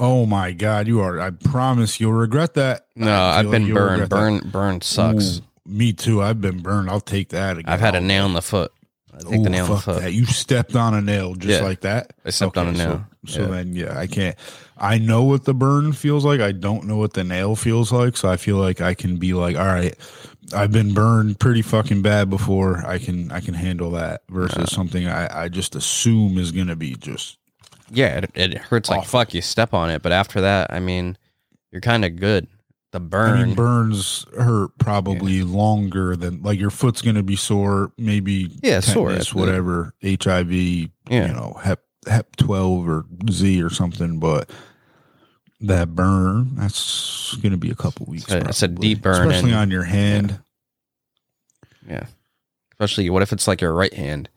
Oh 0.00 0.26
my 0.26 0.52
god, 0.52 0.88
you 0.88 1.00
are! 1.00 1.20
I 1.20 1.30
promise 1.30 2.00
you'll 2.00 2.12
regret 2.12 2.54
that. 2.54 2.86
No, 2.96 3.12
I've 3.22 3.50
been 3.50 3.64
like 3.66 3.74
burned. 3.74 4.02
that. 4.02 4.10
Burn 4.10 4.40
burn 4.50 4.80
sucks. 4.80 5.38
Ooh, 5.38 5.42
me 5.66 5.92
too. 5.92 6.20
I've 6.22 6.40
been 6.40 6.60
burned. 6.60 6.90
I'll 6.90 7.00
take 7.00 7.28
that. 7.30 7.58
Again. 7.58 7.72
I've 7.72 7.80
had 7.80 7.94
a 7.94 8.00
nail 8.00 8.26
in 8.26 8.32
the 8.32 8.42
foot. 8.42 8.72
I 9.12 9.18
take 9.18 9.28
the 9.30 9.36
Ooh, 9.36 9.48
nail 9.48 9.64
in 9.66 9.70
the 9.72 9.76
foot. 9.78 10.00
That. 10.02 10.12
You 10.12 10.26
stepped 10.26 10.74
on 10.74 10.94
a 10.94 11.00
nail 11.00 11.34
just 11.36 11.60
Yeah. 11.60 11.66
like 11.66 11.82
that. 11.82 12.12
I 12.24 12.30
stepped 12.30 12.58
on 12.58 12.66
a 12.68 12.72
nail. 12.72 13.06
So, 13.10 13.13
Yeah. 13.26 13.46
then, 13.46 13.74
yeah, 13.74 13.98
I 13.98 14.06
can't. 14.06 14.36
I 14.76 14.98
know 14.98 15.22
what 15.22 15.44
the 15.44 15.54
burn 15.54 15.92
feels 15.92 16.24
like. 16.24 16.40
I 16.40 16.52
don't 16.52 16.84
know 16.86 16.96
what 16.96 17.12
the 17.14 17.24
nail 17.24 17.56
feels 17.56 17.92
like. 17.92 18.16
So 18.16 18.28
I 18.28 18.36
feel 18.36 18.56
like 18.56 18.80
I 18.80 18.94
can 18.94 19.16
be 19.16 19.32
like, 19.34 19.56
all 19.56 19.66
right, 19.66 19.94
I've 20.54 20.72
been 20.72 20.92
burned 20.94 21.38
pretty 21.40 21.62
fucking 21.62 22.02
bad 22.02 22.28
before. 22.28 22.84
I 22.86 22.98
can 22.98 23.30
I 23.32 23.40
can 23.40 23.54
handle 23.54 23.90
that 23.92 24.22
versus 24.28 24.70
something 24.72 25.06
I, 25.06 25.44
I 25.44 25.48
just 25.48 25.74
assume 25.76 26.36
is 26.38 26.50
gonna 26.52 26.76
be 26.76 26.96
just 26.96 27.38
Yeah, 27.90 28.18
it, 28.18 28.30
it 28.34 28.54
hurts 28.58 28.90
like 28.90 29.00
Awful. 29.00 29.20
fuck. 29.20 29.32
You 29.34 29.40
step 29.42 29.72
on 29.72 29.90
it, 29.90 30.02
but 30.02 30.12
after 30.12 30.40
that, 30.42 30.72
I 30.72 30.80
mean, 30.80 31.16
you're 31.70 31.80
kind 31.80 32.04
of 32.04 32.16
good. 32.16 32.46
The 32.90 33.00
burn. 33.00 33.38
I 33.38 33.44
mean, 33.46 33.54
burns 33.56 34.24
hurt 34.36 34.76
probably 34.78 35.42
longer 35.42 36.14
than 36.14 36.42
like 36.42 36.58
your 36.60 36.70
foot's 36.70 37.00
gonna 37.02 37.22
be 37.22 37.36
sore, 37.36 37.92
maybe 37.96 38.50
Yeah, 38.62 38.80
sore. 38.80 39.08
tetanus, 39.10 39.34
whatever, 39.34 39.94
HIV, 40.04 40.52
Yeah. 40.52 40.88
you 41.10 41.32
know, 41.32 41.58
hep 41.62 41.83
hep 42.06 42.36
twelve 42.36 42.88
or 42.88 43.04
Z 43.30 43.62
or 43.62 43.70
something, 43.70 44.18
but 44.18 44.50
that 45.60 45.94
burn, 45.94 46.54
that's 46.56 47.34
gonna 47.36 47.56
be 47.56 47.70
a 47.70 47.74
couple 47.74 48.06
weeks. 48.06 48.30
a- 48.30 48.38
it's 48.48 48.62
a 48.62 48.68
deep 48.68 49.02
burn 49.02 49.28
especially 49.28 49.50
and- 49.52 49.60
on 49.60 49.70
your 49.70 49.84
hand, 49.84 50.40
yeah. 51.88 52.06
Especially 52.72 53.08
what 53.10 53.22
if 53.22 53.32
it's 53.32 53.46
like 53.46 53.60
your 53.60 53.72
right 53.72 53.94
hand 53.94 54.28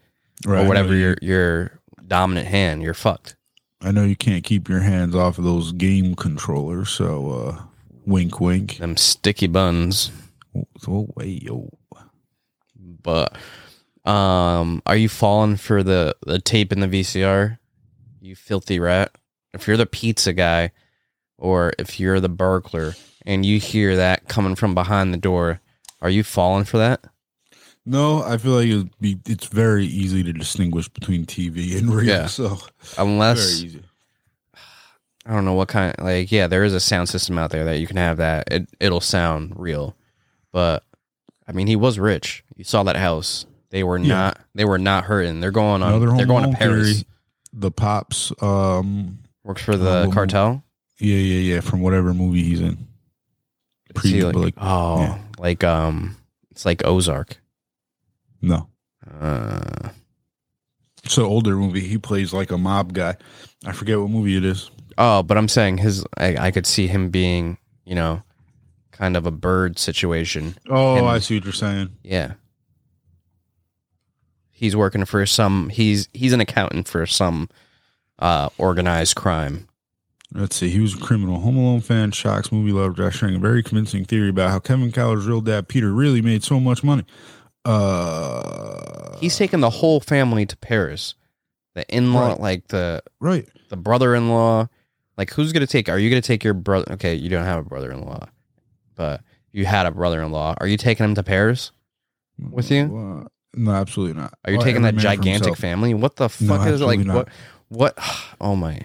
right? 0.45 0.63
or 0.63 0.67
whatever 0.67 0.93
your 0.95 1.17
your 1.21 1.79
dominant 2.07 2.47
hand? 2.47 2.83
You're 2.83 2.93
fucked. 2.93 3.35
I 3.81 3.91
know 3.91 4.03
you 4.03 4.15
can't 4.15 4.43
keep 4.43 4.69
your 4.69 4.79
hands 4.79 5.15
off 5.15 5.37
of 5.37 5.43
those 5.43 5.71
game 5.71 6.15
controllers, 6.15 6.89
so 6.89 7.29
uh, 7.31 7.61
wink, 8.05 8.39
wink. 8.39 8.77
Them 8.77 8.97
sticky 8.97 9.47
buns. 9.47 10.11
Oh, 10.87 11.07
wait, 11.15 11.43
yo. 11.43 11.69
But 13.03 13.37
um, 14.07 14.81
are 14.85 14.95
you 14.95 15.09
falling 15.09 15.57
for 15.57 15.83
the 15.83 16.15
the 16.25 16.39
tape 16.39 16.71
in 16.71 16.79
the 16.79 16.87
VCR? 16.87 17.57
You 18.21 18.35
filthy 18.35 18.79
rat. 18.79 19.11
If 19.53 19.67
you're 19.67 19.77
the 19.77 19.85
pizza 19.85 20.33
guy, 20.33 20.71
or 21.37 21.73
if 21.77 21.99
you're 21.99 22.19
the 22.19 22.29
burglar, 22.29 22.95
and 23.25 23.45
you 23.45 23.59
hear 23.59 23.95
that 23.95 24.27
coming 24.27 24.55
from 24.55 24.73
behind 24.73 25.13
the 25.13 25.17
door, 25.17 25.61
are 26.01 26.09
you 26.09 26.23
falling 26.23 26.65
for 26.65 26.77
that? 26.77 27.03
No, 27.85 28.21
I 28.21 28.37
feel 28.37 28.51
like 28.51 28.67
it'd 28.67 28.99
be, 28.99 29.17
it's 29.25 29.47
very 29.47 29.85
easy 29.85 30.21
to 30.21 30.33
distinguish 30.33 30.89
between 30.89 31.25
TV 31.25 31.77
and 31.77 31.89
real. 31.89 32.05
Yeah. 32.05 32.25
So 32.27 32.49
very 32.49 33.09
Unless 33.09 33.63
easy. 33.63 33.81
I 35.25 35.33
don't 35.33 35.45
know 35.45 35.53
what 35.53 35.69
kind. 35.69 35.95
of, 35.97 36.03
Like, 36.03 36.31
yeah, 36.31 36.47
there 36.47 36.63
is 36.63 36.73
a 36.73 36.79
sound 36.79 37.07
system 37.09 37.37
out 37.37 37.51
there 37.51 37.65
that 37.65 37.79
you 37.79 37.87
can 37.87 37.97
have 37.97 38.17
that 38.17 38.51
it 38.51 38.69
it'll 38.79 39.01
sound 39.01 39.53
real, 39.55 39.95
but 40.51 40.83
I 41.47 41.53
mean, 41.53 41.67
he 41.67 41.75
was 41.75 41.97
rich. 41.97 42.43
You 42.55 42.63
saw 42.63 42.83
that 42.83 42.97
house. 42.97 43.45
They 43.69 43.83
were 43.83 43.97
Yeah. 43.97 44.07
not. 44.07 44.39
They 44.55 44.65
were 44.65 44.77
not 44.77 45.03
hurting. 45.05 45.39
They're 45.39 45.51
going 45.51 45.83
on. 45.83 45.99
They're 46.17 46.25
going 46.25 46.51
to 46.51 46.57
Paris. 46.57 46.89
theory. 46.91 47.03
The 47.53 47.71
pops, 47.71 48.31
um, 48.41 49.19
Works 49.43 49.61
for 49.63 49.77
the 49.77 50.03
Um, 50.05 50.11
cartel. 50.11 50.63
yeah, 50.99 51.15
yeah, 51.15 51.55
yeah, 51.55 51.59
from 51.61 51.81
whatever 51.81 52.13
movie 52.13 52.43
he's 52.43 52.59
in. 52.61 52.87
Pre- 53.95 54.23
like, 54.23 54.35
like- 54.35 54.53
oh, 54.57 54.99
yeah. 55.01 55.17
like 55.39 55.63
um, 55.63 56.17
it's 56.51 56.65
like 56.65 56.85
Ozark. 56.85 57.37
No, 58.41 58.67
Uh, 59.19 59.89
it's 61.03 61.17
an 61.17 61.23
older 61.23 61.55
movie. 61.55 61.79
He 61.87 61.97
plays 61.97 62.33
like 62.33 62.51
a 62.51 62.57
mob 62.57 62.93
guy. 62.93 63.15
I 63.65 63.71
forget 63.71 63.99
what 63.99 64.09
movie 64.09 64.35
it 64.37 64.43
is. 64.45 64.69
oh, 64.97 65.23
but 65.23 65.37
I'm 65.37 65.47
saying 65.47 65.77
his. 65.79 66.05
I, 66.17 66.35
I 66.47 66.51
could 66.51 66.67
see 66.67 66.87
him 66.87 67.09
being, 67.09 67.57
you 67.85 67.95
know, 67.95 68.21
kind 68.91 69.15
of 69.17 69.25
a 69.25 69.31
bird 69.31 69.79
situation. 69.79 70.55
Oh, 70.69 70.97
Him. 70.97 71.05
I 71.05 71.19
see 71.19 71.35
what 71.37 71.45
you're 71.45 71.53
saying. 71.53 71.89
Yeah. 72.03 72.33
He's 74.57 74.75
working 74.75 75.05
for 75.05 75.23
some. 75.27 75.69
He's 75.69 76.09
he's 76.13 76.33
an 76.33 76.41
accountant 76.41 76.87
for 76.87 77.05
some 77.05 77.47
uh 78.17 78.49
organized 78.57 79.15
crime. 79.15 79.67
Let's 80.33 80.55
see. 80.55 80.69
He 80.69 80.79
was 80.79 80.95
a 80.95 80.97
criminal, 80.97 81.39
Home 81.39 81.57
Alone 81.57 81.79
fan, 81.81 82.11
shocks 82.11 82.51
movie 82.51 82.71
lover, 82.71 82.93
Josh 82.93 83.19
sharing 83.19 83.35
a 83.35 83.39
very 83.39 83.61
convincing 83.63 84.03
theory 84.03 84.29
about 84.29 84.49
how 84.49 84.59
Kevin 84.59 84.91
Cowler's 84.91 85.27
real 85.27 85.41
dad 85.41 85.67
Peter 85.67 85.91
really 85.93 86.21
made 86.21 86.43
so 86.43 86.59
much 86.59 86.83
money. 86.83 87.05
Uh, 87.63 89.17
He's 89.19 89.37
taking 89.37 89.59
the 89.59 89.69
whole 89.69 89.99
family 89.99 90.45
to 90.45 90.57
Paris. 90.57 91.15
The 91.75 91.87
in-law, 91.95 92.29
Right. 92.29 92.39
like 92.39 92.67
the 92.69 93.03
right. 93.19 93.47
the 93.69 93.77
brother-in-law. 93.77 94.67
Like 95.17 95.31
who's 95.31 95.53
gonna 95.53 95.67
take? 95.67 95.89
Are 95.89 95.99
you 95.99 96.09
gonna 96.09 96.21
take 96.21 96.43
your 96.43 96.53
brother? 96.55 96.91
Okay, 96.93 97.13
you 97.15 97.29
don't 97.29 97.43
have 97.45 97.59
a 97.59 97.69
brother-in-law, 97.69 98.27
but 98.95 99.21
you 99.51 99.65
had 99.65 99.85
a 99.85 99.91
brother-in-law. 99.91 100.55
Are 100.59 100.67
you 100.67 100.77
taking 100.77 101.03
him 101.03 101.15
to 101.15 101.23
Paris? 101.23 101.71
With 102.39 102.69
you? 102.71 103.27
No, 103.55 103.71
absolutely 103.71 104.21
not. 104.21 104.33
Are 104.45 104.51
you 104.51 104.57
Well, 104.57 104.65
taking 104.65 104.81
that 104.83 104.95
gigantic 104.95 105.55
family? 105.55 105.93
What 105.93 106.15
the 106.17 106.25
No, 106.25 106.27
fuck 106.57 106.67
is 106.67 106.81
it 106.81 106.85
like? 106.85 106.99
absolutely 106.99 107.13
What? 107.13 107.29
What? 107.69 107.97
Oh 108.41 108.55
my! 108.55 108.79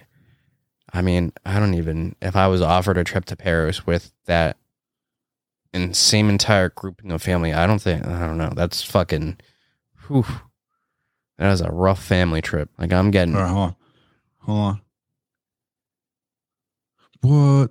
I 0.94 1.02
mean, 1.02 1.32
I 1.44 1.58
don't 1.58 1.74
even. 1.74 2.16
If 2.22 2.36
I 2.36 2.46
was 2.48 2.62
offered 2.62 2.96
a 2.98 3.04
trip 3.04 3.24
to 3.26 3.36
Paris 3.36 3.86
with 3.86 4.12
that 4.26 4.56
and 5.74 5.94
same 5.96 6.28
entire 6.30 6.70
grouping 6.70 7.12
of 7.12 7.22
family, 7.22 7.52
I 7.52 7.66
don't 7.66 7.80
think. 7.80 8.06
I 8.06 8.26
don't 8.26 8.38
know. 8.38 8.52
That's 8.54 8.82
fucking. 8.82 9.38
Whew. 10.08 10.24
That 11.38 11.52
is 11.52 11.60
a 11.60 11.70
rough 11.70 12.02
family 12.02 12.40
trip. 12.40 12.70
Like 12.78 12.92
I'm 12.92 13.10
getting. 13.10 13.34
Right, 13.34 13.48
hold 13.48 13.58
on. 13.70 13.76
Hold 14.40 14.58
on. 14.58 14.80
What? 17.20 17.70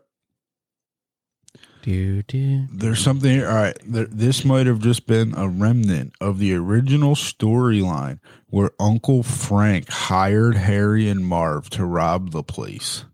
Do, 1.82 2.22
do. 2.24 2.68
There's 2.72 3.00
something 3.00 3.32
here. 3.32 3.50
All 3.50 3.56
right. 3.56 3.78
There, 3.84 4.06
this 4.06 4.46
might 4.46 4.68
have 4.68 4.80
just 4.80 5.08
been 5.08 5.34
a 5.36 5.48
remnant 5.48 6.14
of 6.22 6.38
the 6.38 6.54
original 6.54 7.16
storyline 7.16 8.20
where 8.48 8.72
Uncle 8.80 9.24
Frank 9.24 9.90
hired 9.90 10.56
Harry 10.56 11.10
and 11.10 11.26
Marv 11.26 11.70
to 11.72 11.86
rob 11.86 12.32
the 12.32 12.44
place. 12.44 13.06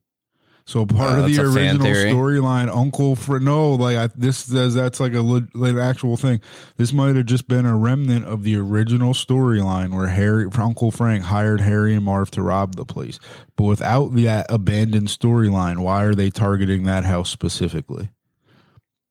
So 0.65 0.86
part 0.86 1.11
Uh, 1.11 1.22
of 1.22 1.28
the 1.28 1.38
that's 1.38 1.49
a 1.49 1.53
fan 1.53 1.82
original 1.82 2.13
storyline, 2.13 2.68
Uncle 2.68 3.15
for 3.15 3.39
no, 3.39 3.72
like 3.76 3.95
I, 3.95 4.09
this 4.18 4.38
says 4.39 4.74
that's 4.74 4.99
like 4.99 5.13
a 5.13 5.22
lit, 5.22 5.55
like 5.55 5.76
actual 5.78 6.18
thing. 6.18 6.41
This 6.76 6.91
might 6.91 7.15
have 7.15 7.26
just 7.26 7.47
been 7.47 7.65
a 7.65 7.78
remnant 7.78 8.26
of 8.26 8.43
the 8.43 8.57
original 8.57 9.13
storyline 9.13 9.95
where 9.95 10.07
Harry, 10.07 10.45
Uncle 10.57 10.91
Frank, 10.91 11.24
hired 11.24 11.61
Harry 11.61 11.95
and 11.95 12.03
Marv 12.03 12.32
to 12.32 12.41
rob 12.41 12.76
the 12.76 12.84
place. 12.84 13.18
But 13.55 13.63
without 13.63 14.13
that 14.15 14.47
abandoned 14.49 15.07
storyline, 15.07 15.78
why 15.78 16.03
are 16.03 16.15
they 16.15 16.30
targeting 16.30 16.84
that 16.84 17.05
house 17.05 17.30
specifically? 17.30 18.09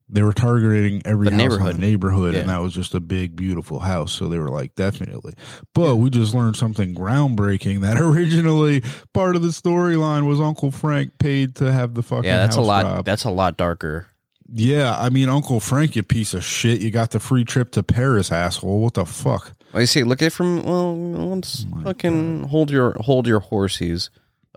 They 0.09 0.23
were 0.23 0.33
targeting 0.33 1.03
every 1.05 1.25
The 1.25 1.33
house 1.33 1.39
neighborhood. 1.39 1.75
in 1.75 1.81
the 1.81 1.87
neighborhood, 1.87 2.35
and 2.37 2.49
that 2.49 2.59
was 2.59 2.73
just 2.73 2.95
a 2.95 3.01
big, 3.01 3.35
beautiful 3.35 3.81
house. 3.81 4.13
So 4.13 4.29
they 4.29 4.39
were 4.39 4.51
like, 4.51 4.75
definitely. 4.77 5.35
But 5.75 5.97
we 5.97 6.11
just 6.11 6.33
learned 6.33 6.55
something 6.57 6.95
groundbreaking 6.95 7.81
that 7.81 8.01
originally 8.01 8.83
part 9.13 9.35
of 9.35 9.43
the 9.43 9.49
storyline 9.49 10.27
was 10.29 10.41
Uncle 10.41 10.71
Frank 10.71 11.19
paid 11.19 11.57
to 11.57 11.73
have 11.73 11.95
the 11.95 12.03
fucking 12.05 12.25
Yeah, 12.25 12.37
that's 12.39 12.55
a 12.57 12.61
lot. 12.61 12.85
robbed. 12.85 13.07
That's 13.07 13.25
a 13.25 13.31
lot 13.31 13.57
darker. 13.57 14.07
Yeah, 14.49 14.97
I 14.97 15.09
mean, 15.11 15.29
Uncle 15.29 15.59
Frank, 15.59 15.97
you 15.97 16.05
piece 16.05 16.33
of 16.33 16.45
shit. 16.45 16.81
You 16.81 16.93
got 16.93 17.11
the 17.11 17.19
free 17.19 17.45
trip 17.45 17.73
to 17.73 17.83
Paris, 17.83 18.31
asshole. 18.31 18.81
What 18.81 18.95
the 18.95 19.05
fuck? 19.05 19.55
Well, 19.73 19.81
you 19.81 19.89
see, 19.89 20.05
look 20.05 20.23
at 20.23 20.27
it 20.27 20.33
from 20.33 20.63
well, 20.63 20.97
let's 20.97 21.67
Oh 21.75 21.83
fucking 21.83 22.45
hold 22.45 22.71
your 22.71 22.93
hold 23.01 23.27
your 23.27 23.41
horses. 23.41 24.11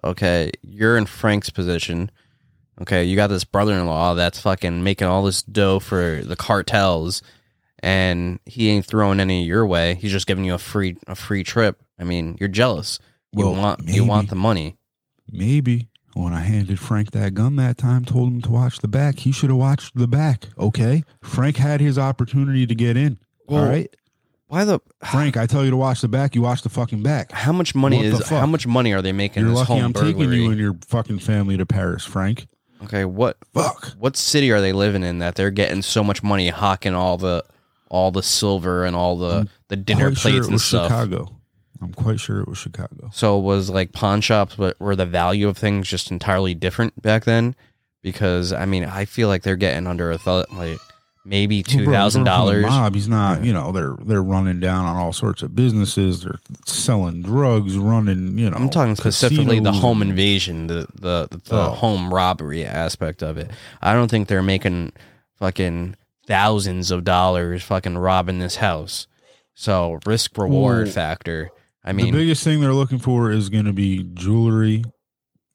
Okay, 0.03 0.51
you're 0.61 0.95
in 0.95 1.07
Frank's 1.07 1.49
position. 1.49 2.11
Okay, 2.81 3.03
you 3.03 3.15
got 3.15 3.27
this 3.27 3.43
brother-in-law 3.43 4.13
that's 4.15 4.39
fucking 4.39 4.83
making 4.83 5.07
all 5.07 5.23
this 5.23 5.41
dough 5.43 5.79
for 5.79 6.21
the 6.23 6.35
cartels, 6.35 7.21
and 7.79 8.39
he 8.45 8.69
ain't 8.69 8.85
throwing 8.85 9.19
any 9.19 9.43
your 9.43 9.65
way. 9.65 9.95
He's 9.95 10.11
just 10.11 10.27
giving 10.27 10.45
you 10.45 10.53
a 10.53 10.57
free 10.59 10.97
a 11.07 11.15
free 11.15 11.43
trip. 11.43 11.81
I 11.99 12.03
mean, 12.05 12.37
you're 12.39 12.49
jealous. 12.49 12.99
You 13.33 13.45
Well, 13.45 13.55
want 13.55 13.81
maybe. 13.81 13.93
you 13.93 14.05
want 14.05 14.29
the 14.29 14.35
money. 14.35 14.77
Maybe 15.31 15.89
when 16.13 16.33
I 16.33 16.39
handed 16.39 16.79
Frank 16.79 17.11
that 17.11 17.33
gun 17.33 17.57
that 17.57 17.77
time, 17.77 18.05
told 18.05 18.29
him 18.29 18.41
to 18.43 18.51
watch 18.51 18.79
the 18.79 18.87
back. 18.87 19.19
He 19.19 19.31
should 19.31 19.49
have 19.49 19.59
watched 19.59 19.95
the 19.95 20.07
back. 20.07 20.45
Okay, 20.57 21.03
Frank 21.21 21.57
had 21.57 21.81
his 21.81 21.97
opportunity 21.99 22.65
to 22.65 22.75
get 22.75 22.95
in. 22.97 23.19
Well, 23.47 23.63
all 23.63 23.69
right, 23.69 23.93
Why 24.47 24.63
the 24.63 24.79
Frank, 25.11 25.35
I 25.37 25.45
tell 25.47 25.63
you 25.65 25.71
to 25.71 25.77
watch 25.77 26.01
the 26.01 26.07
back. 26.07 26.33
You 26.33 26.41
watch 26.41 26.61
the 26.61 26.69
fucking 26.69 27.03
back. 27.03 27.31
how 27.33 27.51
much 27.51 27.75
money 27.75 27.97
What 27.97 28.21
is 28.21 28.29
how 28.29 28.45
much 28.45 28.65
money 28.65 28.93
are 28.93 29.01
they 29.01 29.11
making 29.11 29.43
You're 29.43 29.51
this 29.51 29.59
lucky 29.59 29.73
home 29.73 29.83
I'm 29.83 29.93
taking 29.93 30.31
you 30.31 30.49
and 30.49 30.59
your 30.59 30.75
fucking 30.87 31.19
family 31.19 31.57
to 31.57 31.65
Paris, 31.65 32.05
Frank. 32.05 32.47
Okay, 32.83 33.05
what 33.05 33.37
Fuck. 33.53 33.93
what 33.97 34.15
city 34.17 34.51
are 34.51 34.61
they 34.61 34.73
living 34.73 35.03
in 35.03 35.19
that 35.19 35.35
they're 35.35 35.51
getting 35.51 35.81
so 35.81 36.03
much 36.03 36.23
money 36.23 36.49
hawking 36.49 36.93
all 36.93 37.17
the 37.17 37.43
all 37.89 38.11
the 38.11 38.23
silver 38.23 38.85
and 38.85 38.95
all 38.95 39.17
the 39.17 39.47
the 39.67 39.75
dinner 39.75 40.13
sure 40.15 40.31
plates 40.31 40.37
it 40.37 40.43
and 40.45 40.53
was 40.53 40.65
stuff? 40.65 40.87
Chicago. 40.87 41.35
I'm 41.81 41.93
quite 41.93 42.19
sure 42.19 42.41
it 42.41 42.47
was 42.47 42.57
Chicago. 42.57 43.09
So 43.13 43.39
it 43.39 43.43
was 43.43 43.69
like 43.69 43.93
pawn 43.93 44.21
shops, 44.21 44.55
but 44.55 44.79
were 44.79 44.97
the 44.97 45.05
value 45.05 45.47
of 45.47 45.57
things 45.57 45.87
just 45.87 46.11
entirely 46.11 46.53
different 46.53 47.01
back 47.01 47.23
then? 47.23 47.55
Because 48.01 48.51
I 48.51 48.65
mean, 48.65 48.83
I 48.85 49.05
feel 49.05 49.27
like 49.27 49.43
they're 49.43 49.55
getting 49.55 49.87
under 49.87 50.11
a 50.11 50.17
thought, 50.17 50.51
like 50.53 50.79
maybe 51.29 51.63
two 51.63 51.77
Well, 51.77 51.85
bro, 51.85 51.93
thousand 51.93 52.25
he's 52.25 52.29
working 52.31 52.47
for 52.49 52.55
the 52.55 52.61
dollars. 52.61 52.65
Mob. 52.65 52.95
He's 52.95 53.07
not. 53.07 53.43
You 53.45 53.53
know, 53.53 53.71
they're 53.71 53.95
they're 54.01 54.23
running 54.23 54.59
down 54.59 54.85
on 54.85 54.95
all 54.95 55.13
sorts 55.13 55.41
of 55.43 55.55
businesses. 55.55 56.23
They're 56.23 56.39
selling 56.65 57.21
drugs, 57.21 57.77
running. 57.77 58.37
You 58.37 58.49
know, 58.49 58.57
I'm 58.57 58.69
talking 58.69 58.95
specifically 58.95 59.59
the 59.59 59.71
home 59.71 60.01
invasion, 60.01 60.67
the 60.67 60.87
the 60.95 61.27
the 61.45 61.61
Oh. 61.61 61.69
home 61.71 62.13
robbery 62.13 62.65
aspect 62.65 63.21
of 63.23 63.37
it. 63.37 63.49
I 63.81 63.93
don't 63.93 64.09
think 64.09 64.27
they're 64.27 64.43
making 64.43 64.91
fucking 65.37 65.95
thousands 66.27 66.91
of 66.91 67.03
dollars 67.03 67.63
fucking 67.63 67.97
robbing 67.97 68.39
this 68.39 68.57
house. 68.57 69.07
So 69.55 69.99
risk 70.05 70.37
reward 70.37 70.85
Well, 70.85 70.93
factor. 70.93 71.51
I 71.83 71.93
mean, 71.93 72.07
the 72.07 72.11
biggest 72.19 72.43
thing 72.43 72.59
they're 72.61 72.73
looking 72.73 72.99
for 72.99 73.31
is 73.31 73.49
going 73.49 73.65
to 73.65 73.73
be 73.73 74.03
jewelry, 74.13 74.83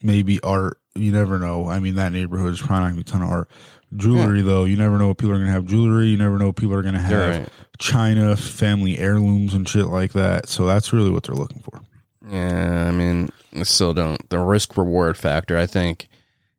maybe 0.02 0.40
art. 0.40 0.78
You 0.96 1.10
never 1.12 1.38
know. 1.38 1.68
I 1.68 1.80
mean, 1.80 1.96
that 1.96 2.12
neighborhood 2.12 2.52
is 2.52 2.60
probably 2.60 2.76
not 2.76 2.92
going 2.92 3.04
to 3.04 3.04
be 3.04 3.10
a 3.10 3.12
ton 3.12 3.22
of 3.22 3.28
art. 3.30 3.50
Jewelry, 3.96 4.42
though, 4.42 4.64
you 4.64 4.76
never 4.76 4.98
know 4.98 5.08
what 5.08 5.18
people 5.18 5.34
are 5.34 5.44
to 5.44 5.50
have 5.50 5.66
jewelry. 5.66 6.06
You 6.06 6.16
never 6.16 6.38
know 6.38 6.46
what 6.46 6.56
people 6.56 6.74
are 6.74 6.82
to 6.82 6.98
have 6.98 7.40
right. 7.40 7.48
China 7.78 8.36
family 8.36 8.98
heirlooms 8.98 9.54
and 9.54 9.68
shit 9.68 9.86
like 9.86 10.12
that. 10.12 10.48
So 10.48 10.66
that's 10.66 10.92
really 10.92 11.10
what 11.10 11.24
they're 11.24 11.34
looking 11.34 11.60
for. 11.60 11.80
Yeah, 12.28 12.86
I 12.88 12.90
mean, 12.90 13.30
I 13.54 13.62
still 13.64 13.94
don't. 13.94 14.28
The 14.30 14.38
risk 14.38 14.76
reward 14.76 15.16
factor. 15.16 15.58
I 15.58 15.66
think, 15.66 16.08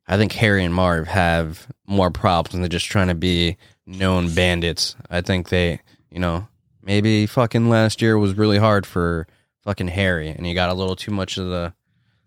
I 0.06 0.16
think 0.16 0.32
Harry 0.32 0.64
and 0.64 0.74
Marv 0.74 1.08
have 1.08 1.66
more 1.86 2.10
problems 2.10 2.60
than 2.60 2.70
just 2.70 2.86
trying 2.86 3.08
to 3.08 3.14
be 3.14 3.56
known 3.86 4.32
bandits. 4.34 4.96
I 5.10 5.20
think 5.20 5.48
they, 5.48 5.80
you 6.10 6.20
know, 6.20 6.48
maybe 6.82 7.26
fucking 7.26 7.68
last 7.68 8.00
year 8.00 8.16
was 8.18 8.34
really 8.34 8.58
hard 8.58 8.86
for 8.86 9.26
fucking 9.62 9.88
Harry, 9.88 10.28
and 10.28 10.46
he 10.46 10.54
got 10.54 10.70
a 10.70 10.74
little 10.74 10.96
too 10.96 11.10
much 11.10 11.38
of 11.38 11.46
the, 11.46 11.74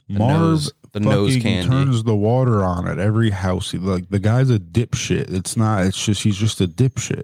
the 0.09 0.19
Marv 0.19 0.39
nose, 0.39 0.71
the 0.91 0.99
nose 0.99 1.35
fucking 1.35 1.41
candy. 1.41 1.69
turns 1.69 2.03
the 2.03 2.15
water 2.15 2.63
on 2.63 2.87
at 2.87 2.99
every 2.99 3.29
house. 3.29 3.71
He, 3.71 3.77
like 3.77 4.09
the 4.09 4.19
guy's 4.19 4.49
a 4.49 4.59
dipshit. 4.59 5.33
It's 5.33 5.55
not. 5.55 5.85
It's 5.85 6.03
just 6.03 6.23
he's 6.23 6.37
just 6.37 6.61
a 6.61 6.67
dipshit. 6.67 7.23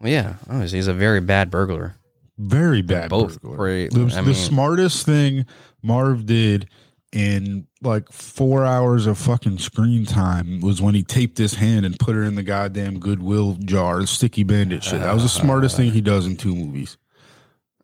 Well, 0.00 0.10
yeah, 0.10 0.34
obviously 0.48 0.78
he's 0.78 0.86
a 0.86 0.94
very 0.94 1.20
bad 1.20 1.50
burglar. 1.50 1.96
Very 2.38 2.82
bad. 2.82 3.10
both 3.10 3.40
burglar. 3.40 3.56
great. 3.56 3.92
The, 3.92 4.12
I 4.16 4.22
the 4.22 4.34
smartest 4.34 5.04
thing 5.04 5.46
Marv 5.82 6.26
did 6.26 6.68
in 7.12 7.66
like 7.82 8.10
four 8.12 8.64
hours 8.64 9.06
of 9.06 9.18
fucking 9.18 9.58
screen 9.58 10.06
time 10.06 10.60
was 10.60 10.80
when 10.80 10.94
he 10.94 11.02
taped 11.02 11.38
his 11.38 11.54
hand 11.54 11.84
and 11.84 11.98
put 11.98 12.16
it 12.16 12.20
in 12.20 12.36
the 12.36 12.42
goddamn 12.42 12.98
Goodwill 13.00 13.54
jar, 13.64 14.00
the 14.00 14.06
sticky 14.06 14.44
bandit 14.44 14.84
shit. 14.84 15.00
That 15.00 15.14
was 15.14 15.22
the 15.22 15.28
smartest 15.28 15.76
thing 15.76 15.90
he 15.90 16.00
does 16.00 16.26
in 16.26 16.36
two 16.36 16.54
movies. 16.54 16.96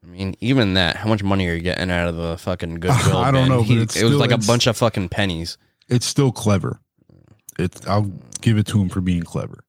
I 0.06 0.08
mean, 0.08 0.36
even 0.40 0.74
that, 0.74 0.96
how 0.96 1.08
much 1.08 1.22
money 1.24 1.48
are 1.48 1.54
you 1.54 1.60
getting 1.62 1.90
out 1.90 2.08
of 2.08 2.16
the 2.16 2.38
fucking 2.38 2.74
Goodwill? 2.80 3.16
I 3.16 3.30
don't 3.32 3.42
bin? 3.44 3.48
know, 3.48 3.58
but 3.58 3.66
He- 3.66 3.82
it's 3.82 3.96
it 3.96 4.04
was 4.04 4.16
like 4.16 4.30
a 4.30 4.38
bunch 4.38 4.66
of 4.68 4.76
fucking 4.76 5.08
pennies. 5.08 5.58
It's 5.88 6.06
still 6.06 6.30
clever. 6.32 6.80
It's 7.58 7.86
I'll 7.86 8.10
give 8.40 8.56
it 8.58 8.66
to 8.68 8.80
him 8.80 8.88
for 8.88 9.00
being 9.00 9.22
clever. 9.22 9.64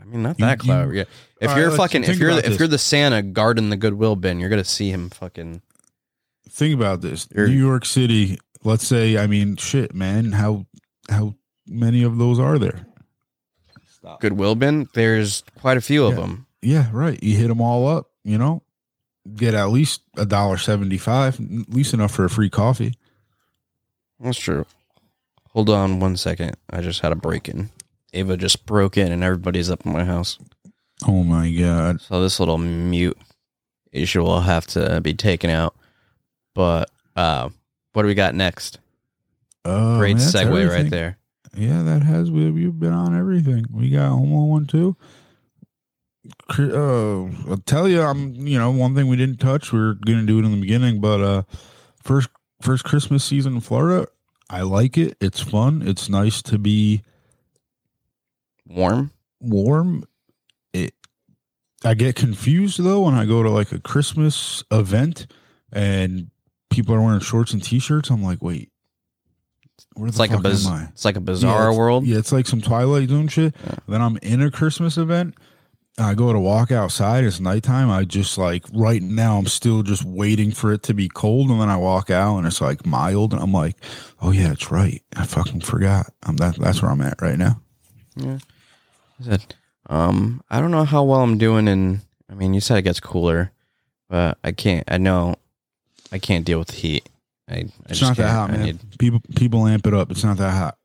I 0.00 0.04
mean, 0.04 0.22
not 0.22 0.38
You- 0.38 0.46
that 0.46 0.58
clever. 0.58 0.92
you- 0.92 0.98
yeah. 1.00 1.04
If 1.40 1.56
you're 1.56 1.68
right, 1.70 1.76
fucking, 1.76 2.04
if 2.04 2.18
you're, 2.18 2.30
about 2.30 2.44
if 2.44 2.50
this. 2.50 2.58
you're 2.60 2.68
the 2.68 2.78
Santa 2.78 3.20
guarding 3.22 3.68
the 3.70 3.76
Goodwill 3.76 4.14
bin, 4.16 4.38
you're 4.40 4.48
gonna 4.48 4.64
see 4.64 4.90
him 4.90 5.10
fucking. 5.10 5.60
Think 6.48 6.74
about 6.74 7.00
this. 7.00 7.26
You're- 7.34 7.50
New 7.50 7.58
York 7.58 7.84
City, 7.84 8.38
let's 8.64 8.86
say, 8.86 9.18
I 9.18 9.26
mean, 9.26 9.56
shit, 9.56 9.94
man, 9.94 10.32
how 10.32 10.66
how 11.10 11.34
many 11.66 12.02
of 12.04 12.16
those 12.18 12.38
are 12.38 12.58
there? 12.58 12.86
Goodwill 14.20 14.54
bin. 14.54 14.88
There's 14.94 15.44
quite 15.60 15.76
a 15.76 15.80
few 15.80 16.04
of 16.06 16.16
them. 16.16 16.46
Yeah, 16.60 16.88
right. 16.92 17.20
You 17.22 17.36
hit 17.36 17.48
them 17.48 17.60
all 17.60 17.86
up, 17.88 18.06
you 18.24 18.38
know, 18.38 18.62
get 19.36 19.54
at 19.54 19.70
least 19.70 20.02
a 20.16 20.26
dollar 20.26 20.56
seventy 20.56 20.98
five, 20.98 21.40
at 21.40 21.72
least 21.72 21.94
enough 21.94 22.12
for 22.12 22.24
a 22.24 22.30
free 22.30 22.50
coffee. 22.50 22.94
That's 24.20 24.38
true. 24.38 24.66
Hold 25.50 25.68
on 25.70 26.00
one 26.00 26.16
second. 26.16 26.56
I 26.70 26.80
just 26.80 27.00
had 27.00 27.12
a 27.12 27.16
break 27.16 27.48
in. 27.48 27.70
Ava 28.14 28.36
just 28.36 28.66
broke 28.66 28.96
in, 28.96 29.10
and 29.12 29.22
everybody's 29.24 29.70
up 29.70 29.84
in 29.84 29.92
my 29.92 30.04
house. 30.04 30.38
Oh 31.06 31.24
my 31.24 31.50
god! 31.50 32.00
So 32.00 32.22
this 32.22 32.38
little 32.38 32.58
mute 32.58 33.18
issue 33.90 34.22
will 34.22 34.40
have 34.40 34.66
to 34.68 35.00
be 35.00 35.14
taken 35.14 35.50
out. 35.50 35.74
But 36.54 36.90
uh, 37.16 37.48
what 37.92 38.02
do 38.02 38.08
we 38.08 38.14
got 38.14 38.34
next? 38.34 38.78
Oh, 39.64 39.98
Great 39.98 40.16
man, 40.16 40.26
segue 40.26 40.68
right 40.70 40.90
there. 40.90 41.18
Yeah, 41.54 41.82
that 41.82 42.02
has 42.02 42.30
we 42.30 42.50
we've 42.50 42.78
been 42.78 42.92
on 42.92 43.16
everything. 43.16 43.66
We 43.70 43.90
got 43.90 44.08
Home 44.08 44.48
one 44.48 44.66
too. 44.66 44.96
Uh, 46.58 47.24
I'll 47.50 47.62
tell 47.66 47.88
you, 47.88 48.02
I'm 48.02 48.34
you 48.34 48.58
know 48.58 48.70
one 48.70 48.94
thing 48.94 49.06
we 49.06 49.16
didn't 49.16 49.38
touch. 49.38 49.72
We 49.72 49.78
are 49.80 49.94
gonna 49.94 50.24
do 50.26 50.38
it 50.38 50.44
in 50.44 50.50
the 50.52 50.60
beginning, 50.60 51.00
but 51.00 51.20
uh, 51.20 51.42
first 52.02 52.28
first 52.60 52.84
Christmas 52.84 53.24
season 53.24 53.54
in 53.54 53.60
Florida, 53.60 54.08
I 54.50 54.62
like 54.62 54.96
it. 54.98 55.16
It's 55.20 55.40
fun. 55.40 55.82
It's 55.86 56.08
nice 56.08 56.42
to 56.42 56.58
be 56.58 57.02
Warm. 58.66 59.10
warm. 59.40 60.04
It 60.72 60.94
I 61.84 61.94
get 61.94 62.16
confused 62.16 62.82
though 62.82 63.00
when 63.02 63.14
I 63.14 63.24
go 63.26 63.42
to 63.42 63.50
like 63.50 63.72
a 63.72 63.80
Christmas 63.80 64.62
event 64.70 65.26
and 65.72 66.30
people 66.70 66.94
are 66.94 67.02
wearing 67.02 67.20
shorts 67.20 67.52
and 67.52 67.62
t-shirts. 67.62 68.08
I'm 68.10 68.22
like, 68.22 68.42
wait, 68.42 68.70
where 69.94 70.08
It's 70.08 70.16
the 70.16 70.22
like 70.22 70.30
a 70.32 70.38
biz- 70.38 70.66
am 70.66 70.72
I? 70.72 70.84
it's 70.92 71.04
like 71.04 71.16
a 71.16 71.20
bizarre 71.20 71.64
it's- 71.68 71.76
world. 71.76 72.06
Yeah, 72.06 72.18
it's 72.18 72.32
like 72.32 72.46
some 72.46 72.60
Twilight 72.60 73.08
Zone 73.08 73.28
shit. 73.28 73.54
Yeah. 73.64 73.74
Then 73.88 74.00
I'm 74.00 74.16
in 74.18 74.40
a 74.42 74.50
Christmas 74.50 74.96
event. 74.96 75.34
And 75.98 76.06
I 76.06 76.14
go 76.14 76.32
to 76.32 76.38
walk 76.38 76.70
outside. 76.72 77.24
It's 77.24 77.40
nighttime. 77.40 77.90
I 77.90 78.04
just 78.04 78.38
like 78.38 78.64
right 78.72 79.02
now. 79.02 79.38
I'm 79.38 79.46
still 79.46 79.82
just 79.82 80.04
waiting 80.04 80.50
for 80.52 80.72
it 80.72 80.82
to 80.84 80.94
be 80.94 81.08
cold, 81.08 81.50
and 81.50 81.60
then 81.60 81.68
I 81.68 81.76
walk 81.76 82.10
out, 82.10 82.38
and 82.38 82.46
it's 82.46 82.60
like 82.60 82.86
mild, 82.86 83.32
and 83.32 83.42
I'm 83.42 83.52
like, 83.52 83.76
"Oh 84.20 84.30
yeah, 84.30 84.52
it's 84.52 84.70
right. 84.70 85.02
I 85.16 85.26
fucking 85.26 85.60
forgot." 85.60 86.12
I'm 86.22 86.36
that. 86.36 86.56
That's 86.56 86.80
where 86.82 86.90
I'm 86.90 87.02
at 87.02 87.20
right 87.20 87.38
now. 87.38 87.60
Yeah. 88.16 88.38
I 89.20 89.24
said, 89.24 89.54
um, 89.88 90.42
I 90.50 90.60
don't 90.60 90.70
know 90.70 90.84
how 90.84 91.02
well 91.04 91.20
I'm 91.20 91.38
doing 91.38 91.68
in. 91.68 92.00
I 92.30 92.34
mean, 92.34 92.54
you 92.54 92.60
said 92.60 92.78
it 92.78 92.82
gets 92.82 93.00
cooler, 93.00 93.52
but 94.08 94.38
I 94.42 94.52
can't. 94.52 94.84
I 94.90 94.96
know 94.98 95.36
I 96.10 96.18
can't 96.18 96.44
deal 96.46 96.58
with 96.58 96.68
the 96.68 96.76
heat. 96.76 97.08
I, 97.48 97.54
I 97.54 97.56
It's 97.90 97.98
just 97.98 98.02
not 98.02 98.16
that 98.16 98.22
can't. 98.24 98.32
hot, 98.32 98.50
man. 98.50 98.62
need- 98.64 98.98
People 98.98 99.20
people 99.36 99.66
amp 99.66 99.86
it 99.86 99.92
up. 99.94 100.10
It's 100.10 100.24
not 100.24 100.38
that 100.38 100.52
hot. 100.52 100.78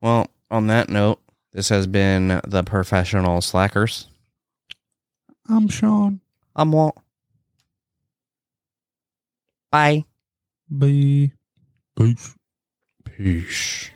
well, 0.00 0.28
on 0.50 0.68
that 0.68 0.88
note, 0.88 1.20
this 1.52 1.68
has 1.70 1.86
been 1.88 2.40
the 2.46 2.62
professional 2.62 3.40
slackers. 3.40 4.06
I'm 5.48 5.68
Sean. 5.68 6.20
I'm 6.56 6.72
Walt. 6.72 6.96
Bye. 9.70 10.04
Bye. 10.70 11.32
Peace. 11.96 12.34
Peace. 13.04 13.90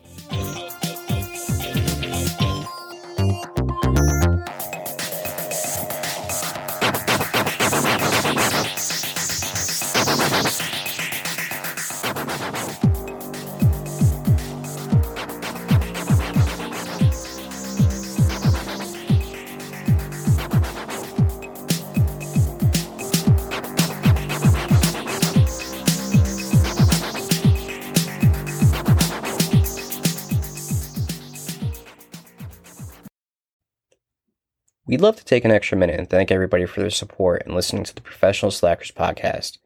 We'd 34.89 35.03
love 35.03 35.16
to 35.16 35.24
take 35.24 35.45
an 35.45 35.51
extra 35.51 35.76
minute 35.76 36.01
and 36.01 36.09
thank 36.09 36.30
everybody 36.30 36.64
for 36.64 36.80
their 36.80 36.89
support 36.89 37.43
and 37.45 37.55
listening 37.55 37.84
to 37.84 37.95
the 37.95 38.01
Professional 38.01 38.51
Slackers 38.51 38.91
podcast. 38.91 39.59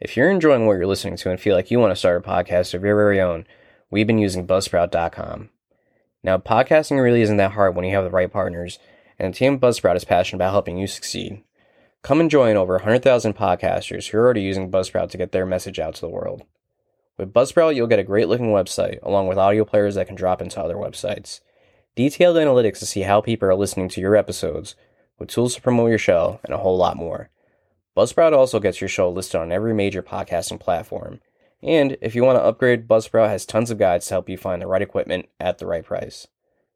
If 0.00 0.16
you're 0.16 0.30
enjoying 0.30 0.66
what 0.66 0.74
you're 0.74 0.86
listening 0.86 1.16
to 1.16 1.30
and 1.32 1.40
feel 1.40 1.56
like 1.56 1.72
you 1.72 1.80
want 1.80 1.90
to 1.90 1.96
start 1.96 2.24
a 2.24 2.28
podcast 2.28 2.72
of 2.72 2.84
your 2.84 2.94
very 2.94 3.20
own, 3.20 3.44
we've 3.90 4.06
been 4.06 4.18
using 4.18 4.46
Buzzsprout.com. 4.46 5.50
Now, 6.22 6.38
podcasting 6.38 7.02
really 7.02 7.22
isn't 7.22 7.38
that 7.38 7.50
hard 7.50 7.74
when 7.74 7.84
you 7.84 7.92
have 7.96 8.04
the 8.04 8.10
right 8.10 8.32
partners, 8.32 8.78
and 9.18 9.34
the 9.34 9.36
team 9.36 9.54
at 9.54 9.60
Buzzsprout 9.60 9.96
is 9.96 10.04
passionate 10.04 10.36
about 10.36 10.52
helping 10.52 10.78
you 10.78 10.86
succeed. 10.86 11.42
Come 12.02 12.20
and 12.20 12.30
join 12.30 12.56
over 12.56 12.74
100,000 12.74 13.34
podcasters 13.34 14.10
who 14.10 14.18
are 14.18 14.24
already 14.24 14.42
using 14.42 14.70
Buzzsprout 14.70 15.10
to 15.10 15.18
get 15.18 15.32
their 15.32 15.44
message 15.44 15.80
out 15.80 15.96
to 15.96 16.02
the 16.02 16.08
world. 16.08 16.44
With 17.18 17.32
Buzzsprout, 17.32 17.74
you'll 17.74 17.88
get 17.88 17.98
a 17.98 18.04
great 18.04 18.28
looking 18.28 18.52
website, 18.52 19.02
along 19.02 19.26
with 19.26 19.38
audio 19.38 19.64
players 19.64 19.96
that 19.96 20.06
can 20.06 20.14
drop 20.14 20.40
into 20.40 20.62
other 20.62 20.76
websites 20.76 21.40
detailed 21.94 22.36
analytics 22.36 22.78
to 22.78 22.86
see 22.86 23.02
how 23.02 23.20
people 23.20 23.48
are 23.48 23.54
listening 23.54 23.88
to 23.90 24.00
your 24.00 24.16
episodes, 24.16 24.74
with 25.18 25.28
tools 25.28 25.54
to 25.54 25.62
promote 25.62 25.90
your 25.90 25.98
show, 25.98 26.40
and 26.44 26.54
a 26.54 26.58
whole 26.58 26.76
lot 26.76 26.96
more. 26.96 27.30
Buzzsprout 27.96 28.32
also 28.32 28.58
gets 28.58 28.80
your 28.80 28.88
show 28.88 29.10
listed 29.10 29.40
on 29.40 29.52
every 29.52 29.74
major 29.74 30.02
podcasting 30.02 30.58
platform. 30.58 31.20
And 31.62 31.96
if 32.00 32.14
you 32.14 32.24
want 32.24 32.38
to 32.38 32.42
upgrade, 32.42 32.88
Buzzsprout 32.88 33.28
has 33.28 33.44
tons 33.44 33.70
of 33.70 33.78
guides 33.78 34.06
to 34.06 34.14
help 34.14 34.28
you 34.28 34.36
find 34.36 34.60
the 34.62 34.66
right 34.66 34.82
equipment 34.82 35.28
at 35.38 35.58
the 35.58 35.66
right 35.66 35.84
price. 35.84 36.26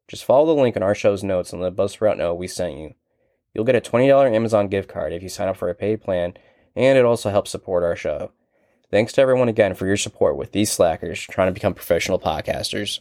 Just 0.07 0.23
follow 0.23 0.45
the 0.45 0.61
link 0.61 0.75
in 0.75 0.83
our 0.83 0.95
show's 0.95 1.23
notes 1.23 1.51
and 1.51 1.61
let 1.61 1.75
Buzzsprout 1.75 2.17
know 2.17 2.33
we 2.33 2.47
sent 2.47 2.77
you. 2.77 2.93
You'll 3.53 3.65
get 3.65 3.75
a 3.75 3.81
$20 3.81 4.33
Amazon 4.33 4.67
gift 4.67 4.87
card 4.87 5.11
if 5.11 5.23
you 5.23 5.29
sign 5.29 5.47
up 5.47 5.57
for 5.57 5.69
a 5.69 5.75
paid 5.75 6.01
plan, 6.01 6.35
and 6.75 6.97
it 6.97 7.05
also 7.05 7.31
helps 7.31 7.49
support 7.49 7.83
our 7.83 7.95
show. 7.95 8.31
Thanks 8.91 9.11
to 9.13 9.21
everyone 9.21 9.49
again 9.49 9.73
for 9.73 9.87
your 9.87 9.97
support 9.97 10.37
with 10.37 10.51
these 10.51 10.71
slackers 10.71 11.19
trying 11.21 11.47
to 11.47 11.53
become 11.53 11.73
professional 11.73 12.19
podcasters. 12.19 12.99